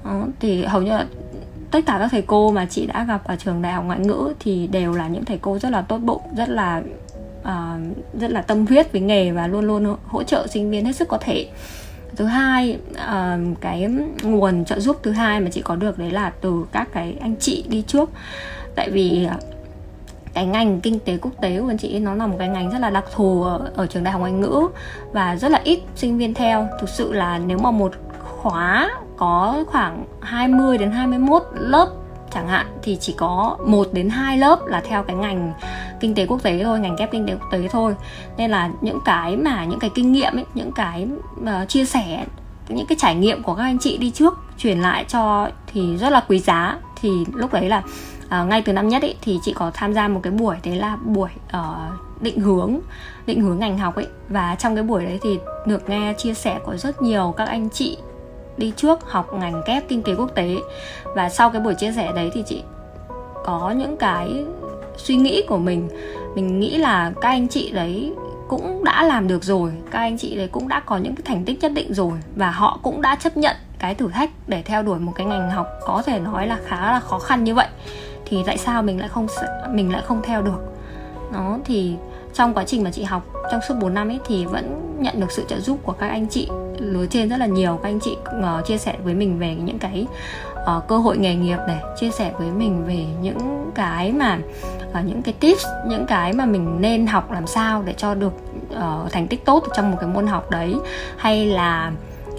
Đó, 0.05 0.27
thì 0.41 0.65
hầu 0.65 0.83
như 0.83 0.91
là 0.91 1.07
tất 1.71 1.81
cả 1.87 1.97
các 1.99 2.09
thầy 2.11 2.23
cô 2.23 2.51
mà 2.51 2.67
chị 2.67 2.87
đã 2.87 3.05
gặp 3.05 3.25
ở 3.25 3.37
trường 3.37 3.63
đại 3.63 3.73
học 3.73 3.85
ngoại 3.85 3.99
ngữ 3.99 4.35
thì 4.41 4.67
đều 4.67 4.93
là 4.93 5.09
những 5.09 5.25
thầy 5.25 5.39
cô 5.39 5.59
rất 5.59 5.73
là 5.73 5.83
tốt 5.83 5.99
bụng 5.99 6.23
rất 6.37 6.49
là 6.49 6.83
uh, 7.43 7.51
rất 8.21 8.31
là 8.31 8.43
tâm 8.43 8.67
huyết 8.67 8.93
với 8.93 9.01
nghề 9.01 9.31
và 9.31 9.47
luôn 9.47 9.65
luôn 9.65 9.97
hỗ 10.07 10.23
trợ 10.23 10.47
sinh 10.47 10.71
viên 10.71 10.85
hết 10.85 10.97
sức 10.97 11.09
có 11.09 11.19
thể. 11.21 11.49
Thứ 12.17 12.25
hai 12.25 12.79
uh, 12.91 13.61
cái 13.61 13.89
nguồn 14.23 14.65
trợ 14.65 14.81
giúp 14.81 14.97
thứ 15.03 15.11
hai 15.11 15.41
mà 15.41 15.51
chị 15.51 15.63
có 15.63 15.77
được 15.77 15.99
đấy 15.99 16.11
là 16.11 16.33
từ 16.41 16.65
các 16.73 16.89
cái 16.93 17.17
anh 17.21 17.37
chị 17.37 17.65
đi 17.69 17.83
trước. 17.87 18.11
Tại 18.75 18.91
vì 18.91 19.29
cái 20.35 20.47
ngành 20.47 20.81
kinh 20.81 20.99
tế 20.99 21.17
quốc 21.17 21.31
tế 21.41 21.61
của 21.61 21.69
anh 21.69 21.79
chị 21.79 21.99
nó 21.99 22.15
là 22.15 22.27
một 22.27 22.37
cái 22.39 22.49
ngành 22.49 22.71
rất 22.71 22.79
là 22.79 22.91
đặc 22.91 23.05
thù 23.15 23.43
ở, 23.43 23.71
ở 23.77 23.87
trường 23.87 24.05
đại 24.05 24.13
học 24.13 24.21
ngoại 24.21 24.33
ngữ 24.33 24.69
và 25.13 25.37
rất 25.37 25.51
là 25.51 25.61
ít 25.65 25.81
sinh 25.95 26.19
viên 26.19 26.35
theo. 26.35 26.69
Thực 26.81 26.89
sự 26.89 27.13
là 27.13 27.39
nếu 27.39 27.59
mà 27.59 27.71
một 27.71 27.93
khóa 28.19 28.91
có 29.17 29.65
khoảng 29.67 30.05
20 30.21 30.79
đến 30.79 30.91
21 30.91 31.43
lớp 31.55 31.89
chẳng 32.35 32.49
hạn 32.49 32.67
thì 32.83 32.97
chỉ 33.01 33.15
có 33.17 33.57
một 33.67 33.89
đến 33.93 34.09
hai 34.09 34.39
lớp 34.39 34.67
là 34.67 34.81
theo 34.81 35.03
cái 35.03 35.17
ngành 35.17 35.53
kinh 36.01 36.15
tế 36.15 36.27
quốc 36.27 36.43
tế 36.43 36.61
thôi 36.65 36.81
ngành 36.81 36.97
kép 36.97 37.13
kinh 37.13 37.27
tế 37.27 37.35
quốc 37.35 37.49
tế 37.53 37.69
thôi. 37.69 37.95
Nên 38.37 38.51
là 38.51 38.71
những 38.81 38.99
cái 39.05 39.37
mà 39.37 39.65
những 39.65 39.79
cái 39.79 39.91
kinh 39.95 40.13
nghiệm 40.13 40.37
ấy 40.37 40.45
những 40.55 40.73
cái 40.73 41.09
uh, 41.41 41.69
chia 41.69 41.85
sẻ 41.85 42.25
những 42.69 42.87
cái 42.87 42.97
trải 43.01 43.15
nghiệm 43.15 43.43
của 43.43 43.55
các 43.55 43.63
anh 43.63 43.79
chị 43.79 43.97
đi 43.97 44.11
trước 44.11 44.39
truyền 44.59 44.81
lại 44.81 45.05
cho 45.09 45.49
thì 45.73 45.97
rất 45.97 46.11
là 46.11 46.25
quý 46.29 46.39
giá. 46.39 46.79
Thì 47.01 47.11
lúc 47.35 47.53
đấy 47.53 47.69
là 47.69 47.83
À, 48.33 48.45
ngay 48.45 48.63
từ 48.63 48.73
năm 48.73 48.89
nhất 48.89 49.03
ấy 49.03 49.15
thì 49.23 49.39
chị 49.43 49.53
có 49.53 49.71
tham 49.75 49.95
gia 49.95 50.09
một 50.09 50.21
cái 50.23 50.33
buổi 50.33 50.57
đấy 50.65 50.77
là 50.77 50.97
buổi 50.97 51.31
uh, 51.57 52.23
định 52.23 52.41
hướng 52.41 52.81
định 53.27 53.41
hướng 53.41 53.59
ngành 53.59 53.79
học 53.79 53.95
ấy 53.95 54.07
và 54.29 54.57
trong 54.59 54.75
cái 54.75 54.85
buổi 54.85 55.05
đấy 55.05 55.19
thì 55.23 55.39
được 55.67 55.89
nghe 55.89 56.15
chia 56.19 56.35
sẻ 56.35 56.59
của 56.65 56.77
rất 56.77 57.03
nhiều 57.03 57.35
các 57.37 57.49
anh 57.49 57.71
chị 57.71 57.97
đi 58.57 58.73
trước 58.77 59.11
học 59.11 59.35
ngành 59.35 59.63
kép 59.67 59.89
kinh 59.89 60.03
tế 60.03 60.15
quốc 60.15 60.31
tế 60.35 60.57
và 61.17 61.29
sau 61.29 61.51
cái 61.51 61.61
buổi 61.61 61.75
chia 61.75 61.93
sẻ 61.93 62.13
đấy 62.15 62.31
thì 62.35 62.43
chị 62.47 62.63
có 63.45 63.71
những 63.71 63.97
cái 63.97 64.45
suy 64.97 65.17
nghĩ 65.17 65.43
của 65.49 65.59
mình. 65.59 65.89
Mình 66.35 66.61
nghĩ 66.61 66.79
là 66.79 67.13
các 67.21 67.29
anh 67.29 67.49
chị 67.49 67.71
đấy 67.71 68.15
cũng 68.49 68.85
đã 68.85 69.03
làm 69.03 69.29
được 69.29 69.45
rồi 69.45 69.73
các 69.91 69.99
anh 69.99 70.19
chị 70.19 70.37
đấy 70.37 70.49
cũng 70.53 70.69
đã 70.69 70.81
có 70.81 70.97
những 70.97 71.15
cái 71.15 71.23
thành 71.25 71.45
tích 71.45 71.59
nhất 71.61 71.73
định 71.75 71.95
rồi. 71.95 72.13
Và 72.37 72.51
họ 72.51 72.79
cũng 72.83 73.03
đã 73.03 73.17
chấp 73.17 73.37
nhận 73.37 73.57
cái 73.79 73.95
thử 73.95 74.09
thách 74.09 74.31
để 74.47 74.63
theo 74.63 74.83
đuổi 74.83 74.99
một 74.99 75.13
cái 75.15 75.27
ngành 75.27 75.51
học 75.51 75.67
có 75.87 76.03
thể 76.07 76.19
nói 76.19 76.47
là 76.47 76.59
khá 76.67 76.93
là 76.93 77.01
khó 77.01 77.19
khăn 77.19 77.45
như 77.45 77.55
vậy 77.55 77.69
thì 78.33 78.43
tại 78.47 78.59
sao 78.59 78.83
mình 78.83 79.01
lại 79.01 79.09
không 79.09 79.27
mình 79.71 79.93
lại 79.93 80.03
không 80.07 80.23
theo 80.25 80.43
được? 80.43 80.63
Đó 81.33 81.59
thì 81.65 81.95
trong 82.35 82.55
quá 82.55 82.65
trình 82.65 82.85
mà 82.85 82.91
chị 82.91 83.03
học 83.03 83.23
trong 83.51 83.61
suốt 83.69 83.75
4 83.81 83.95
năm 83.95 84.09
ấy 84.09 84.21
thì 84.27 84.47
vẫn 84.47 84.97
nhận 84.99 85.21
được 85.21 85.33
sự 85.33 85.45
trợ 85.49 85.61
giúp 85.61 85.79
của 85.83 85.93
các 85.93 86.09
anh 86.09 86.27
chị 86.29 86.49
lứa 86.79 87.07
trên 87.11 87.29
rất 87.29 87.37
là 87.37 87.47
nhiều. 87.47 87.81
Các 87.83 87.89
anh 87.89 88.01
chị 88.01 88.17
uh, 88.39 88.67
chia 88.67 88.79
sẻ 88.79 88.97
với 89.05 89.15
mình 89.15 89.39
về 89.39 89.55
những 89.55 89.79
cái 89.79 90.07
uh, 90.77 90.89
cơ 90.89 90.99
hội 90.99 91.19
nghề 91.19 91.35
nghiệp 91.35 91.59
này 91.69 91.81
chia 92.01 92.11
sẻ 92.11 92.33
với 92.39 92.51
mình 92.51 92.85
về 92.87 93.07
những 93.23 93.71
cái 93.75 94.13
mà 94.13 94.39
uh, 94.91 95.07
những 95.07 95.23
cái 95.23 95.35
tips 95.41 95.67
những 95.87 96.07
cái 96.07 96.33
mà 96.33 96.47
mình 96.47 96.77
nên 96.81 97.07
học 97.07 97.33
làm 97.33 97.47
sao 97.47 97.83
để 97.83 97.95
cho 97.97 98.15
được 98.15 98.33
uh, 98.75 99.13
thành 99.13 99.29
tích 99.29 99.45
tốt 99.45 99.65
trong 99.77 99.91
một 99.91 99.97
cái 100.01 100.11
môn 100.11 100.27
học 100.27 100.51
đấy. 100.51 100.75
Hay 101.17 101.47
là 101.47 101.93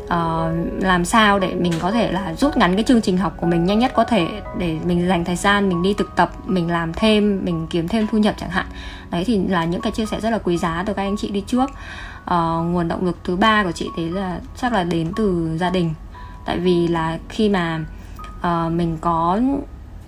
uh, 0.04 0.84
làm 0.84 1.06
sao 1.06 1.40
để 1.40 1.56
mình 1.56 1.74
có 1.80 1.92
thể 1.92 2.12
là 2.12 2.34
rút 2.34 2.58
ngắn 2.58 2.76
cái 2.76 2.84
chương 2.84 3.02
trình 3.02 3.18
học 3.18 3.34
của 3.38 3.48
mình 3.48 3.66
nhanh 3.66 3.80
nhất 3.80 3.92
có 3.96 4.04
thể 4.04 4.28
để 4.58 4.78
mình 4.86 5.08
dành 5.08 5.26
thời 5.26 5.36
gian 5.36 5.70
mình 5.70 5.82
đi 5.82 5.94
thực 5.94 6.16
tập 6.16 6.32
mình 6.46 6.72
làm 6.72 6.94
thêm 6.94 7.46
mình 7.46 7.68
kiếm 7.70 7.88
thêm 7.88 8.08
thu 8.12 8.18
nhập 8.18 8.36
chẳng 8.38 8.50
hạn. 8.50 8.66
Đấy 9.12 9.24
thì 9.24 9.48
là 9.48 9.66
những 9.66 9.82
cái 9.82 9.92
chia 9.92 10.06
sẻ 10.06 10.20
rất 10.20 10.30
là 10.30 10.38
quý 10.38 10.58
giá 10.58 10.84
từ 10.86 10.94
các 10.94 11.04
anh 11.04 11.18
chị 11.18 11.30
đi 11.30 11.44
trước. 11.48 11.72
Uh, 12.24 12.66
nguồn 12.66 12.88
động 12.88 13.06
lực 13.06 13.18
thứ 13.24 13.36
ba 13.36 13.64
của 13.64 13.72
chị 13.72 13.90
thế 13.98 14.10
là 14.10 14.40
chắc 14.58 14.74
là 14.74 14.84
đến 14.84 15.12
từ 15.16 15.58
gia 15.58 15.70
đình. 15.70 15.94
Tại 16.46 16.60
vì 16.60 16.88
là 16.88 17.20
khi 17.30 17.50
mà 17.50 17.80
uh, 18.40 18.72
mình 18.72 18.98
có 19.02 19.40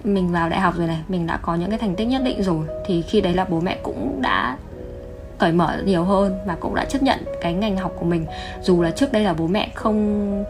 mình 0.04 0.32
vào 0.32 0.50
đại 0.50 0.60
học 0.60 0.78
rồi 0.78 0.88
này 0.88 1.00
mình 1.08 1.28
đã 1.28 1.38
có 1.38 1.56
những 1.56 1.70
cái 1.70 1.80
thành 1.80 1.96
tích 1.96 2.08
nhất 2.08 2.22
định 2.26 2.44
rồi 2.44 2.68
thì 2.88 3.02
khi 3.02 3.22
đấy 3.22 3.34
là 3.34 3.46
bố 3.50 3.60
mẹ 3.60 3.78
cũng 3.84 4.22
đã 4.22 4.58
cởi 5.38 5.52
mở 5.52 5.82
nhiều 5.86 6.04
hơn 6.04 6.40
và 6.46 6.56
cũng 6.60 6.76
đã 6.76 6.86
chấp 6.86 7.04
nhận 7.04 7.20
cái 7.42 7.54
ngành 7.54 7.78
học 7.78 7.94
của 8.00 8.06
mình. 8.06 8.26
Dù 8.62 8.82
là 8.82 8.92
trước 8.92 9.12
đây 9.12 9.24
là 9.24 9.34
bố 9.34 9.48
mẹ 9.48 9.72
không 9.76 10.44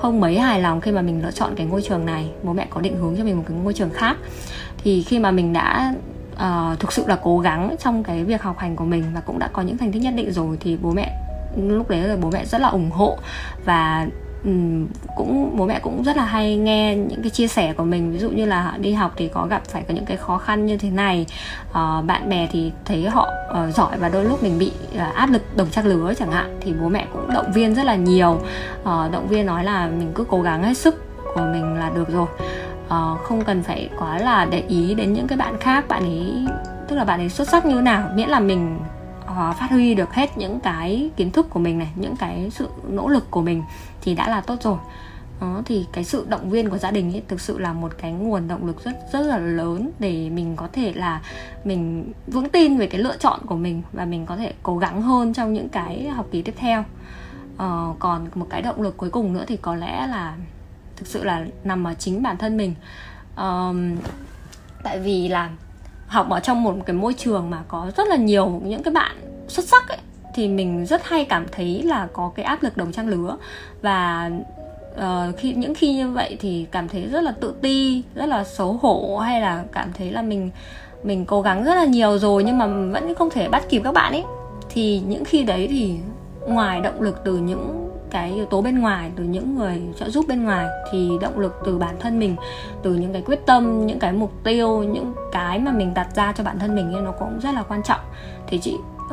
không 0.00 0.20
mấy 0.20 0.38
hài 0.38 0.60
lòng 0.60 0.80
khi 0.80 0.92
mà 0.92 1.02
mình 1.02 1.22
lựa 1.22 1.30
chọn 1.30 1.54
cái 1.56 1.66
ngôi 1.66 1.82
trường 1.82 2.06
này 2.06 2.30
bố 2.42 2.52
mẹ 2.52 2.66
có 2.70 2.80
định 2.80 2.96
hướng 2.96 3.16
cho 3.16 3.24
mình 3.24 3.36
một 3.36 3.44
cái 3.48 3.56
ngôi 3.56 3.72
trường 3.72 3.90
khác. 3.90 4.16
Thì 4.78 5.02
khi 5.02 5.18
mà 5.18 5.30
mình 5.30 5.52
đã 5.52 5.94
uh, 6.34 6.78
thực 6.80 6.92
sự 6.92 7.04
là 7.06 7.18
cố 7.22 7.38
gắng 7.38 7.76
trong 7.78 8.02
cái 8.02 8.24
việc 8.24 8.42
học 8.42 8.58
hành 8.58 8.76
của 8.76 8.84
mình 8.84 9.04
và 9.14 9.20
cũng 9.20 9.38
đã 9.38 9.48
có 9.52 9.62
những 9.62 9.78
thành 9.78 9.92
tích 9.92 10.02
nhất 10.02 10.14
định 10.16 10.32
rồi 10.32 10.56
thì 10.60 10.78
bố 10.82 10.90
mẹ 10.90 11.22
lúc 11.56 11.90
đấy 11.90 12.00
là 12.00 12.16
bố 12.20 12.30
mẹ 12.30 12.44
rất 12.46 12.60
là 12.60 12.68
ủng 12.68 12.90
hộ 12.90 13.18
và 13.64 14.06
Ừ, 14.44 14.50
cũng 15.16 15.56
bố 15.56 15.66
mẹ 15.66 15.80
cũng 15.80 16.02
rất 16.02 16.16
là 16.16 16.24
hay 16.24 16.56
nghe 16.56 16.94
những 16.94 17.22
cái 17.22 17.30
chia 17.30 17.48
sẻ 17.48 17.72
của 17.72 17.84
mình. 17.84 18.12
Ví 18.12 18.18
dụ 18.18 18.30
như 18.30 18.46
là 18.46 18.74
đi 18.80 18.92
học 18.92 19.12
thì 19.16 19.28
có 19.28 19.46
gặp 19.46 19.62
phải 19.64 19.82
có 19.88 19.94
những 19.94 20.04
cái 20.04 20.16
khó 20.16 20.38
khăn 20.38 20.66
như 20.66 20.76
thế 20.76 20.90
này. 20.90 21.26
Uh, 21.70 22.04
bạn 22.04 22.28
bè 22.28 22.48
thì 22.52 22.72
thấy 22.84 23.08
họ 23.08 23.28
uh, 23.50 23.74
giỏi 23.74 23.98
và 23.98 24.08
đôi 24.08 24.24
lúc 24.24 24.42
mình 24.42 24.58
bị 24.58 24.72
uh, 24.94 25.14
áp 25.14 25.30
lực 25.30 25.56
đồng 25.56 25.70
trang 25.70 25.86
lứa 25.86 26.12
chẳng 26.18 26.32
hạn 26.32 26.58
thì 26.60 26.72
bố 26.80 26.88
mẹ 26.88 27.06
cũng 27.12 27.32
động 27.34 27.52
viên 27.52 27.74
rất 27.74 27.84
là 27.84 27.94
nhiều. 27.94 28.40
Uh, 28.82 29.12
động 29.12 29.28
viên 29.28 29.46
nói 29.46 29.64
là 29.64 29.86
mình 29.86 30.12
cứ 30.14 30.24
cố 30.24 30.42
gắng 30.42 30.62
hết 30.62 30.78
sức 30.78 31.04
của 31.34 31.48
mình 31.52 31.74
là 31.74 31.90
được 31.94 32.08
rồi. 32.08 32.26
Uh, 32.86 33.20
không 33.22 33.44
cần 33.44 33.62
phải 33.62 33.88
quá 33.98 34.18
là 34.18 34.46
để 34.50 34.62
ý 34.68 34.94
đến 34.94 35.12
những 35.12 35.26
cái 35.26 35.38
bạn 35.38 35.58
khác 35.60 35.88
bạn 35.88 36.02
ấy 36.02 36.46
tức 36.88 36.96
là 36.96 37.04
bạn 37.04 37.20
ấy 37.20 37.28
xuất 37.28 37.48
sắc 37.48 37.66
như 37.66 37.74
thế 37.74 37.82
nào 37.82 38.08
miễn 38.14 38.28
là 38.28 38.40
mình 38.40 38.78
uh, 39.30 39.56
phát 39.56 39.70
huy 39.70 39.94
được 39.94 40.14
hết 40.14 40.38
những 40.38 40.60
cái 40.60 41.10
kiến 41.16 41.30
thức 41.30 41.50
của 41.50 41.60
mình 41.60 41.78
này 41.78 41.88
những 41.96 42.16
cái 42.16 42.50
sự 42.50 42.68
nỗ 42.88 43.08
lực 43.08 43.30
của 43.30 43.42
mình 43.42 43.62
thì 44.00 44.14
đã 44.14 44.28
là 44.28 44.40
tốt 44.40 44.56
rồi. 44.62 44.78
Đó, 45.40 45.62
thì 45.64 45.86
cái 45.92 46.04
sự 46.04 46.26
động 46.28 46.50
viên 46.50 46.70
của 46.70 46.78
gia 46.78 46.90
đình 46.90 47.12
ấy 47.12 47.22
thực 47.28 47.40
sự 47.40 47.58
là 47.58 47.72
một 47.72 47.92
cái 47.98 48.12
nguồn 48.12 48.48
động 48.48 48.66
lực 48.66 48.84
rất 48.84 48.92
rất 49.12 49.20
là 49.20 49.38
lớn 49.38 49.90
để 49.98 50.30
mình 50.30 50.56
có 50.56 50.68
thể 50.72 50.92
là 50.92 51.20
mình 51.64 52.12
vững 52.26 52.48
tin 52.48 52.78
về 52.78 52.86
cái 52.86 53.00
lựa 53.00 53.16
chọn 53.16 53.40
của 53.46 53.56
mình 53.56 53.82
và 53.92 54.04
mình 54.04 54.26
có 54.26 54.36
thể 54.36 54.52
cố 54.62 54.78
gắng 54.78 55.02
hơn 55.02 55.34
trong 55.34 55.52
những 55.52 55.68
cái 55.68 56.08
học 56.08 56.26
kỳ 56.30 56.42
tiếp 56.42 56.54
theo. 56.56 56.84
Ờ, 57.56 57.94
còn 57.98 58.26
một 58.34 58.46
cái 58.50 58.62
động 58.62 58.82
lực 58.82 58.96
cuối 58.96 59.10
cùng 59.10 59.32
nữa 59.32 59.44
thì 59.46 59.56
có 59.56 59.74
lẽ 59.74 60.06
là 60.06 60.34
thực 60.96 61.06
sự 61.06 61.24
là 61.24 61.46
nằm 61.64 61.84
ở 61.84 61.94
chính 61.94 62.22
bản 62.22 62.36
thân 62.36 62.56
mình. 62.56 62.74
Ờ, 63.34 63.74
tại 64.82 65.00
vì 65.00 65.28
là 65.28 65.50
học 66.06 66.30
ở 66.30 66.40
trong 66.40 66.62
một 66.62 66.74
cái 66.86 66.96
môi 66.96 67.14
trường 67.14 67.50
mà 67.50 67.62
có 67.68 67.90
rất 67.96 68.08
là 68.08 68.16
nhiều 68.16 68.60
những 68.64 68.82
cái 68.82 68.94
bạn 68.94 69.16
xuất 69.48 69.64
sắc 69.64 69.88
ấy 69.88 69.98
thì 70.34 70.48
mình 70.48 70.86
rất 70.86 71.04
hay 71.04 71.24
cảm 71.24 71.46
thấy 71.52 71.82
là 71.82 72.08
có 72.12 72.32
cái 72.34 72.44
áp 72.44 72.62
lực 72.62 72.76
đồng 72.76 72.92
trang 72.92 73.08
lứa. 73.08 73.36
Và 73.82 74.30
uh, 74.94 75.36
khi 75.36 75.54
những 75.54 75.74
khi 75.74 75.94
như 75.94 76.10
vậy 76.10 76.36
thì 76.40 76.66
cảm 76.70 76.88
thấy 76.88 77.06
rất 77.06 77.20
là 77.20 77.32
tự 77.40 77.54
ti 77.62 78.02
rất 78.14 78.26
là 78.26 78.44
xấu 78.44 78.72
hổ 78.72 79.18
hay 79.18 79.40
là 79.40 79.64
cảm 79.72 79.92
thấy 79.92 80.10
là 80.10 80.22
mình 80.22 80.50
mình 81.02 81.24
cố 81.24 81.42
gắng 81.42 81.64
rất 81.64 81.74
là 81.74 81.84
nhiều 81.84 82.18
rồi 82.18 82.44
nhưng 82.44 82.58
mà 82.58 82.66
vẫn 82.66 83.14
không 83.14 83.30
thể 83.30 83.48
bắt 83.48 83.64
kịp 83.68 83.80
các 83.84 83.92
bạn 83.92 84.12
ấy. 84.12 84.24
Thì 84.68 85.02
những 85.06 85.24
khi 85.24 85.42
đấy 85.42 85.66
thì 85.70 85.94
ngoài 86.48 86.80
động 86.80 87.02
lực 87.02 87.20
từ 87.24 87.36
những 87.36 87.85
cái 88.10 88.32
yếu 88.32 88.46
tố 88.46 88.62
bên 88.62 88.78
ngoài 88.78 89.10
từ 89.16 89.24
những 89.24 89.56
người 89.56 89.82
trợ 89.96 90.10
giúp 90.10 90.24
bên 90.28 90.44
ngoài 90.44 90.66
thì 90.92 91.10
động 91.20 91.38
lực 91.38 91.60
từ 91.64 91.78
bản 91.78 91.94
thân 92.00 92.18
mình 92.18 92.36
từ 92.82 92.94
những 92.94 93.12
cái 93.12 93.22
quyết 93.22 93.46
tâm 93.46 93.86
những 93.86 93.98
cái 93.98 94.12
mục 94.12 94.32
tiêu 94.44 94.82
những 94.82 95.14
cái 95.32 95.58
mà 95.58 95.70
mình 95.70 95.94
đặt 95.94 96.08
ra 96.14 96.32
cho 96.32 96.44
bản 96.44 96.58
thân 96.58 96.74
mình 96.74 97.04
nó 97.04 97.10
cũng 97.10 97.38
rất 97.40 97.54
là 97.54 97.62
quan 97.62 97.82
trọng. 97.82 98.00
Thì 98.46 98.58
chị 98.58 98.76
uh, 99.06 99.12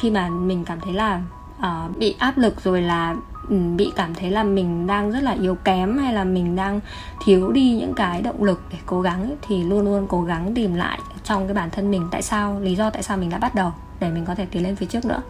khi 0.00 0.10
mà 0.10 0.28
mình 0.28 0.64
cảm 0.64 0.80
thấy 0.80 0.92
là 0.92 1.22
uh, 1.58 1.96
bị 1.96 2.16
áp 2.18 2.38
lực 2.38 2.64
rồi 2.64 2.82
là 2.82 3.16
ừ, 3.48 3.56
bị 3.76 3.92
cảm 3.96 4.14
thấy 4.14 4.30
là 4.30 4.44
mình 4.44 4.86
đang 4.86 5.12
rất 5.12 5.22
là 5.22 5.36
yếu 5.40 5.54
kém 5.54 5.98
hay 5.98 6.14
là 6.14 6.24
mình 6.24 6.56
đang 6.56 6.80
thiếu 7.24 7.52
đi 7.52 7.76
những 7.80 7.94
cái 7.94 8.22
động 8.22 8.44
lực 8.44 8.62
để 8.72 8.78
cố 8.86 9.00
gắng 9.00 9.22
ấy, 9.22 9.36
thì 9.42 9.64
luôn 9.64 9.84
luôn 9.84 10.06
cố 10.08 10.22
gắng 10.22 10.54
tìm 10.54 10.74
lại 10.74 10.98
trong 11.24 11.46
cái 11.46 11.54
bản 11.54 11.70
thân 11.70 11.90
mình. 11.90 12.08
Tại 12.10 12.22
sao? 12.22 12.60
Lý 12.60 12.74
do 12.74 12.90
tại 12.90 13.02
sao 13.02 13.16
mình 13.16 13.30
đã 13.30 13.38
bắt 13.38 13.54
đầu? 13.54 13.72
Để 14.00 14.10
mình 14.10 14.24
có 14.24 14.34
thể 14.34 14.46
tiến 14.50 14.62
lên 14.62 14.76
phía 14.76 14.86
trước 14.86 15.04
nữa 15.04 15.22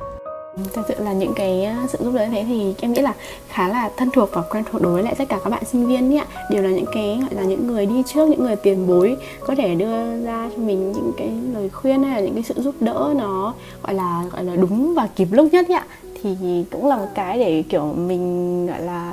thật 0.75 0.83
sự 0.89 0.95
là 0.99 1.13
những 1.13 1.33
cái 1.37 1.65
ờ, 1.65 1.75
sự 1.89 1.99
giúp 2.01 2.15
đỡ 2.15 2.25
như 2.25 2.31
thế 2.31 2.45
thì 2.49 2.75
em 2.81 2.93
nghĩ 2.93 3.03
là 3.03 3.15
khá 3.49 3.69
là 3.69 3.91
thân 3.97 4.11
thuộc 4.11 4.29
và 4.33 4.43
quen 4.43 4.65
thuộc 4.71 4.83
đối 4.83 4.93
với 4.93 5.03
lại 5.03 5.15
tất 5.19 5.25
cả 5.29 5.39
các 5.45 5.51
bạn 5.51 5.65
sinh 5.65 5.87
viên 5.87 6.19
ạ. 6.19 6.27
Đều 6.51 6.63
là 6.63 6.71
những 6.71 6.85
cái 6.93 7.19
gọi 7.21 7.35
là 7.35 7.43
những 7.43 7.67
người 7.67 7.87
đi 7.87 8.03
trước 8.07 8.29
những 8.29 8.43
người 8.43 8.57
tiền 8.57 8.87
bối 8.87 9.17
có 9.47 9.55
thể 9.55 9.75
đưa 9.75 10.25
ra 10.25 10.51
cho 10.57 10.63
mình 10.63 10.93
những 10.93 11.13
cái 11.17 11.31
lời 11.55 11.69
khuyên 11.69 12.03
hay 12.03 12.21
là 12.21 12.21
những 12.21 12.35
cái 12.35 12.43
sự 12.43 12.55
giúp 12.57 12.75
đỡ 12.81 13.15
nó 13.17 13.55
gọi 13.83 13.95
là 13.95 14.25
gọi 14.33 14.45
là 14.45 14.57
đúng 14.57 14.95
và 14.95 15.09
kịp 15.17 15.29
lúc 15.31 15.53
nhất 15.53 15.67
ạ. 15.69 15.85
Thì 16.23 16.65
cũng 16.71 16.87
là 16.87 16.97
một 16.97 17.09
cái 17.15 17.39
để 17.39 17.65
kiểu 17.69 17.85
mình 17.85 18.67
gọi 18.67 18.81
là 18.83 19.13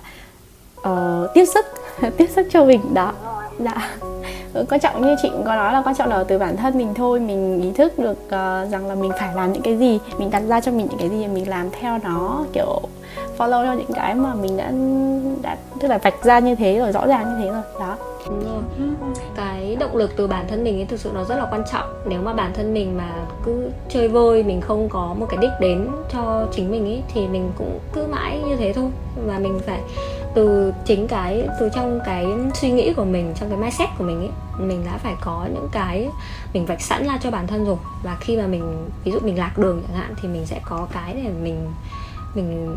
uh, 0.80 1.34
tiếp 1.34 1.46
sức 1.46 1.66
tiếp 2.18 2.30
sức 2.36 2.48
cho 2.52 2.66
mình 2.66 2.94
đó. 2.94 3.14
Dạ. 3.60 3.98
Ừ, 4.58 4.66
quan 4.70 4.80
trọng 4.80 5.02
như 5.02 5.16
chị 5.22 5.30
cũng 5.30 5.44
có 5.46 5.56
nói 5.56 5.74
là 5.74 5.82
quan 5.82 5.96
trọng 5.96 6.10
là 6.10 6.24
từ 6.28 6.38
bản 6.38 6.58
thân 6.58 6.78
mình 6.78 6.94
thôi 6.94 7.20
mình 7.20 7.62
ý 7.62 7.72
thức 7.72 8.00
được 8.00 8.18
uh, 8.26 8.72
rằng 8.72 8.88
là 8.88 8.96
mình 8.96 9.12
phải 9.20 9.36
làm 9.36 9.54
những 9.54 9.62
cái 9.62 9.78
gì 9.78 10.00
mình 10.18 10.32
đặt 10.32 10.44
ra 10.48 10.62
cho 10.62 10.72
mình 10.72 10.88
những 10.90 11.00
cái 11.00 11.10
gì 11.10 11.28
mình 11.28 11.50
làm 11.50 11.70
theo 11.80 12.00
nó 12.04 12.46
kiểu 12.54 12.82
follow 13.38 13.64
theo 13.64 13.76
những 13.76 13.94
cái 13.96 14.16
mà 14.16 14.34
mình 14.34 14.58
đã 14.58 14.72
đã 15.42 15.58
tức 15.80 15.88
là 15.88 15.98
vạch 15.98 16.24
ra 16.24 16.40
như 16.40 16.56
thế 16.56 16.80
rồi 16.80 16.92
rõ 16.92 17.08
ràng 17.08 17.30
như 17.30 17.46
thế 17.46 17.52
rồi 17.52 17.62
đó. 17.80 17.96
Đúng 18.28 18.44
rồi. 18.44 18.90
Cái 19.36 19.76
động 19.80 19.96
lực 19.96 20.12
từ 20.18 20.28
bản 20.28 20.46
thân 20.48 20.64
mình 20.64 20.80
ấy 20.80 20.86
thực 20.86 21.00
sự 21.00 21.12
nó 21.14 21.24
rất 21.24 21.36
là 21.36 21.48
quan 21.52 21.64
trọng. 21.72 21.90
Nếu 22.06 22.22
mà 22.22 22.34
bản 22.34 22.52
thân 22.54 22.74
mình 22.74 22.98
mà 22.98 23.10
cứ 23.46 23.70
chơi 23.90 24.08
vơi 24.08 24.44
mình 24.44 24.62
không 24.62 24.90
có 24.90 25.16
một 25.20 25.26
cái 25.30 25.38
đích 25.42 25.52
đến 25.60 25.88
cho 26.14 26.46
chính 26.52 26.72
mình 26.72 26.86
ấy 26.86 27.02
thì 27.14 27.28
mình 27.28 27.52
cũng 27.58 27.80
cứ 27.94 28.08
mãi 28.12 28.42
như 28.48 28.56
thế 28.56 28.74
thôi. 28.74 28.86
Và 29.28 29.40
mình 29.40 29.60
phải 29.66 29.80
từ 30.38 30.74
chính 30.86 31.08
cái 31.08 31.48
từ 31.60 31.70
trong 31.76 32.00
cái 32.06 32.26
suy 32.62 32.72
nghĩ 32.72 32.94
của 32.94 33.06
mình 33.06 33.34
trong 33.40 33.50
cái 33.50 33.60
mindset 33.60 33.90
của 33.98 34.04
mình 34.04 34.20
ấy 34.20 34.30
mình 34.60 34.84
đã 34.86 34.98
phải 35.04 35.14
có 35.22 35.48
những 35.54 35.70
cái 35.72 36.10
mình 36.54 36.66
vạch 36.66 36.82
sẵn 36.82 37.08
ra 37.08 37.20
cho 37.24 37.32
bản 37.32 37.48
thân 37.48 37.66
rồi. 37.66 37.76
Và 38.04 38.18
khi 38.22 38.38
mà 38.38 38.48
mình 38.48 38.90
ví 39.04 39.12
dụ 39.12 39.20
mình 39.20 39.38
lạc 39.38 39.58
đường 39.58 39.84
chẳng 39.88 39.98
hạn 39.98 40.14
thì 40.22 40.28
mình 40.28 40.46
sẽ 40.46 40.60
có 40.66 40.88
cái 40.94 41.14
để 41.14 41.30
mình 41.44 41.72
mình 42.36 42.76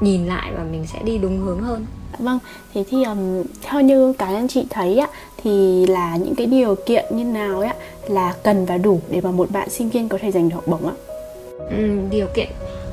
nhìn 0.00 0.26
lại 0.26 0.52
và 0.56 0.64
mình 0.64 0.86
sẽ 0.86 0.98
đi 1.04 1.18
đúng 1.18 1.38
hướng 1.38 1.60
hơn. 1.60 1.86
Vâng 2.18 2.38
thế 2.74 2.84
thì 2.90 3.04
um, 3.04 3.42
theo 3.62 3.80
như 3.80 4.12
cá 4.12 4.30
nhân 4.30 4.48
chị 4.48 4.66
thấy 4.70 4.98
á 4.98 5.06
thì 5.42 5.86
là 5.86 6.16
những 6.16 6.34
cái 6.34 6.46
điều 6.46 6.74
kiện 6.86 7.04
như 7.10 7.24
nào 7.24 7.60
á 7.60 7.74
là 8.08 8.34
cần 8.42 8.64
và 8.64 8.78
đủ 8.78 9.00
để 9.10 9.20
mà 9.20 9.30
một 9.30 9.50
bạn 9.50 9.70
sinh 9.70 9.88
viên 9.88 10.08
có 10.08 10.18
thể 10.20 10.30
giành 10.30 10.48
được 10.48 10.54
học 10.54 10.64
bổng 10.66 10.86
ạ? 10.86 10.94
Ừ, 11.70 11.98
điều 12.10 12.26
kiện 12.34 12.48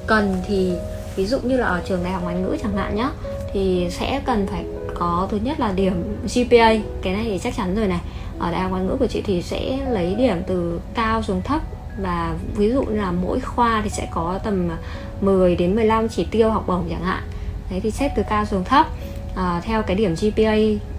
cần 0.07 0.35
thì 0.47 0.73
ví 1.15 1.25
dụ 1.25 1.39
như 1.43 1.57
là 1.57 1.67
ở 1.67 1.81
trường 1.85 2.03
đại 2.03 2.13
học 2.13 2.23
ngoại 2.23 2.35
ngữ 2.35 2.57
chẳng 2.63 2.77
hạn 2.77 2.95
nhá 2.95 3.09
thì 3.55 3.87
sẽ 3.89 4.21
cần 4.25 4.47
phải 4.47 4.65
có 4.93 5.27
thứ 5.31 5.37
nhất 5.37 5.59
là 5.59 5.71
điểm 5.71 6.17
GPA 6.23 6.73
cái 7.01 7.13
này 7.13 7.23
thì 7.23 7.39
chắc 7.43 7.55
chắn 7.55 7.75
rồi 7.75 7.87
này. 7.87 7.99
Ở 8.39 8.51
đại 8.51 8.61
học 8.61 8.71
ngoại 8.71 8.83
ngữ 8.83 8.95
của 8.99 9.07
chị 9.07 9.21
thì 9.21 9.41
sẽ 9.41 9.77
lấy 9.89 10.15
điểm 10.15 10.37
từ 10.47 10.79
cao 10.93 11.23
xuống 11.23 11.41
thấp. 11.41 11.61
Và 11.99 12.35
ví 12.55 12.71
dụ 12.71 12.85
là 12.89 13.11
mỗi 13.11 13.39
khoa 13.39 13.81
thì 13.83 13.89
sẽ 13.89 14.07
có 14.11 14.39
tầm 14.43 14.69
10 15.21 15.55
đến 15.55 15.75
15 15.75 16.09
chỉ 16.09 16.27
tiêu 16.31 16.51
học 16.51 16.63
bổng 16.67 16.87
chẳng 16.89 17.03
hạn. 17.03 17.23
Đấy 17.71 17.79
thì 17.83 17.91
xét 17.91 18.11
từ 18.15 18.23
cao 18.29 18.45
xuống 18.45 18.63
thấp. 18.63 18.87
À, 19.35 19.61
theo 19.65 19.83
cái 19.83 19.95
điểm 19.95 20.15
GPA 20.21 20.55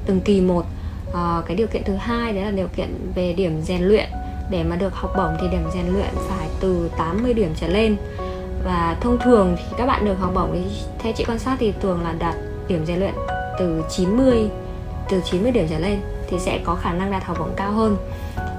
từng 0.06 0.20
kỳ 0.20 0.40
một 0.40 0.64
à, 1.14 1.42
cái 1.46 1.56
điều 1.56 1.66
kiện 1.66 1.84
thứ 1.84 1.94
hai 1.94 2.32
đấy 2.32 2.44
là 2.44 2.50
điều 2.50 2.68
kiện 2.76 2.88
về 3.14 3.32
điểm 3.32 3.62
rèn 3.62 3.82
luyện. 3.82 4.06
Để 4.50 4.62
mà 4.62 4.76
được 4.76 4.94
học 4.94 5.12
bổng 5.16 5.36
thì 5.40 5.48
điểm 5.48 5.64
rèn 5.74 5.86
luyện 5.86 6.14
phải 6.28 6.48
từ 6.60 6.90
80 6.98 7.34
điểm 7.34 7.50
trở 7.60 7.68
lên 7.68 7.96
và 8.66 8.96
thông 9.00 9.18
thường 9.18 9.56
thì 9.58 9.76
các 9.78 9.86
bạn 9.86 10.04
được 10.04 10.14
học 10.20 10.30
bổng 10.34 10.50
thì 10.52 10.76
theo 10.98 11.12
chị 11.16 11.24
quan 11.24 11.38
sát 11.38 11.56
thì 11.58 11.72
thường 11.80 12.02
là 12.02 12.14
đạt 12.18 12.34
điểm 12.68 12.86
rèn 12.86 12.98
luyện 12.98 13.14
từ 13.58 13.82
90 13.90 14.48
từ 15.08 15.20
90 15.24 15.52
điểm 15.52 15.66
trở 15.70 15.78
lên 15.78 16.00
thì 16.28 16.38
sẽ 16.38 16.60
có 16.64 16.74
khả 16.74 16.92
năng 16.92 17.10
đạt 17.10 17.24
học 17.24 17.36
bổng 17.40 17.54
cao 17.56 17.72
hơn. 17.72 17.96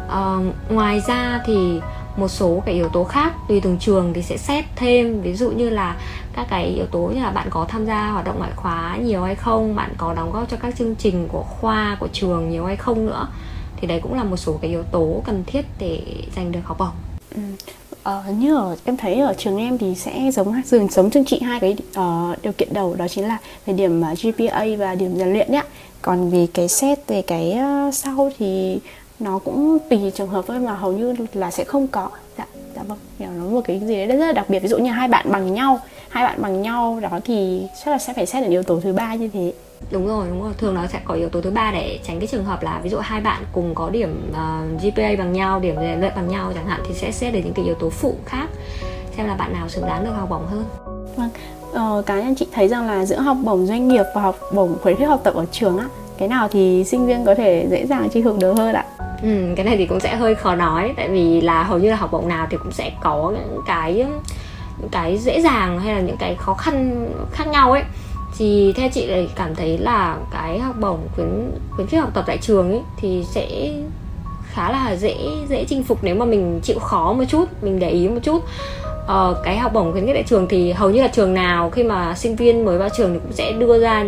À, 0.09 0.37
ngoài 0.69 1.01
ra 1.07 1.41
thì 1.45 1.79
một 2.17 2.27
số 2.27 2.63
cái 2.65 2.75
yếu 2.75 2.89
tố 2.89 3.03
khác 3.03 3.33
tùy 3.47 3.61
từng 3.61 3.77
trường 3.79 4.13
thì 4.13 4.21
sẽ 4.21 4.37
xét 4.37 4.65
thêm. 4.75 5.21
Ví 5.21 5.33
dụ 5.33 5.51
như 5.51 5.69
là 5.69 5.95
các 6.33 6.47
cái 6.49 6.65
yếu 6.65 6.85
tố 6.85 6.99
như 6.99 7.21
là 7.21 7.31
bạn 7.31 7.47
có 7.49 7.65
tham 7.69 7.85
gia 7.85 8.09
hoạt 8.11 8.25
động 8.25 8.37
ngoại 8.37 8.51
khóa 8.55 8.97
nhiều 9.01 9.23
hay 9.23 9.35
không 9.35 9.75
bạn 9.75 9.93
có 9.97 10.13
đóng 10.13 10.31
góp 10.31 10.49
cho 10.49 10.57
các 10.57 10.75
chương 10.75 10.95
trình 10.95 11.27
của 11.31 11.43
khoa 11.43 11.97
của 11.99 12.07
trường 12.13 12.49
nhiều 12.49 12.65
hay 12.65 12.75
không 12.75 13.05
nữa 13.05 13.27
thì 13.77 13.87
đấy 13.87 13.99
cũng 14.03 14.13
là 14.13 14.23
một 14.23 14.37
số 14.37 14.57
cái 14.61 14.69
yếu 14.69 14.83
tố 14.83 15.21
cần 15.25 15.43
thiết 15.47 15.65
để 15.79 16.01
giành 16.35 16.51
được 16.51 16.61
học 16.63 16.77
bổng. 16.77 16.95
Ừ. 17.35 17.41
Ờ, 18.07 18.23
như 18.39 18.55
ở 18.55 18.75
em 18.85 18.97
thấy 18.97 19.19
ở 19.19 19.33
trường 19.37 19.57
em 19.57 19.77
thì 19.77 19.95
sẽ 19.95 20.31
giống 20.33 20.61
dường 20.65 20.87
giống 20.87 21.11
chương 21.11 21.25
chị 21.25 21.39
hai 21.39 21.59
cái 21.59 21.75
uh, 21.99 22.41
điều 22.43 22.53
kiện 22.53 22.73
đầu 22.73 22.95
đó 22.95 23.07
chính 23.07 23.27
là 23.27 23.37
về 23.65 23.73
điểm 23.73 24.01
ờ, 24.01 24.11
uh, 24.11 24.17
GPA 24.21 24.65
và 24.77 24.95
điểm 24.95 25.17
rèn 25.17 25.33
luyện 25.33 25.51
nhá. 25.51 25.63
Còn 26.01 26.29
vì 26.29 26.47
cái 26.47 26.67
xét 26.67 27.07
về 27.07 27.21
cái 27.21 27.59
uh, 27.87 27.93
sau 27.93 28.31
thì 28.39 28.79
nó 29.19 29.39
cũng 29.39 29.77
tùy 29.89 30.11
trường 30.15 30.27
hợp 30.27 30.45
thôi 30.47 30.59
mà 30.59 30.73
hầu 30.73 30.91
như 30.93 31.15
là 31.33 31.51
sẽ 31.51 31.63
không 31.63 31.87
có 31.87 32.09
dạ 32.37 32.45
dạ 32.75 32.81
vâng 32.87 32.97
nó 33.19 33.45
một 33.49 33.61
cái 33.65 33.79
gì 33.79 33.95
đấy 33.95 34.17
rất 34.17 34.25
là 34.25 34.31
đặc 34.31 34.49
biệt 34.49 34.59
ví 34.59 34.67
dụ 34.67 34.77
như 34.77 34.91
hai 34.91 35.07
bạn 35.07 35.31
bằng 35.31 35.53
nhau 35.53 35.79
hai 36.09 36.23
bạn 36.23 36.41
bằng 36.41 36.61
nhau 36.61 36.99
đó 37.01 37.19
thì 37.25 37.61
chắc 37.85 37.91
là 37.91 37.97
sẽ 37.97 38.13
phải 38.13 38.25
xét 38.25 38.43
đến 38.43 38.51
yếu 38.51 38.63
tố 38.63 38.79
thứ 38.79 38.93
ba 38.93 39.15
như 39.15 39.29
thế 39.33 39.53
đúng 39.91 40.07
rồi 40.07 40.27
đúng 40.29 40.43
rồi. 40.43 40.53
Thường 40.57 40.73
nó 40.73 40.87
sẽ 40.87 40.99
có 41.05 41.13
yếu 41.13 41.29
tố 41.29 41.41
thứ 41.41 41.49
ba 41.49 41.71
để 41.71 41.99
tránh 42.03 42.19
cái 42.19 42.27
trường 42.27 42.45
hợp 42.45 42.63
là 42.63 42.79
ví 42.83 42.89
dụ 42.89 42.97
hai 42.97 43.21
bạn 43.21 43.43
cùng 43.51 43.75
có 43.75 43.89
điểm 43.89 44.31
uh, 44.31 44.81
GPA 44.81 45.09
bằng 45.17 45.33
nhau 45.33 45.59
điểm 45.59 45.75
rèn 45.75 45.99
luyện 45.99 46.13
bằng 46.15 46.27
nhau 46.27 46.51
chẳng 46.55 46.67
hạn 46.67 46.81
thì 46.87 46.93
sẽ 46.93 47.11
xét 47.11 47.33
đến 47.33 47.43
những 47.45 47.53
cái 47.53 47.65
yếu 47.65 47.75
tố 47.75 47.89
phụ 47.89 48.15
khác 48.25 48.47
xem 49.17 49.27
là 49.27 49.35
bạn 49.35 49.53
nào 49.53 49.69
xứng 49.69 49.85
đáng 49.85 50.05
được 50.05 50.11
học 50.11 50.29
bổng 50.29 50.47
hơn. 50.47 50.65
Vâng. 51.15 51.29
Ờ, 51.73 52.03
cá 52.05 52.21
nhân 52.21 52.35
chị 52.35 52.47
thấy 52.53 52.67
rằng 52.67 52.87
là 52.87 53.05
giữa 53.05 53.19
học 53.19 53.37
bổng 53.43 53.65
doanh 53.65 53.87
nghiệp 53.87 54.03
và 54.15 54.21
học 54.21 54.35
bổng 54.53 54.77
khuyến 54.81 54.95
khích 54.97 55.07
học 55.07 55.21
tập 55.23 55.33
ở 55.33 55.45
trường 55.51 55.77
á 55.77 55.85
cái 56.17 56.27
nào 56.27 56.47
thì 56.47 56.83
sinh 56.83 57.07
viên 57.07 57.25
có 57.25 57.35
thể 57.35 57.67
dễ 57.69 57.85
dàng 57.85 58.09
chi 58.09 58.21
hưởng 58.21 58.39
được 58.39 58.53
hơn 58.57 58.75
ạ? 58.75 58.85
Ừ, 59.23 59.29
cái 59.55 59.65
này 59.65 59.77
thì 59.77 59.85
cũng 59.85 59.99
sẽ 59.99 60.15
hơi 60.15 60.35
khó 60.35 60.55
nói 60.55 60.93
tại 60.97 61.09
vì 61.09 61.41
là 61.41 61.63
hầu 61.63 61.77
như 61.77 61.89
là 61.89 61.95
học 61.95 62.11
bổng 62.11 62.27
nào 62.27 62.47
thì 62.49 62.57
cũng 62.57 62.71
sẽ 62.71 62.91
có 63.01 63.33
những 63.35 63.61
cái 63.67 63.93
những 64.79 64.89
cái 64.91 65.17
dễ 65.17 65.41
dàng 65.41 65.79
hay 65.79 65.95
là 65.95 66.01
những 66.01 66.17
cái 66.17 66.35
khó 66.35 66.53
khăn 66.53 67.07
khác 67.31 67.47
nhau 67.47 67.71
ấy 67.71 67.83
thì 68.37 68.73
theo 68.75 68.89
chị 68.93 69.07
thì 69.07 69.27
cảm 69.35 69.55
thấy 69.55 69.77
là 69.77 70.17
cái 70.31 70.59
học 70.59 70.75
bổng 70.79 70.99
khuyến 71.15 71.51
khuyến 71.69 71.87
khích 71.87 71.99
học 71.99 72.09
tập 72.13 72.23
tại 72.27 72.37
trường 72.37 72.71
ấy 72.71 72.81
thì 72.99 73.23
sẽ 73.31 73.71
khá 74.43 74.71
là 74.71 74.95
dễ 74.95 75.15
dễ 75.49 75.65
chinh 75.65 75.83
phục 75.83 75.97
nếu 76.01 76.15
mà 76.15 76.25
mình 76.25 76.59
chịu 76.63 76.79
khó 76.79 77.13
một 77.13 77.23
chút 77.29 77.45
mình 77.61 77.79
để 77.79 77.89
ý 77.89 78.07
một 78.07 78.19
chút. 78.23 78.43
Ờ, 79.07 79.41
cái 79.43 79.57
học 79.57 79.73
bổng 79.73 79.91
khuyến 79.91 80.05
khích 80.05 80.15
tại 80.15 80.23
trường 80.27 80.47
thì 80.47 80.71
hầu 80.71 80.89
như 80.89 81.01
là 81.01 81.07
trường 81.07 81.33
nào 81.33 81.69
khi 81.69 81.83
mà 81.83 82.15
sinh 82.15 82.35
viên 82.35 82.65
mới 82.65 82.77
vào 82.77 82.89
trường 82.97 83.13
thì 83.13 83.19
cũng 83.23 83.33
sẽ 83.33 83.51
đưa 83.51 83.79
ra 83.79 84.03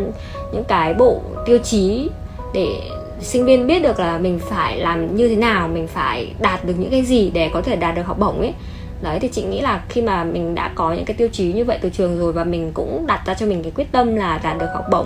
những 0.54 0.64
cái 0.68 0.94
bộ 0.94 1.22
tiêu 1.46 1.58
chí 1.58 2.10
để 2.54 2.82
sinh 3.22 3.46
viên 3.46 3.68
biết 3.68 3.84
được 3.84 4.00
là 4.00 4.18
mình 4.18 4.40
phải 4.50 4.78
làm 4.78 5.16
như 5.16 5.30
thế 5.30 5.36
nào 5.36 5.68
mình 5.68 5.88
phải 5.88 6.34
đạt 6.40 6.66
được 6.66 6.74
những 6.78 6.92
cái 6.92 7.02
gì 7.02 7.32
để 7.34 7.50
có 7.54 7.62
thể 7.62 7.76
đạt 7.76 7.96
được 7.96 8.06
học 8.06 8.20
bổng 8.20 8.40
ấy 8.40 8.54
đấy 9.02 9.20
thì 9.20 9.28
chị 9.28 9.44
nghĩ 9.44 9.62
là 9.62 9.84
khi 9.90 10.02
mà 10.02 10.24
mình 10.24 10.56
đã 10.56 10.72
có 10.76 10.94
những 10.94 11.06
cái 11.06 11.16
tiêu 11.16 11.28
chí 11.32 11.54
như 11.54 11.66
vậy 11.66 11.80
từ 11.82 11.90
trường 11.90 12.20
rồi 12.20 12.34
và 12.34 12.44
mình 12.44 12.72
cũng 12.74 13.08
đặt 13.08 13.22
ra 13.26 13.34
cho 13.34 13.46
mình 13.46 13.64
cái 13.64 13.72
quyết 13.76 13.92
tâm 13.92 14.16
là 14.16 14.40
đạt 14.44 14.58
được 14.60 14.68
học 14.74 14.86
bổng 14.92 15.06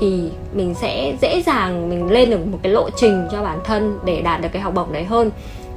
thì 0.00 0.30
mình 0.52 0.74
sẽ 0.74 1.16
dễ 1.20 1.42
dàng 1.46 1.88
mình 1.88 2.10
lên 2.10 2.30
được 2.30 2.46
một 2.46 2.58
cái 2.62 2.72
lộ 2.72 2.90
trình 2.96 3.28
cho 3.32 3.42
bản 3.42 3.58
thân 3.64 3.98
để 4.04 4.22
đạt 4.22 4.40
được 4.40 4.48
cái 4.52 4.62
học 4.62 4.74
bổng 4.74 4.92
đấy 4.92 5.04
hơn. 5.04 5.30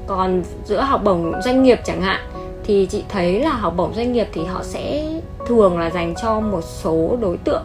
Còn 0.08 0.43
giữa 0.65 0.82
học 0.82 1.04
bổng 1.04 1.34
doanh 1.45 1.63
nghiệp 1.63 1.80
chẳng 1.86 2.02
hạn 2.02 2.19
thì 2.63 2.88
chị 2.91 3.04
thấy 3.10 3.39
là 3.39 3.52
học 3.52 3.74
bổng 3.78 3.93
doanh 3.93 4.13
nghiệp 4.13 4.28
thì 4.34 4.45
họ 4.45 4.63
sẽ 4.63 5.06
thường 5.48 5.80
là 5.80 5.89
dành 5.89 6.13
cho 6.22 6.39
một 6.39 6.62
số 6.63 7.17
đối 7.22 7.38
tượng 7.38 7.63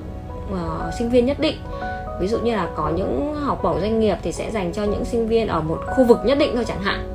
uh, 0.53 0.95
sinh 0.99 1.11
viên 1.11 1.27
nhất 1.27 1.41
định. 1.41 1.57
Ví 2.21 2.29
dụ 2.29 2.39
như 2.39 2.57
là 2.57 2.69
có 2.77 2.91
những 2.97 3.35
học 3.35 3.61
bổng 3.63 3.81
doanh 3.81 4.01
nghiệp 4.01 4.17
thì 4.23 4.33
sẽ 4.33 4.51
dành 4.51 4.73
cho 4.73 4.85
những 4.85 5.05
sinh 5.05 5.29
viên 5.29 5.49
ở 5.49 5.61
một 5.61 5.79
khu 5.87 6.05
vực 6.05 6.19
nhất 6.25 6.39
định 6.39 6.53
thôi 6.55 6.65
chẳng 6.65 6.83
hạn 6.83 7.14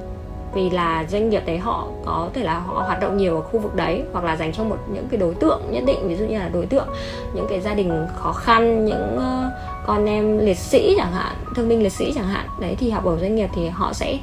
vì 0.54 0.70
là 0.70 1.06
doanh 1.10 1.30
nghiệp 1.30 1.44
đấy 1.46 1.58
họ 1.58 1.88
có 2.06 2.30
thể 2.34 2.44
là 2.44 2.60
họ 2.60 2.74
hoạt 2.74 3.02
động 3.02 3.18
nhiều 3.18 3.36
ở 3.36 3.42
khu 3.42 3.60
vực 3.60 3.76
đấy 3.76 4.04
hoặc 4.14 4.24
là 4.26 4.36
dành 4.36 4.54
cho 4.54 4.64
một 4.64 4.78
những 4.94 5.08
cái 5.12 5.20
đối 5.20 5.34
tượng 5.34 5.62
nhất 5.72 5.84
định 5.86 6.08
ví 6.08 6.16
dụ 6.16 6.26
như 6.26 6.40
là 6.40 6.50
đối 6.50 6.66
tượng 6.66 6.88
những 7.34 7.46
cái 7.50 7.62
gia 7.62 7.74
đình 7.74 8.08
khó 8.16 8.32
khăn 8.32 8.86
những 8.86 9.18
uh, 9.18 9.52
con 9.86 10.06
em 10.06 10.38
liệt 10.38 10.58
sĩ 10.58 10.96
chẳng 10.98 11.12
hạn 11.12 11.36
thương 11.56 11.70
binh 11.70 11.84
liệt 11.84 11.94
sĩ 11.94 12.14
chẳng 12.16 12.28
hạn. 12.28 12.46
Đấy 12.60 12.76
thì 12.80 12.90
học 12.90 13.06
bổng 13.06 13.20
doanh 13.20 13.36
nghiệp 13.36 13.50
thì 13.56 13.68
họ 13.68 13.94
sẽ 13.94 14.18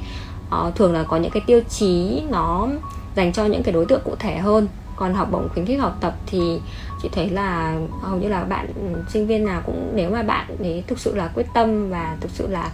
uh, 0.67 0.75
thường 0.75 0.93
là 0.93 1.03
có 1.03 1.17
những 1.17 1.31
cái 1.31 1.43
tiêu 1.47 1.61
chí 1.69 2.23
nó 2.29 2.67
dành 3.15 3.33
cho 3.33 3.45
những 3.45 3.63
cái 3.63 3.73
đối 3.73 3.85
tượng 3.85 4.01
cụ 4.05 4.15
thể 4.19 4.37
hơn. 4.37 4.67
Còn 4.95 5.13
học 5.13 5.27
bổng 5.31 5.49
khuyến 5.49 5.65
khích 5.65 5.79
học 5.79 5.97
tập 6.01 6.15
thì 6.25 6.61
chị 7.01 7.09
thấy 7.11 7.29
là 7.29 7.75
hầu 8.01 8.17
như 8.17 8.27
là 8.27 8.43
bạn 8.43 8.67
sinh 9.09 9.27
viên 9.27 9.45
nào 9.45 9.61
cũng 9.65 9.91
nếu 9.93 10.09
mà 10.09 10.23
bạn 10.23 10.47
ấy 10.59 10.83
thực 10.87 10.99
sự 10.99 11.15
là 11.15 11.29
quyết 11.35 11.47
tâm 11.53 11.89
và 11.89 12.17
thực 12.21 12.31
sự 12.31 12.47
là 12.47 12.71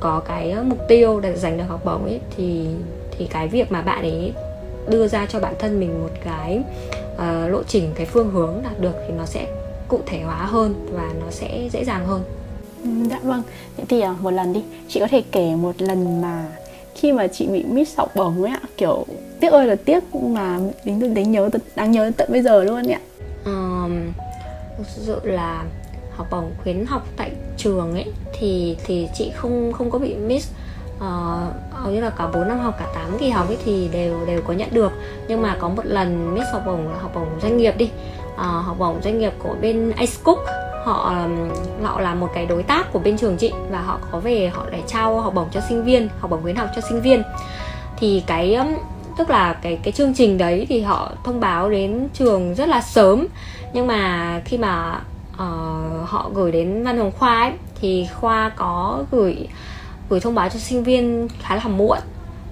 có 0.00 0.20
cái 0.20 0.54
mục 0.64 0.78
tiêu 0.88 1.20
để 1.20 1.36
giành 1.36 1.58
được 1.58 1.64
học 1.68 1.84
bổng 1.84 2.04
ấy 2.04 2.20
thì 2.36 2.66
thì 3.10 3.26
cái 3.26 3.48
việc 3.48 3.72
mà 3.72 3.82
bạn 3.82 4.02
ấy 4.02 4.32
đưa 4.88 5.08
ra 5.08 5.26
cho 5.26 5.40
bản 5.40 5.54
thân 5.58 5.80
mình 5.80 6.02
một 6.02 6.10
cái 6.24 6.62
uh, 7.14 7.52
lộ 7.52 7.62
trình 7.62 7.90
cái 7.94 8.06
phương 8.06 8.30
hướng 8.30 8.60
đạt 8.64 8.80
được 8.80 8.94
thì 9.08 9.14
nó 9.18 9.26
sẽ 9.26 9.46
cụ 9.88 10.00
thể 10.06 10.20
hóa 10.20 10.36
hơn 10.36 10.86
và 10.92 11.10
nó 11.20 11.30
sẽ 11.30 11.68
dễ 11.72 11.84
dàng 11.84 12.06
hơn. 12.06 12.22
Ừ, 12.82 12.90
dạ 13.10 13.20
vâng. 13.22 13.42
Vậy 13.76 13.86
thì 13.88 14.00
à, 14.00 14.14
một 14.20 14.30
lần 14.30 14.52
đi. 14.52 14.62
Chị 14.88 15.00
có 15.00 15.06
thể 15.06 15.22
kể 15.32 15.54
một 15.54 15.82
lần 15.82 16.22
mà 16.22 16.46
khi 16.94 17.12
mà 17.12 17.26
chị 17.26 17.46
bị 17.46 17.64
miss 17.64 17.98
học 17.98 18.10
bổng 18.16 18.42
ấy 18.42 18.52
ạ. 18.52 18.60
Kiểu 18.76 19.06
tiếc 19.40 19.52
ơi 19.52 19.66
là 19.66 19.76
tiếc 19.84 20.14
mà 20.14 20.58
đến 20.84 21.14
đến 21.14 21.32
nhớ 21.32 21.48
đáng 21.76 21.90
nhớ 21.90 22.10
tận 22.16 22.28
bây 22.32 22.42
giờ 22.42 22.64
luôn 22.64 22.92
ạ. 22.92 23.00
Um, 23.44 24.12
thực 24.78 24.86
sự 24.86 25.20
là 25.22 25.64
học 26.16 26.26
bổng 26.30 26.50
khuyến 26.62 26.86
học 26.86 27.06
tại 27.16 27.30
trường 27.56 27.92
ấy 27.92 28.06
thì 28.44 28.76
thì 28.84 29.08
chị 29.14 29.30
không 29.36 29.72
không 29.72 29.90
có 29.90 29.98
bị 29.98 30.14
miss. 30.14 30.50
Uh, 30.96 31.02
hầu 31.72 31.92
như 31.92 32.00
là 32.00 32.10
cả 32.10 32.26
4 32.26 32.48
năm 32.48 32.58
học 32.58 32.74
cả 32.78 32.86
8 32.94 33.18
kỳ 33.18 33.30
học 33.30 33.48
ấy 33.48 33.58
thì 33.64 33.88
đều 33.92 34.26
đều 34.26 34.42
có 34.42 34.52
nhận 34.52 34.68
được. 34.72 34.92
Nhưng 35.28 35.42
mà 35.42 35.56
có 35.60 35.68
một 35.68 35.86
lần 35.86 36.34
miss 36.34 36.46
học 36.52 36.62
bổng 36.66 36.88
là 36.88 36.98
học 37.02 37.10
bổng 37.14 37.40
doanh 37.42 37.56
nghiệp 37.56 37.74
đi. 37.76 37.90
Uh, 38.34 38.40
học 38.40 38.76
bổng 38.78 39.00
doanh 39.02 39.18
nghiệp 39.18 39.32
của 39.38 39.54
bên 39.60 39.92
Ice 39.98 40.12
Cook. 40.24 40.38
Họ 40.84 41.14
họ 41.82 42.00
là 42.00 42.14
một 42.14 42.28
cái 42.34 42.46
đối 42.46 42.62
tác 42.62 42.92
của 42.92 42.98
bên 42.98 43.16
trường 43.16 43.36
chị 43.36 43.52
và 43.70 43.80
họ 43.80 43.98
có 44.10 44.18
về 44.18 44.50
họ 44.54 44.66
để 44.70 44.82
trao 44.86 45.20
học 45.20 45.34
bổng 45.34 45.48
cho 45.52 45.60
sinh 45.68 45.84
viên 45.84 46.08
học 46.18 46.30
bổng 46.30 46.42
khuyến 46.42 46.56
học 46.56 46.68
cho 46.76 46.80
sinh 46.88 47.00
viên. 47.00 47.22
Thì 47.98 48.22
cái 48.26 48.58
tức 49.18 49.30
là 49.30 49.52
cái 49.62 49.78
cái 49.82 49.92
chương 49.92 50.14
trình 50.14 50.38
đấy 50.38 50.66
thì 50.68 50.80
họ 50.80 51.12
thông 51.24 51.40
báo 51.40 51.70
đến 51.70 52.08
trường 52.14 52.54
rất 52.54 52.68
là 52.68 52.80
sớm. 52.80 53.26
Nhưng 53.72 53.86
mà 53.86 54.40
khi 54.44 54.58
mà 54.58 55.00
uh, 55.32 56.08
họ 56.08 56.30
gửi 56.34 56.52
đến 56.52 56.84
văn 56.84 56.98
phòng 56.98 57.12
khoa 57.18 57.42
ấy, 57.42 57.52
thì 57.84 58.06
khoa 58.14 58.48
có 58.56 59.04
gửi 59.10 59.36
gửi 60.08 60.20
thông 60.20 60.34
báo 60.34 60.48
cho 60.48 60.58
sinh 60.58 60.84
viên 60.84 61.28
khá 61.42 61.54
là 61.56 61.64
muộn. 61.64 61.98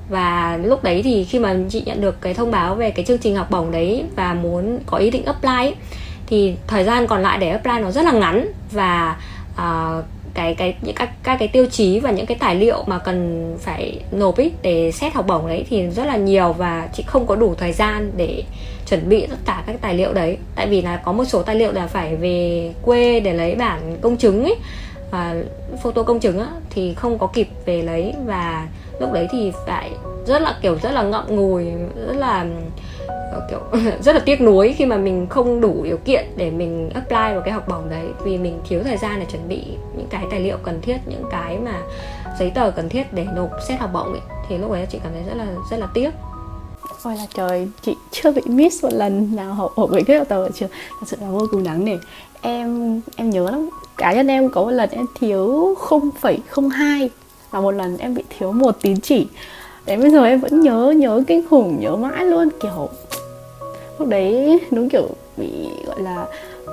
Và 0.08 0.58
lúc 0.64 0.84
đấy 0.84 1.02
thì 1.02 1.24
khi 1.24 1.38
mà 1.38 1.56
chị 1.70 1.82
nhận 1.86 2.00
được 2.00 2.20
cái 2.20 2.34
thông 2.34 2.50
báo 2.50 2.74
về 2.74 2.90
cái 2.90 3.04
chương 3.04 3.18
trình 3.18 3.36
học 3.36 3.50
bổng 3.50 3.70
đấy 3.70 4.04
và 4.16 4.34
muốn 4.34 4.78
có 4.86 4.98
ý 4.98 5.10
định 5.10 5.24
apply 5.24 5.50
ấy, 5.50 5.74
thì 6.26 6.54
thời 6.66 6.84
gian 6.84 7.06
còn 7.06 7.22
lại 7.22 7.38
để 7.38 7.50
apply 7.50 7.72
nó 7.80 7.90
rất 7.90 8.04
là 8.04 8.12
ngắn. 8.12 8.46
Và 8.70 9.16
uh, 9.52 10.04
cái 10.34 10.54
cái 10.54 10.74
những 10.82 10.94
các 10.94 11.10
các 11.22 11.36
cái 11.38 11.48
tiêu 11.48 11.66
chí 11.66 12.00
và 12.00 12.10
những 12.10 12.26
cái 12.26 12.36
tài 12.40 12.54
liệu 12.54 12.84
mà 12.86 12.98
cần 12.98 13.54
phải 13.60 14.00
nộp 14.12 14.38
ý 14.38 14.50
để 14.62 14.92
xét 14.92 15.14
học 15.14 15.26
bổng 15.26 15.48
đấy 15.48 15.64
thì 15.70 15.90
rất 15.90 16.06
là 16.06 16.16
nhiều 16.16 16.52
và 16.52 16.88
chị 16.92 17.02
không 17.06 17.26
có 17.26 17.36
đủ 17.36 17.54
thời 17.54 17.72
gian 17.72 18.12
để 18.16 18.42
chuẩn 18.88 19.08
bị 19.08 19.26
tất 19.26 19.36
cả 19.44 19.62
các 19.66 19.76
tài 19.80 19.94
liệu 19.94 20.12
đấy. 20.12 20.38
Tại 20.54 20.66
vì 20.66 20.82
là 20.82 20.96
có 20.96 21.12
một 21.12 21.24
số 21.24 21.42
tài 21.42 21.56
liệu 21.56 21.72
là 21.72 21.86
phải 21.86 22.16
về 22.16 22.72
quê 22.82 23.20
để 23.20 23.32
lấy 23.32 23.54
bản 23.54 23.96
công 24.00 24.16
chứng 24.16 24.44
ấy 24.44 24.56
à, 25.12 25.34
photo 25.82 26.02
công 26.02 26.20
chứng 26.20 26.38
á, 26.38 26.48
thì 26.70 26.94
không 26.94 27.18
có 27.18 27.26
kịp 27.26 27.48
về 27.64 27.82
lấy. 27.82 28.14
Và 28.24 28.68
lúc 29.00 29.12
đấy 29.12 29.28
thì 29.32 29.52
phải 29.66 29.90
rất 30.26 30.42
là 30.42 30.58
kiểu 30.62 30.78
rất 30.82 30.90
là 30.92 31.02
ngậm 31.02 31.36
ngùi 31.36 31.66
rất 32.06 32.16
là 32.16 32.46
ờ, 33.06 33.46
kiểu 33.50 33.60
rất 34.00 34.14
là 34.14 34.20
tiếc 34.24 34.40
nuối 34.40 34.72
khi 34.72 34.86
mà 34.86 34.96
mình 34.96 35.26
không 35.30 35.60
đủ 35.60 35.84
điều 35.84 35.96
kiện 35.96 36.26
để 36.36 36.50
mình 36.50 36.90
apply 36.94 37.16
vào 37.16 37.40
cái 37.44 37.52
học 37.52 37.68
bổng 37.68 37.90
đấy. 37.90 38.04
Vì 38.24 38.38
mình 38.38 38.60
thiếu 38.68 38.80
thời 38.84 38.96
gian 38.96 39.20
để 39.20 39.26
chuẩn 39.32 39.48
bị 39.48 39.64
những 39.96 40.06
cái 40.10 40.24
tài 40.30 40.40
liệu 40.40 40.56
cần 40.62 40.80
thiết 40.80 40.96
những 41.06 41.24
cái 41.30 41.58
mà 41.58 41.82
giấy 42.38 42.52
tờ 42.54 42.70
cần 42.70 42.88
thiết 42.88 43.12
để 43.12 43.26
nộp 43.34 43.50
xét 43.68 43.80
học 43.80 43.90
bổng 43.92 44.12
ấy. 44.12 44.22
Thì 44.48 44.58
lúc 44.58 44.72
đấy 44.72 44.86
chị 44.90 44.98
cảm 45.02 45.12
thấy 45.12 45.22
rất 45.22 45.34
là 45.34 45.46
rất 45.70 45.76
là 45.76 45.88
tiếc. 45.94 46.10
Ôi 47.04 47.16
là 47.16 47.26
trời 47.34 47.68
chị 47.82 47.96
chưa 48.10 48.32
bị 48.32 48.42
miss 48.46 48.84
một 48.84 48.92
lần 48.92 49.36
nào 49.36 49.54
học 49.54 49.72
ở 49.76 49.86
với 49.86 50.04
kết 50.04 50.18
học 50.18 50.28
tờ 50.28 50.44
ở 50.44 50.50
trường 50.54 50.70
thật 51.00 51.06
sự 51.06 51.16
là 51.20 51.28
vô 51.28 51.46
cùng 51.50 51.64
đáng 51.64 51.84
nể. 51.84 51.96
Em 52.40 53.00
em 53.16 53.30
nhớ 53.30 53.50
lắm 53.50 53.70
cá 53.96 54.12
nhân 54.12 54.26
em 54.26 54.50
có 54.50 54.62
một 54.62 54.70
lần 54.70 54.90
em 54.90 55.06
thiếu 55.20 55.74
0,02 55.78 57.08
và 57.50 57.60
một 57.60 57.70
lần 57.70 57.98
em 57.98 58.14
bị 58.14 58.22
thiếu 58.38 58.52
một 58.52 58.76
tín 58.82 59.00
chỉ. 59.00 59.26
Đến 59.86 60.00
bây 60.00 60.10
giờ 60.10 60.24
em 60.24 60.40
vẫn 60.40 60.60
nhớ 60.60 60.94
nhớ 60.96 61.22
kinh 61.26 61.48
khủng 61.50 61.80
nhớ 61.80 61.96
mãi 61.96 62.24
luôn 62.24 62.48
kiểu 62.62 62.88
lúc 63.98 64.08
đấy 64.08 64.60
đúng 64.70 64.88
kiểu 64.88 65.08
bị 65.36 65.48
gọi 65.86 66.02
là 66.02 66.26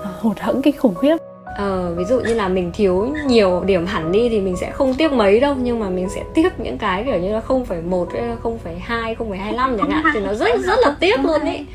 à, 0.03 0.09
hụt 0.19 0.39
hẫng 0.39 0.61
kinh 0.61 0.77
khủng 0.77 0.95
khiếp. 0.95 1.17
Ờ, 1.57 1.93
ví 1.97 2.05
dụ 2.05 2.19
như 2.19 2.33
là 2.33 2.47
mình 2.47 2.71
thiếu 2.73 3.07
nhiều 3.27 3.63
điểm 3.65 3.85
hẳn 3.85 4.11
đi 4.11 4.29
thì 4.29 4.39
mình 4.39 4.57
sẽ 4.57 4.71
không 4.71 4.93
tiếc 4.93 5.11
mấy 5.13 5.39
đâu 5.39 5.55
nhưng 5.63 5.79
mà 5.79 5.89
mình 5.89 6.09
sẽ 6.09 6.23
tiếc 6.33 6.59
những 6.59 6.77
cái 6.77 7.03
kiểu 7.03 7.19
như 7.19 7.33
là 7.33 7.41
0,1 7.47 8.05
hay 8.13 8.21
là 8.21 8.35
0,2, 8.43 9.15
0,25 9.15 9.77
chẳng 9.77 9.89
hạn 9.89 10.03
thì 10.13 10.19
nó 10.19 10.33
rất 10.33 10.49
rất 10.63 10.79
là 10.81 10.95
tiếc 10.99 11.19
luôn 11.23 11.41
ý. 11.41 11.65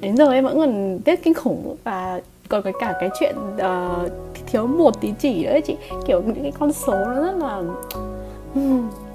Đến 0.00 0.16
giờ 0.16 0.32
em 0.32 0.44
vẫn 0.44 0.58
còn 0.58 0.98
tiếc 1.04 1.24
kinh 1.24 1.34
khủng 1.34 1.76
và 1.84 2.20
còn 2.48 2.62
cái 2.62 2.72
cả 2.80 2.94
cái 3.00 3.10
chuyện 3.20 3.36
uh, 3.56 4.12
thiếu 4.46 4.66
một 4.66 5.00
tín 5.00 5.14
chỉ 5.18 5.46
nữa 5.46 5.58
chị. 5.66 5.76
Kiểu 6.06 6.22
những 6.22 6.42
cái 6.42 6.52
con 6.58 6.72
số 6.72 6.92
nó 6.92 7.20
rất 7.20 7.34
là 7.38 7.62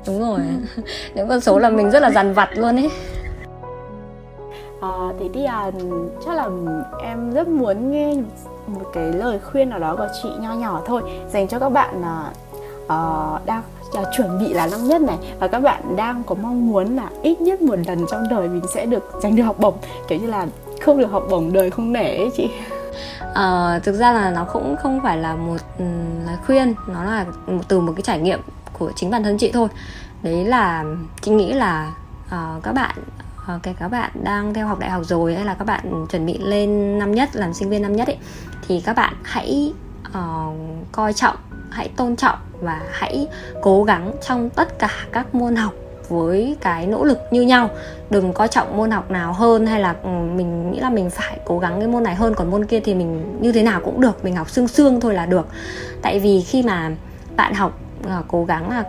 đúng 0.07 0.19
rồi. 0.19 0.39
Những 1.15 1.29
con 1.29 1.41
số 1.41 1.59
là 1.59 1.69
mình 1.69 1.91
rất 1.91 2.01
là 2.01 2.11
dằn 2.11 2.33
vặt 2.33 2.49
luôn 2.55 2.75
ấy. 2.75 2.89
À, 4.81 5.13
thế 5.19 5.29
thì 5.33 5.45
à, 5.45 5.71
chắc 6.25 6.35
là 6.35 6.49
em 7.03 7.31
rất 7.33 7.47
muốn 7.47 7.91
nghe 7.91 8.15
một 8.67 8.85
cái 8.93 9.13
lời 9.13 9.39
khuyên 9.39 9.69
nào 9.69 9.79
đó 9.79 9.95
của 9.95 10.07
chị 10.23 10.29
nho 10.39 10.53
nhỏ 10.53 10.81
thôi 10.85 11.01
dành 11.29 11.47
cho 11.47 11.59
các 11.59 11.69
bạn 11.69 12.01
là 12.01 12.31
uh, 12.83 13.45
đang 13.45 13.61
uh, 14.01 14.07
chuẩn 14.17 14.39
bị 14.39 14.53
là 14.53 14.67
năm 14.67 14.87
nhất 14.87 15.01
này. 15.01 15.17
Và 15.39 15.47
các 15.47 15.59
bạn 15.59 15.95
đang 15.95 16.23
có 16.23 16.35
mong 16.35 16.69
muốn 16.69 16.95
là 16.95 17.09
ít 17.21 17.41
nhất 17.41 17.61
một 17.61 17.75
lần 17.87 18.05
trong 18.11 18.23
đời 18.29 18.47
mình 18.47 18.63
sẽ 18.73 18.85
được 18.85 19.11
giành 19.23 19.35
được 19.35 19.43
học 19.43 19.59
bổng. 19.59 19.75
Kiểu 20.07 20.19
như 20.19 20.27
là 20.27 20.47
không 20.81 20.97
được 20.97 21.11
học 21.11 21.23
bổng 21.29 21.53
đời 21.53 21.71
không 21.71 21.93
nể 21.93 22.17
ấy 22.17 22.29
chị 22.35 22.49
uh, 23.21 23.83
thực 23.83 23.95
ra 23.95 24.11
là 24.11 24.31
nó 24.31 24.43
cũng 24.43 24.75
không 24.83 24.99
phải 25.03 25.17
là 25.17 25.35
một 25.35 25.57
um, 25.79 26.25
lời 26.25 26.37
khuyên 26.45 26.75
nó 26.87 27.03
là 27.03 27.25
một, 27.47 27.61
từ 27.67 27.79
một 27.79 27.93
cái 27.95 28.03
trải 28.03 28.19
nghiệm 28.19 28.39
của 28.73 28.91
chính 28.95 29.09
bản 29.09 29.23
thân 29.23 29.37
chị 29.37 29.51
thôi. 29.51 29.67
Đấy 30.23 30.45
là 30.45 30.83
chị 31.21 31.31
nghĩ 31.31 31.53
là 31.53 31.93
uh, 32.25 32.63
các 32.63 32.71
bạn 32.71 32.95
uh, 33.55 33.63
kể 33.63 33.73
các 33.79 33.87
bạn 33.87 34.11
đang 34.23 34.53
theo 34.53 34.67
học 34.67 34.79
đại 34.79 34.89
học 34.89 35.01
rồi 35.05 35.35
hay 35.35 35.45
là 35.45 35.53
các 35.53 35.65
bạn 35.65 36.05
chuẩn 36.11 36.25
bị 36.25 36.37
lên 36.37 36.99
năm 36.99 37.11
nhất 37.11 37.29
làm 37.33 37.53
sinh 37.53 37.69
viên 37.69 37.81
năm 37.81 37.95
nhất 37.95 38.07
ấy 38.07 38.17
thì 38.67 38.81
các 38.81 38.95
bạn 38.95 39.13
hãy 39.23 39.73
uh, 40.07 40.55
coi 40.91 41.13
trọng 41.13 41.35
hãy 41.69 41.89
tôn 41.97 42.15
trọng 42.15 42.37
và 42.61 42.81
hãy 42.91 43.27
cố 43.61 43.83
gắng 43.83 44.11
trong 44.27 44.49
tất 44.49 44.79
cả 44.79 44.91
các 45.11 45.35
môn 45.35 45.55
học 45.55 45.73
với 46.09 46.57
cái 46.61 46.87
nỗ 46.87 47.03
lực 47.03 47.19
như 47.31 47.41
nhau. 47.41 47.69
Đừng 48.09 48.33
coi 48.33 48.47
trọng 48.47 48.77
môn 48.77 48.91
học 48.91 49.11
nào 49.11 49.33
hơn 49.33 49.65
hay 49.65 49.81
là 49.81 49.95
ừ, 50.03 50.09
mình 50.09 50.71
nghĩ 50.71 50.79
là 50.79 50.89
mình 50.89 51.09
phải 51.09 51.39
cố 51.45 51.59
gắng 51.59 51.79
cái 51.79 51.87
môn 51.87 52.03
này 52.03 52.15
hơn 52.15 52.33
còn 52.35 52.51
môn 52.51 52.65
kia 52.65 52.79
thì 52.79 52.93
mình 52.93 53.37
như 53.41 53.51
thế 53.51 53.63
nào 53.63 53.81
cũng 53.85 54.01
được 54.01 54.23
mình 54.23 54.35
học 54.35 54.49
xương 54.49 54.67
xương 54.67 55.01
thôi 55.01 55.13
là 55.13 55.25
được. 55.25 55.47
Tại 56.01 56.19
vì 56.19 56.41
khi 56.41 56.63
mà 56.63 56.91
bạn 57.35 57.53
học 57.53 57.79
uh, 58.05 58.25
cố 58.27 58.45
gắng 58.45 58.69
là 58.69 58.83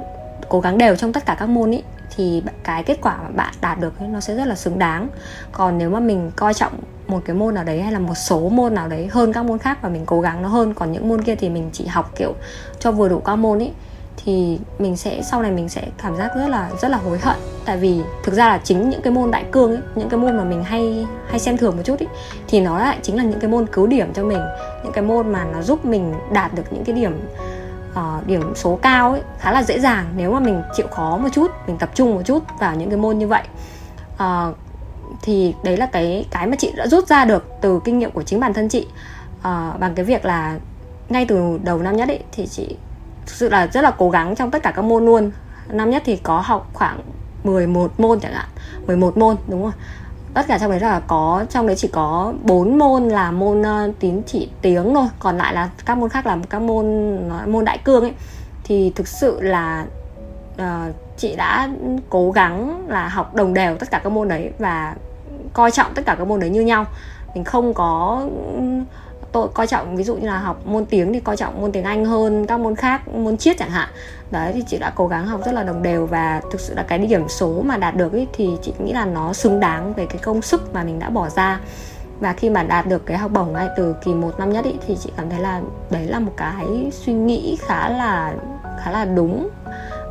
cố 0.49 0.61
gắng 0.61 0.79
đều 0.79 0.97
trong 0.97 1.13
tất 1.13 1.27
cả 1.27 1.37
các 1.39 1.49
môn 1.49 1.71
ý 1.71 1.83
thì 2.17 2.43
cái 2.65 2.83
kết 2.83 2.99
quả 3.03 3.17
mà 3.23 3.29
bạn 3.35 3.55
đạt 3.61 3.81
được 3.81 3.99
ấy, 3.99 4.09
nó 4.09 4.21
sẽ 4.21 4.35
rất 4.35 4.47
là 4.47 4.55
xứng 4.55 4.79
đáng. 4.79 5.09
Còn 5.53 5.79
nếu 5.79 5.91
mà 5.91 6.01
mình 6.01 6.31
coi 6.37 6.55
trọng 6.55 6.73
một 7.07 7.21
cái 7.25 7.37
môn 7.37 7.55
nào 7.55 7.65
đấy 7.65 7.83
hay 7.83 7.93
là 7.93 7.99
một 7.99 8.15
số 8.15 8.49
môn 8.49 8.75
nào 8.75 8.89
đấy 8.89 9.09
hơn 9.11 9.33
các 9.33 9.43
môn 9.43 9.59
khác 9.59 9.79
và 9.83 9.89
mình 9.89 10.03
cố 10.07 10.21
gắng 10.21 10.43
nó 10.43 10.49
hơn 10.49 10.75
còn 10.75 10.93
những 10.93 11.09
môn 11.09 11.23
kia 11.23 11.35
thì 11.35 11.49
mình 11.49 11.71
chỉ 11.73 11.87
học 11.87 12.13
kiểu 12.17 12.35
cho 12.79 12.93
vừa 12.93 13.09
đủ 13.09 13.21
các 13.21 13.37
môn 13.37 13.59
ấy 13.59 13.73
thì 14.25 14.59
mình 14.79 14.97
sẽ 14.97 15.23
sau 15.23 15.43
này 15.43 15.51
mình 15.51 15.69
sẽ 15.69 15.87
cảm 16.03 16.17
giác 16.17 16.31
rất 16.37 16.49
là 16.49 16.71
rất 16.81 16.89
là 16.89 16.99
hối 16.99 17.19
hận. 17.19 17.37
Tại 17.65 17.77
vì 17.77 18.01
thực 18.25 18.35
ra 18.35 18.49
là 18.49 18.61
chính 18.65 18.91
những 18.91 19.03
cái 19.03 19.13
môn 19.13 19.31
đại 19.31 19.45
cương 19.53 19.71
ấy 19.71 19.81
những 19.95 20.09
cái 20.09 20.21
môn 20.21 20.37
mà 20.37 20.45
mình 20.45 20.65
hay 20.65 21.07
hay 21.29 21.41
xem 21.41 21.57
thường 21.57 21.77
một 21.77 21.83
chút 21.85 21.99
ấy 21.99 22.09
thì 22.49 22.61
nó 22.61 22.79
lại 22.79 22.99
chính 23.03 23.17
là 23.17 23.25
những 23.25 23.41
cái 23.41 23.51
môn 23.51 23.67
cứu 23.67 23.87
điểm 23.87 24.13
cho 24.15 24.25
mình. 24.25 24.41
Những 24.85 24.93
cái 24.93 25.05
môn 25.05 25.33
mà 25.33 25.45
nó 25.53 25.63
giúp 25.63 25.85
mình 25.85 26.15
đạt 26.33 26.55
được 26.55 26.63
những 26.71 26.85
cái 26.85 26.95
điểm 26.95 27.21
uh, 27.93 28.27
điểm 28.27 28.55
số 28.57 28.79
cao 28.83 29.13
ấy 29.13 29.23
khá 29.39 29.53
là 29.53 29.63
dễ 29.63 29.81
dàng 29.81 30.07
nếu 30.17 30.33
mà 30.33 30.41
mình 30.41 30.63
chịu 30.77 30.87
khó 30.91 31.17
một 31.17 31.29
chút 31.33 31.51
mình 31.67 31.79
tập 31.79 31.91
trung 31.95 32.15
một 32.15 32.23
chút 32.25 32.45
vào 32.59 32.75
những 32.75 32.91
cái 32.91 32.99
môn 32.99 33.19
như 33.19 33.29
vậy. 33.29 33.43
Uh, 34.15 34.57
thì 35.23 35.55
đấy 35.65 35.77
là 35.77 35.87
cái 35.87 36.27
cái 36.31 36.47
mà 36.47 36.57
chị 36.57 36.73
đã 36.77 36.87
rút 36.87 37.09
ra 37.09 37.25
được 37.25 37.45
từ 37.61 37.81
kinh 37.85 37.99
nghiệm 37.99 38.11
của 38.11 38.23
chính 38.23 38.41
bản 38.41 38.55
thân 38.55 38.69
chị. 38.69 38.87
Uh, 39.39 39.81
bằng 39.81 39.95
cái 39.95 40.05
việc 40.05 40.25
là 40.25 40.59
ngay 41.09 41.27
từ 41.29 41.59
đầu 41.63 41.79
năm 41.79 41.97
nhất 41.97 42.09
ấy 42.09 42.21
thì 42.33 42.47
chị 42.47 42.77
thực 43.31 43.37
sự 43.37 43.49
là 43.49 43.66
rất 43.66 43.85
là 43.85 43.90
cố 43.90 44.11
gắng 44.11 44.35
trong 44.37 44.51
tất 44.51 44.62
cả 44.62 44.71
các 44.71 44.83
môn 44.83 45.05
luôn. 45.07 45.31
Năm 45.69 45.90
nhất 45.90 46.03
thì 46.07 46.16
có 46.16 46.40
học 46.40 46.71
khoảng 46.73 47.01
11 47.45 48.01
môn 48.01 48.21
chẳng 48.21 48.33
hạn. 48.33 48.47
11 48.87 49.16
môn 49.16 49.37
đúng 49.49 49.62
không 49.62 49.73
tất 50.35 50.47
cả 50.49 50.59
trong 50.59 50.71
đấy 50.71 50.81
là 50.81 51.01
có 51.01 51.45
trong 51.51 51.66
đấy 51.66 51.77
chỉ 51.77 51.88
có 51.88 52.33
4 52.43 52.79
môn 52.79 53.09
là 53.09 53.31
môn 53.31 53.61
uh, 53.61 53.99
tín 54.01 54.23
chỉ 54.27 54.49
tiếng 54.62 54.95
thôi. 54.95 55.07
Còn 55.19 55.38
lại 55.38 55.55
là 55.55 55.71
các 55.87 55.99
môn 55.99 56.11
khác 56.11 56.27
là 56.27 56.38
các 56.51 56.62
môn 56.62 56.87
môn 57.47 57.64
đại 57.64 57.79
cương 57.79 58.03
ấy. 58.03 58.14
Thì 58.64 58.93
thực 58.95 59.09
sự 59.09 59.40
là 59.40 59.87
uh, 60.55 60.95
chị 61.16 61.37
đã 61.37 61.69
cố 62.09 62.31
gắng 62.31 62.85
là 62.88 63.09
học 63.09 63.35
đồng 63.35 63.55
đều 63.55 63.77
tất 63.77 63.90
cả 63.90 64.01
các 64.05 64.11
môn 64.11 64.29
đấy 64.29 64.51
và 64.59 64.95
coi 65.53 65.71
trọng 65.71 65.95
tất 65.95 66.03
cả 66.07 66.14
các 66.14 66.27
môn 66.27 66.40
đấy 66.40 66.51
như 66.51 66.61
nhau. 66.61 66.87
Mình 67.35 67.45
không 67.45 67.75
có 67.75 68.23
tôi 69.33 69.49
coi 69.55 69.66
trọng 69.66 69.97
ví 69.97 70.05
dụ 70.05 70.16
như 70.16 70.27
là 70.27 70.38
học 70.38 70.66
môn 70.66 70.87
tiếng 70.87 71.12
thì 71.12 71.21
coi 71.21 71.37
trọng 71.37 71.61
môn 71.61 71.73
tiếng 71.73 71.85
Anh 71.85 72.05
hơn 72.05 72.47
các 72.47 72.61
môn 72.61 72.75
khác 72.75 73.09
môn 73.09 73.37
triết 73.37 73.59
chẳng 73.59 73.71
hạn. 73.71 73.88
Đấy 74.31 74.53
thì 74.55 74.62
chị 74.69 74.79
đã 74.79 74.93
cố 74.95 75.09
gắng 75.09 75.27
học 75.27 75.40
rất 75.47 75.53
là 75.53 75.62
đồng 75.62 75.83
đều 75.83 76.07
và 76.07 76.40
thực 76.53 76.61
sự 76.61 76.75
là 76.75 76.83
cái 76.83 76.99
điểm 76.99 77.29
số 77.29 77.62
mà 77.62 77.77
đạt 77.77 77.97
được 77.97 78.12
ý, 78.12 78.27
thì 78.33 78.51
chị 78.62 78.73
nghĩ 78.79 78.93
là 78.93 79.05
nó 79.05 79.33
xứng 79.33 79.61
đáng 79.61 79.95
về 79.95 80.07
cái 80.07 80.19
công 80.19 80.43
sức 80.43 80.75
mà 80.75 80.85
mình 80.85 80.99
đã 80.99 81.11
bỏ 81.11 81.29
ra. 81.29 81.61
Và 82.21 82.33
khi 82.33 82.51
mà 82.51 82.62
đạt 82.62 82.87
được 82.87 83.07
cái 83.07 83.19
học 83.19 83.31
bổng 83.35 83.53
ngay 83.53 83.69
từ 83.77 83.95
kỳ 84.05 84.14
một 84.14 84.38
năm 84.38 84.53
nhất 84.53 84.64
ý, 84.64 84.75
thì 84.87 84.97
chị 85.01 85.12
cảm 85.16 85.31
thấy 85.31 85.40
là 85.40 85.61
đấy 85.90 86.07
là 86.07 86.19
một 86.19 86.33
cái 86.37 86.90
suy 86.93 87.12
nghĩ 87.12 87.59
khá 87.61 87.88
là 87.88 88.35
khá 88.85 88.90
là 88.90 89.05
đúng. 89.05 89.49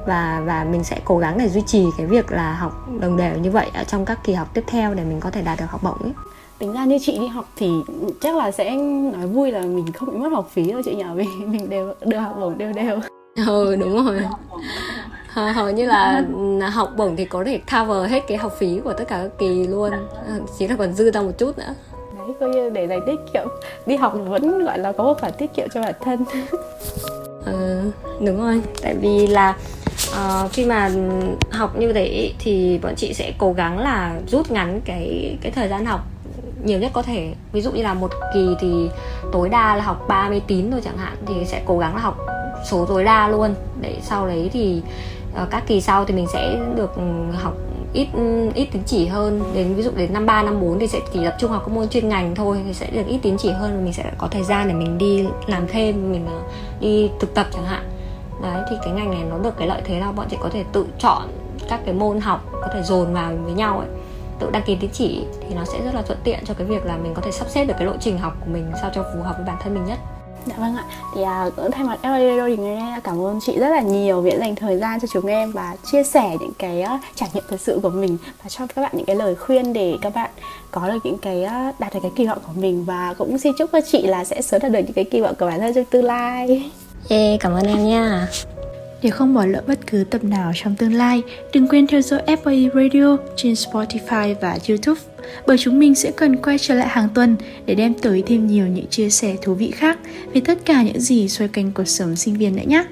Và 0.06 0.42
và 0.46 0.64
mình 0.64 0.84
sẽ 0.84 1.00
cố 1.06 1.18
gắng 1.18 1.38
để 1.38 1.50
duy 1.50 1.62
trì 1.62 1.86
cái 1.98 2.08
việc 2.08 2.32
là 2.32 2.54
học 2.54 2.88
đồng 3.00 3.18
đều 3.18 3.36
như 3.36 3.52
vậy 3.52 3.72
ở 3.74 3.84
trong 3.84 4.06
các 4.06 4.20
kỳ 4.24 4.34
học 4.34 4.48
tiếp 4.54 4.64
theo 4.68 4.94
để 4.94 5.04
mình 5.04 5.20
có 5.20 5.30
thể 5.30 5.42
đạt 5.42 5.60
được 5.60 5.66
học 5.70 5.84
bổng 5.84 6.04
ấy 6.04 6.14
tính 6.60 6.74
ra 6.74 6.86
như 6.86 6.98
chị 7.02 7.18
đi 7.20 7.28
học 7.28 7.46
thì 7.56 7.70
chắc 8.22 8.36
là 8.36 8.52
sẽ 8.52 8.76
nói 9.14 9.28
vui 9.28 9.52
là 9.52 9.62
mình 9.62 9.92
không 9.92 10.12
bị 10.12 10.18
mất 10.18 10.30
học 10.32 10.50
phí 10.52 10.72
đâu 10.72 10.82
chị 10.86 10.96
nhỉ. 10.96 11.04
Vì 11.16 11.26
mình 11.46 11.70
đều 11.70 11.94
được 12.02 12.18
học 12.18 12.36
bổng 12.40 12.58
đều 12.58 12.74
đều. 12.74 13.00
Ừ 13.48 13.76
đúng 13.76 14.06
rồi. 14.06 14.22
Hầu 15.54 15.72
như 15.72 15.86
là 15.86 16.24
học 16.72 16.94
bổng 16.98 17.16
thì 17.16 17.26
có 17.26 17.44
thể 17.44 17.60
cover 17.72 18.12
hết 18.12 18.24
cái 18.28 18.38
học 18.38 18.54
phí 18.58 18.80
của 18.84 18.94
tất 18.94 19.04
cả 19.08 19.20
các 19.24 19.32
kỳ 19.40 19.68
luôn. 19.68 19.92
Ờ, 19.92 20.34
chỉ 20.60 20.68
là 20.68 20.76
còn 20.76 20.94
dư 20.94 21.12
ra 21.12 21.22
một 21.22 21.32
chút 21.38 21.58
nữa. 21.58 21.74
Đấy 22.18 22.28
coi 22.40 22.50
như 22.50 22.70
để 22.70 22.88
dành 22.88 23.02
tiết 23.06 23.16
kiệm 23.34 23.48
đi 23.86 23.96
học 23.96 24.14
vẫn 24.28 24.66
gọi 24.66 24.80
là 24.80 24.92
có 24.92 25.04
một 25.04 25.20
khoản 25.20 25.34
tiết 25.38 25.54
kiệm 25.56 25.68
cho 25.74 25.82
bản 25.82 25.94
thân. 26.02 26.26
Ừ, 27.46 27.82
đúng 28.26 28.42
rồi. 28.42 28.62
Tại 28.82 28.96
vì 29.02 29.28
là 29.28 29.58
uh, 30.12 30.52
khi 30.52 30.66
mà 30.66 30.92
học 31.52 31.78
như 31.78 31.94
thế 31.94 32.32
thì 32.40 32.80
bọn 32.84 32.94
chị 32.96 33.14
sẽ 33.14 33.34
cố 33.38 33.54
gắng 33.54 33.80
là 33.80 34.20
rút 34.28 34.52
ngắn 34.52 34.82
cái 34.86 35.38
cái 35.42 35.52
thời 35.52 35.70
gian 35.70 35.86
học 35.86 36.02
nhiều 36.64 36.80
nhất 36.80 36.92
có 36.94 37.02
thể. 37.02 37.34
Ví 37.52 37.62
dụ 37.62 37.72
như 37.72 37.84
là 37.84 37.94
một 37.94 38.12
kỳ 38.34 38.56
thì 38.60 38.90
tối 39.32 39.50
đa 39.50 39.76
là 39.76 39.84
học 39.84 40.06
30 40.08 40.42
tín 40.48 40.72
thôi 40.72 40.82
chẳng 40.84 40.98
hạn, 40.98 41.16
thì 41.26 41.46
sẽ 41.46 41.62
cố 41.66 41.78
gắng 41.78 41.96
là 41.96 42.02
học 42.02 42.18
số 42.66 42.86
tối 42.86 43.04
đa 43.04 43.28
luôn. 43.28 43.56
Để 43.82 43.98
sau 44.02 44.28
đấy 44.28 44.50
thì 44.54 44.82
ờ, 45.36 45.48
các 45.52 45.64
kỳ 45.68 45.82
sau 45.82 46.06
thì 46.06 46.14
mình 46.14 46.28
sẽ 46.34 46.60
được 46.76 46.96
ừ, 46.96 47.02
học 47.34 47.54
ít 47.94 48.08
ừ, 48.14 48.50
ít 48.54 48.66
tín 48.72 48.82
chỉ 48.86 49.08
hơn. 49.08 49.42
Đến 49.54 49.76
ví 49.76 49.84
dụ 49.84 49.92
đến 49.96 50.14
năm 50.14 50.26
ba, 50.26 50.44
năm 50.44 50.62
bốn 50.62 50.80
thì 50.80 50.88
sẽ 50.88 51.00
chỉ 51.14 51.20
tập 51.26 51.36
trung 51.40 51.52
học 51.52 51.64
các 51.66 51.74
môn 51.74 51.90
chuyên 51.90 52.10
ngành 52.10 52.36
thôi, 52.36 52.62
thì 52.66 52.74
sẽ 52.74 52.90
được 52.92 53.08
ít 53.08 53.20
tín 53.22 53.38
chỉ 53.38 53.52
hơn 53.52 53.72
và 53.76 53.84
mình 53.84 53.94
sẽ 53.94 54.12
có 54.18 54.28
thời 54.28 54.44
gian 54.44 54.68
để 54.68 54.74
mình 54.74 54.98
đi 54.98 55.26
làm 55.48 55.68
thêm, 55.68 56.12
mình 56.12 56.26
ờ, 56.28 56.42
đi 56.80 57.10
thực 57.20 57.34
tập 57.34 57.48
chẳng 57.54 57.66
hạn. 57.66 57.84
Đấy, 58.42 58.64
thì 58.70 58.76
cái 58.84 58.94
ngành 58.94 59.12
này 59.12 59.24
nó 59.30 59.38
được 59.38 59.58
cái 59.58 59.68
lợi 59.68 59.82
thế 59.86 60.00
là 60.00 60.12
bọn 60.12 60.26
chị 60.30 60.38
có 60.40 60.50
thể 60.50 60.64
tự 60.72 60.86
chọn 61.00 61.24
các 61.70 61.80
cái 61.86 61.94
môn 61.94 62.20
học, 62.20 62.46
có 62.52 62.68
thể 62.74 62.82
dồn 62.84 63.14
vào 63.14 63.32
với 63.44 63.54
nhau 63.54 63.80
ấy 63.80 63.88
tự 64.40 64.50
đăng 64.52 64.64
ký 64.66 64.78
tín 64.80 64.90
chỉ 64.94 65.24
thì 65.42 65.56
nó 65.56 65.66
sẽ 65.66 65.82
rất 65.86 65.96
là 65.96 66.02
thuận 66.02 66.20
tiện 66.24 66.40
cho 66.46 66.54
cái 66.54 66.68
việc 66.68 66.86
là 66.86 66.98
mình 66.98 67.14
có 67.14 67.22
thể 67.22 67.32
sắp 67.32 67.48
xếp 67.50 67.66
được 67.66 67.74
cái 67.78 67.86
lộ 67.86 67.94
trình 68.00 68.18
học 68.18 68.34
của 68.40 68.52
mình 68.52 68.72
sao 68.82 68.92
cho 68.96 69.06
phù 69.14 69.22
hợp 69.22 69.34
với 69.38 69.46
bản 69.46 69.58
thân 69.62 69.74
mình 69.74 69.86
nhất 69.86 70.00
Dạ 70.46 70.56
vâng 70.58 70.76
ạ. 70.76 70.84
Thì 71.16 71.24
à, 71.24 71.50
thay 71.72 71.84
mặt 71.84 72.00
FA 72.02 72.30
Radio 72.30 72.48
thì 72.48 72.58
ngày 72.58 72.76
nay 72.76 73.00
cảm 73.04 73.22
ơn 73.22 73.40
chị 73.46 73.60
rất 73.60 73.70
là 73.70 73.82
nhiều 73.82 74.22
vì 74.22 74.32
đã 74.32 74.38
dành 74.38 74.56
thời 74.56 74.78
gian 74.78 75.00
cho 75.00 75.08
chúng 75.14 75.26
em 75.26 75.52
và 75.52 75.76
chia 75.92 76.04
sẻ 76.04 76.38
những 76.40 76.54
cái 76.60 76.84
uh, 76.96 77.02
trải 77.16 77.30
nghiệm 77.34 77.44
thật 77.50 77.62
sự 77.62 77.80
của 77.84 77.90
mình 77.90 78.18
và 78.44 78.50
cho 78.50 78.68
các 78.76 78.82
bạn 78.82 78.92
những 78.96 79.06
cái 79.06 79.16
lời 79.16 79.36
khuyên 79.36 79.74
để 79.74 79.98
các 80.02 80.16
bạn 80.16 80.32
có 80.72 80.88
được 80.88 81.00
những 81.04 81.18
cái 81.18 81.44
uh, 81.44 81.80
đạt 81.80 81.94
được 81.94 82.00
cái 82.04 82.12
kỳ 82.16 82.28
vọng 82.28 82.40
của 82.48 82.54
mình 82.56 82.86
và 82.86 83.14
cũng 83.18 83.38
xin 83.38 83.54
chúc 83.58 83.70
cho 83.72 83.80
chị 83.92 84.02
là 84.02 84.26
sẽ 84.26 84.42
sớm 84.42 84.62
đạt 84.62 84.72
được 84.72 84.80
những 84.80 84.94
cái 84.94 85.06
kỳ 85.06 85.22
vọng 85.22 85.36
của 85.40 85.46
bản 85.46 85.60
thân 85.60 85.74
trong 85.74 85.86
tương 85.86 86.06
lai. 86.06 86.72
Yeah, 87.10 87.40
cảm 87.40 87.54
ơn 87.54 87.68
em 87.68 87.88
nha. 87.88 88.28
Để 89.02 89.10
không 89.10 89.34
bỏ 89.34 89.46
lỡ 89.46 89.64
bất 89.68 89.80
cứ 89.88 90.04
tập 90.10 90.24
nào 90.24 90.52
trong 90.56 90.76
tương 90.76 90.94
lai, 90.94 91.22
đừng 91.54 91.68
quên 91.68 91.88
theo 91.88 92.02
dõi 92.02 92.22
FAE 92.26 92.70
Radio 92.74 93.18
trên 93.36 93.54
Spotify 93.54 94.36
và 94.42 94.58
YouTube 94.70 95.02
bởi 95.48 95.58
chúng 95.58 95.80
mình 95.80 95.96
sẽ 95.96 96.12
cần 96.12 96.36
quay 96.36 96.58
trở 96.58 96.76
lại 96.76 96.88
hàng 96.88 97.10
tuần 97.14 97.36
để 97.66 97.76
đem 97.76 97.94
tới 97.94 98.24
thêm 98.28 98.48
nhiều 98.48 98.68
những 98.68 98.88
chia 98.88 99.10
sẻ 99.10 99.36
thú 99.42 99.54
vị 99.54 99.72
khác 99.72 100.00
về 100.34 100.42
tất 100.46 100.58
cả 100.66 100.84
những 100.84 101.00
gì 101.00 101.28
xoay 101.30 101.48
quanh 101.48 101.72
cuộc 101.72 101.88
sống 101.88 102.16
sinh 102.16 102.38
viên 102.38 102.56
nữa 102.56 102.64
nhé. 102.68 102.86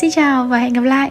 Xin 0.00 0.10
chào 0.10 0.46
và 0.46 0.58
hẹn 0.58 0.72
gặp 0.72 0.84
lại! 0.84 1.10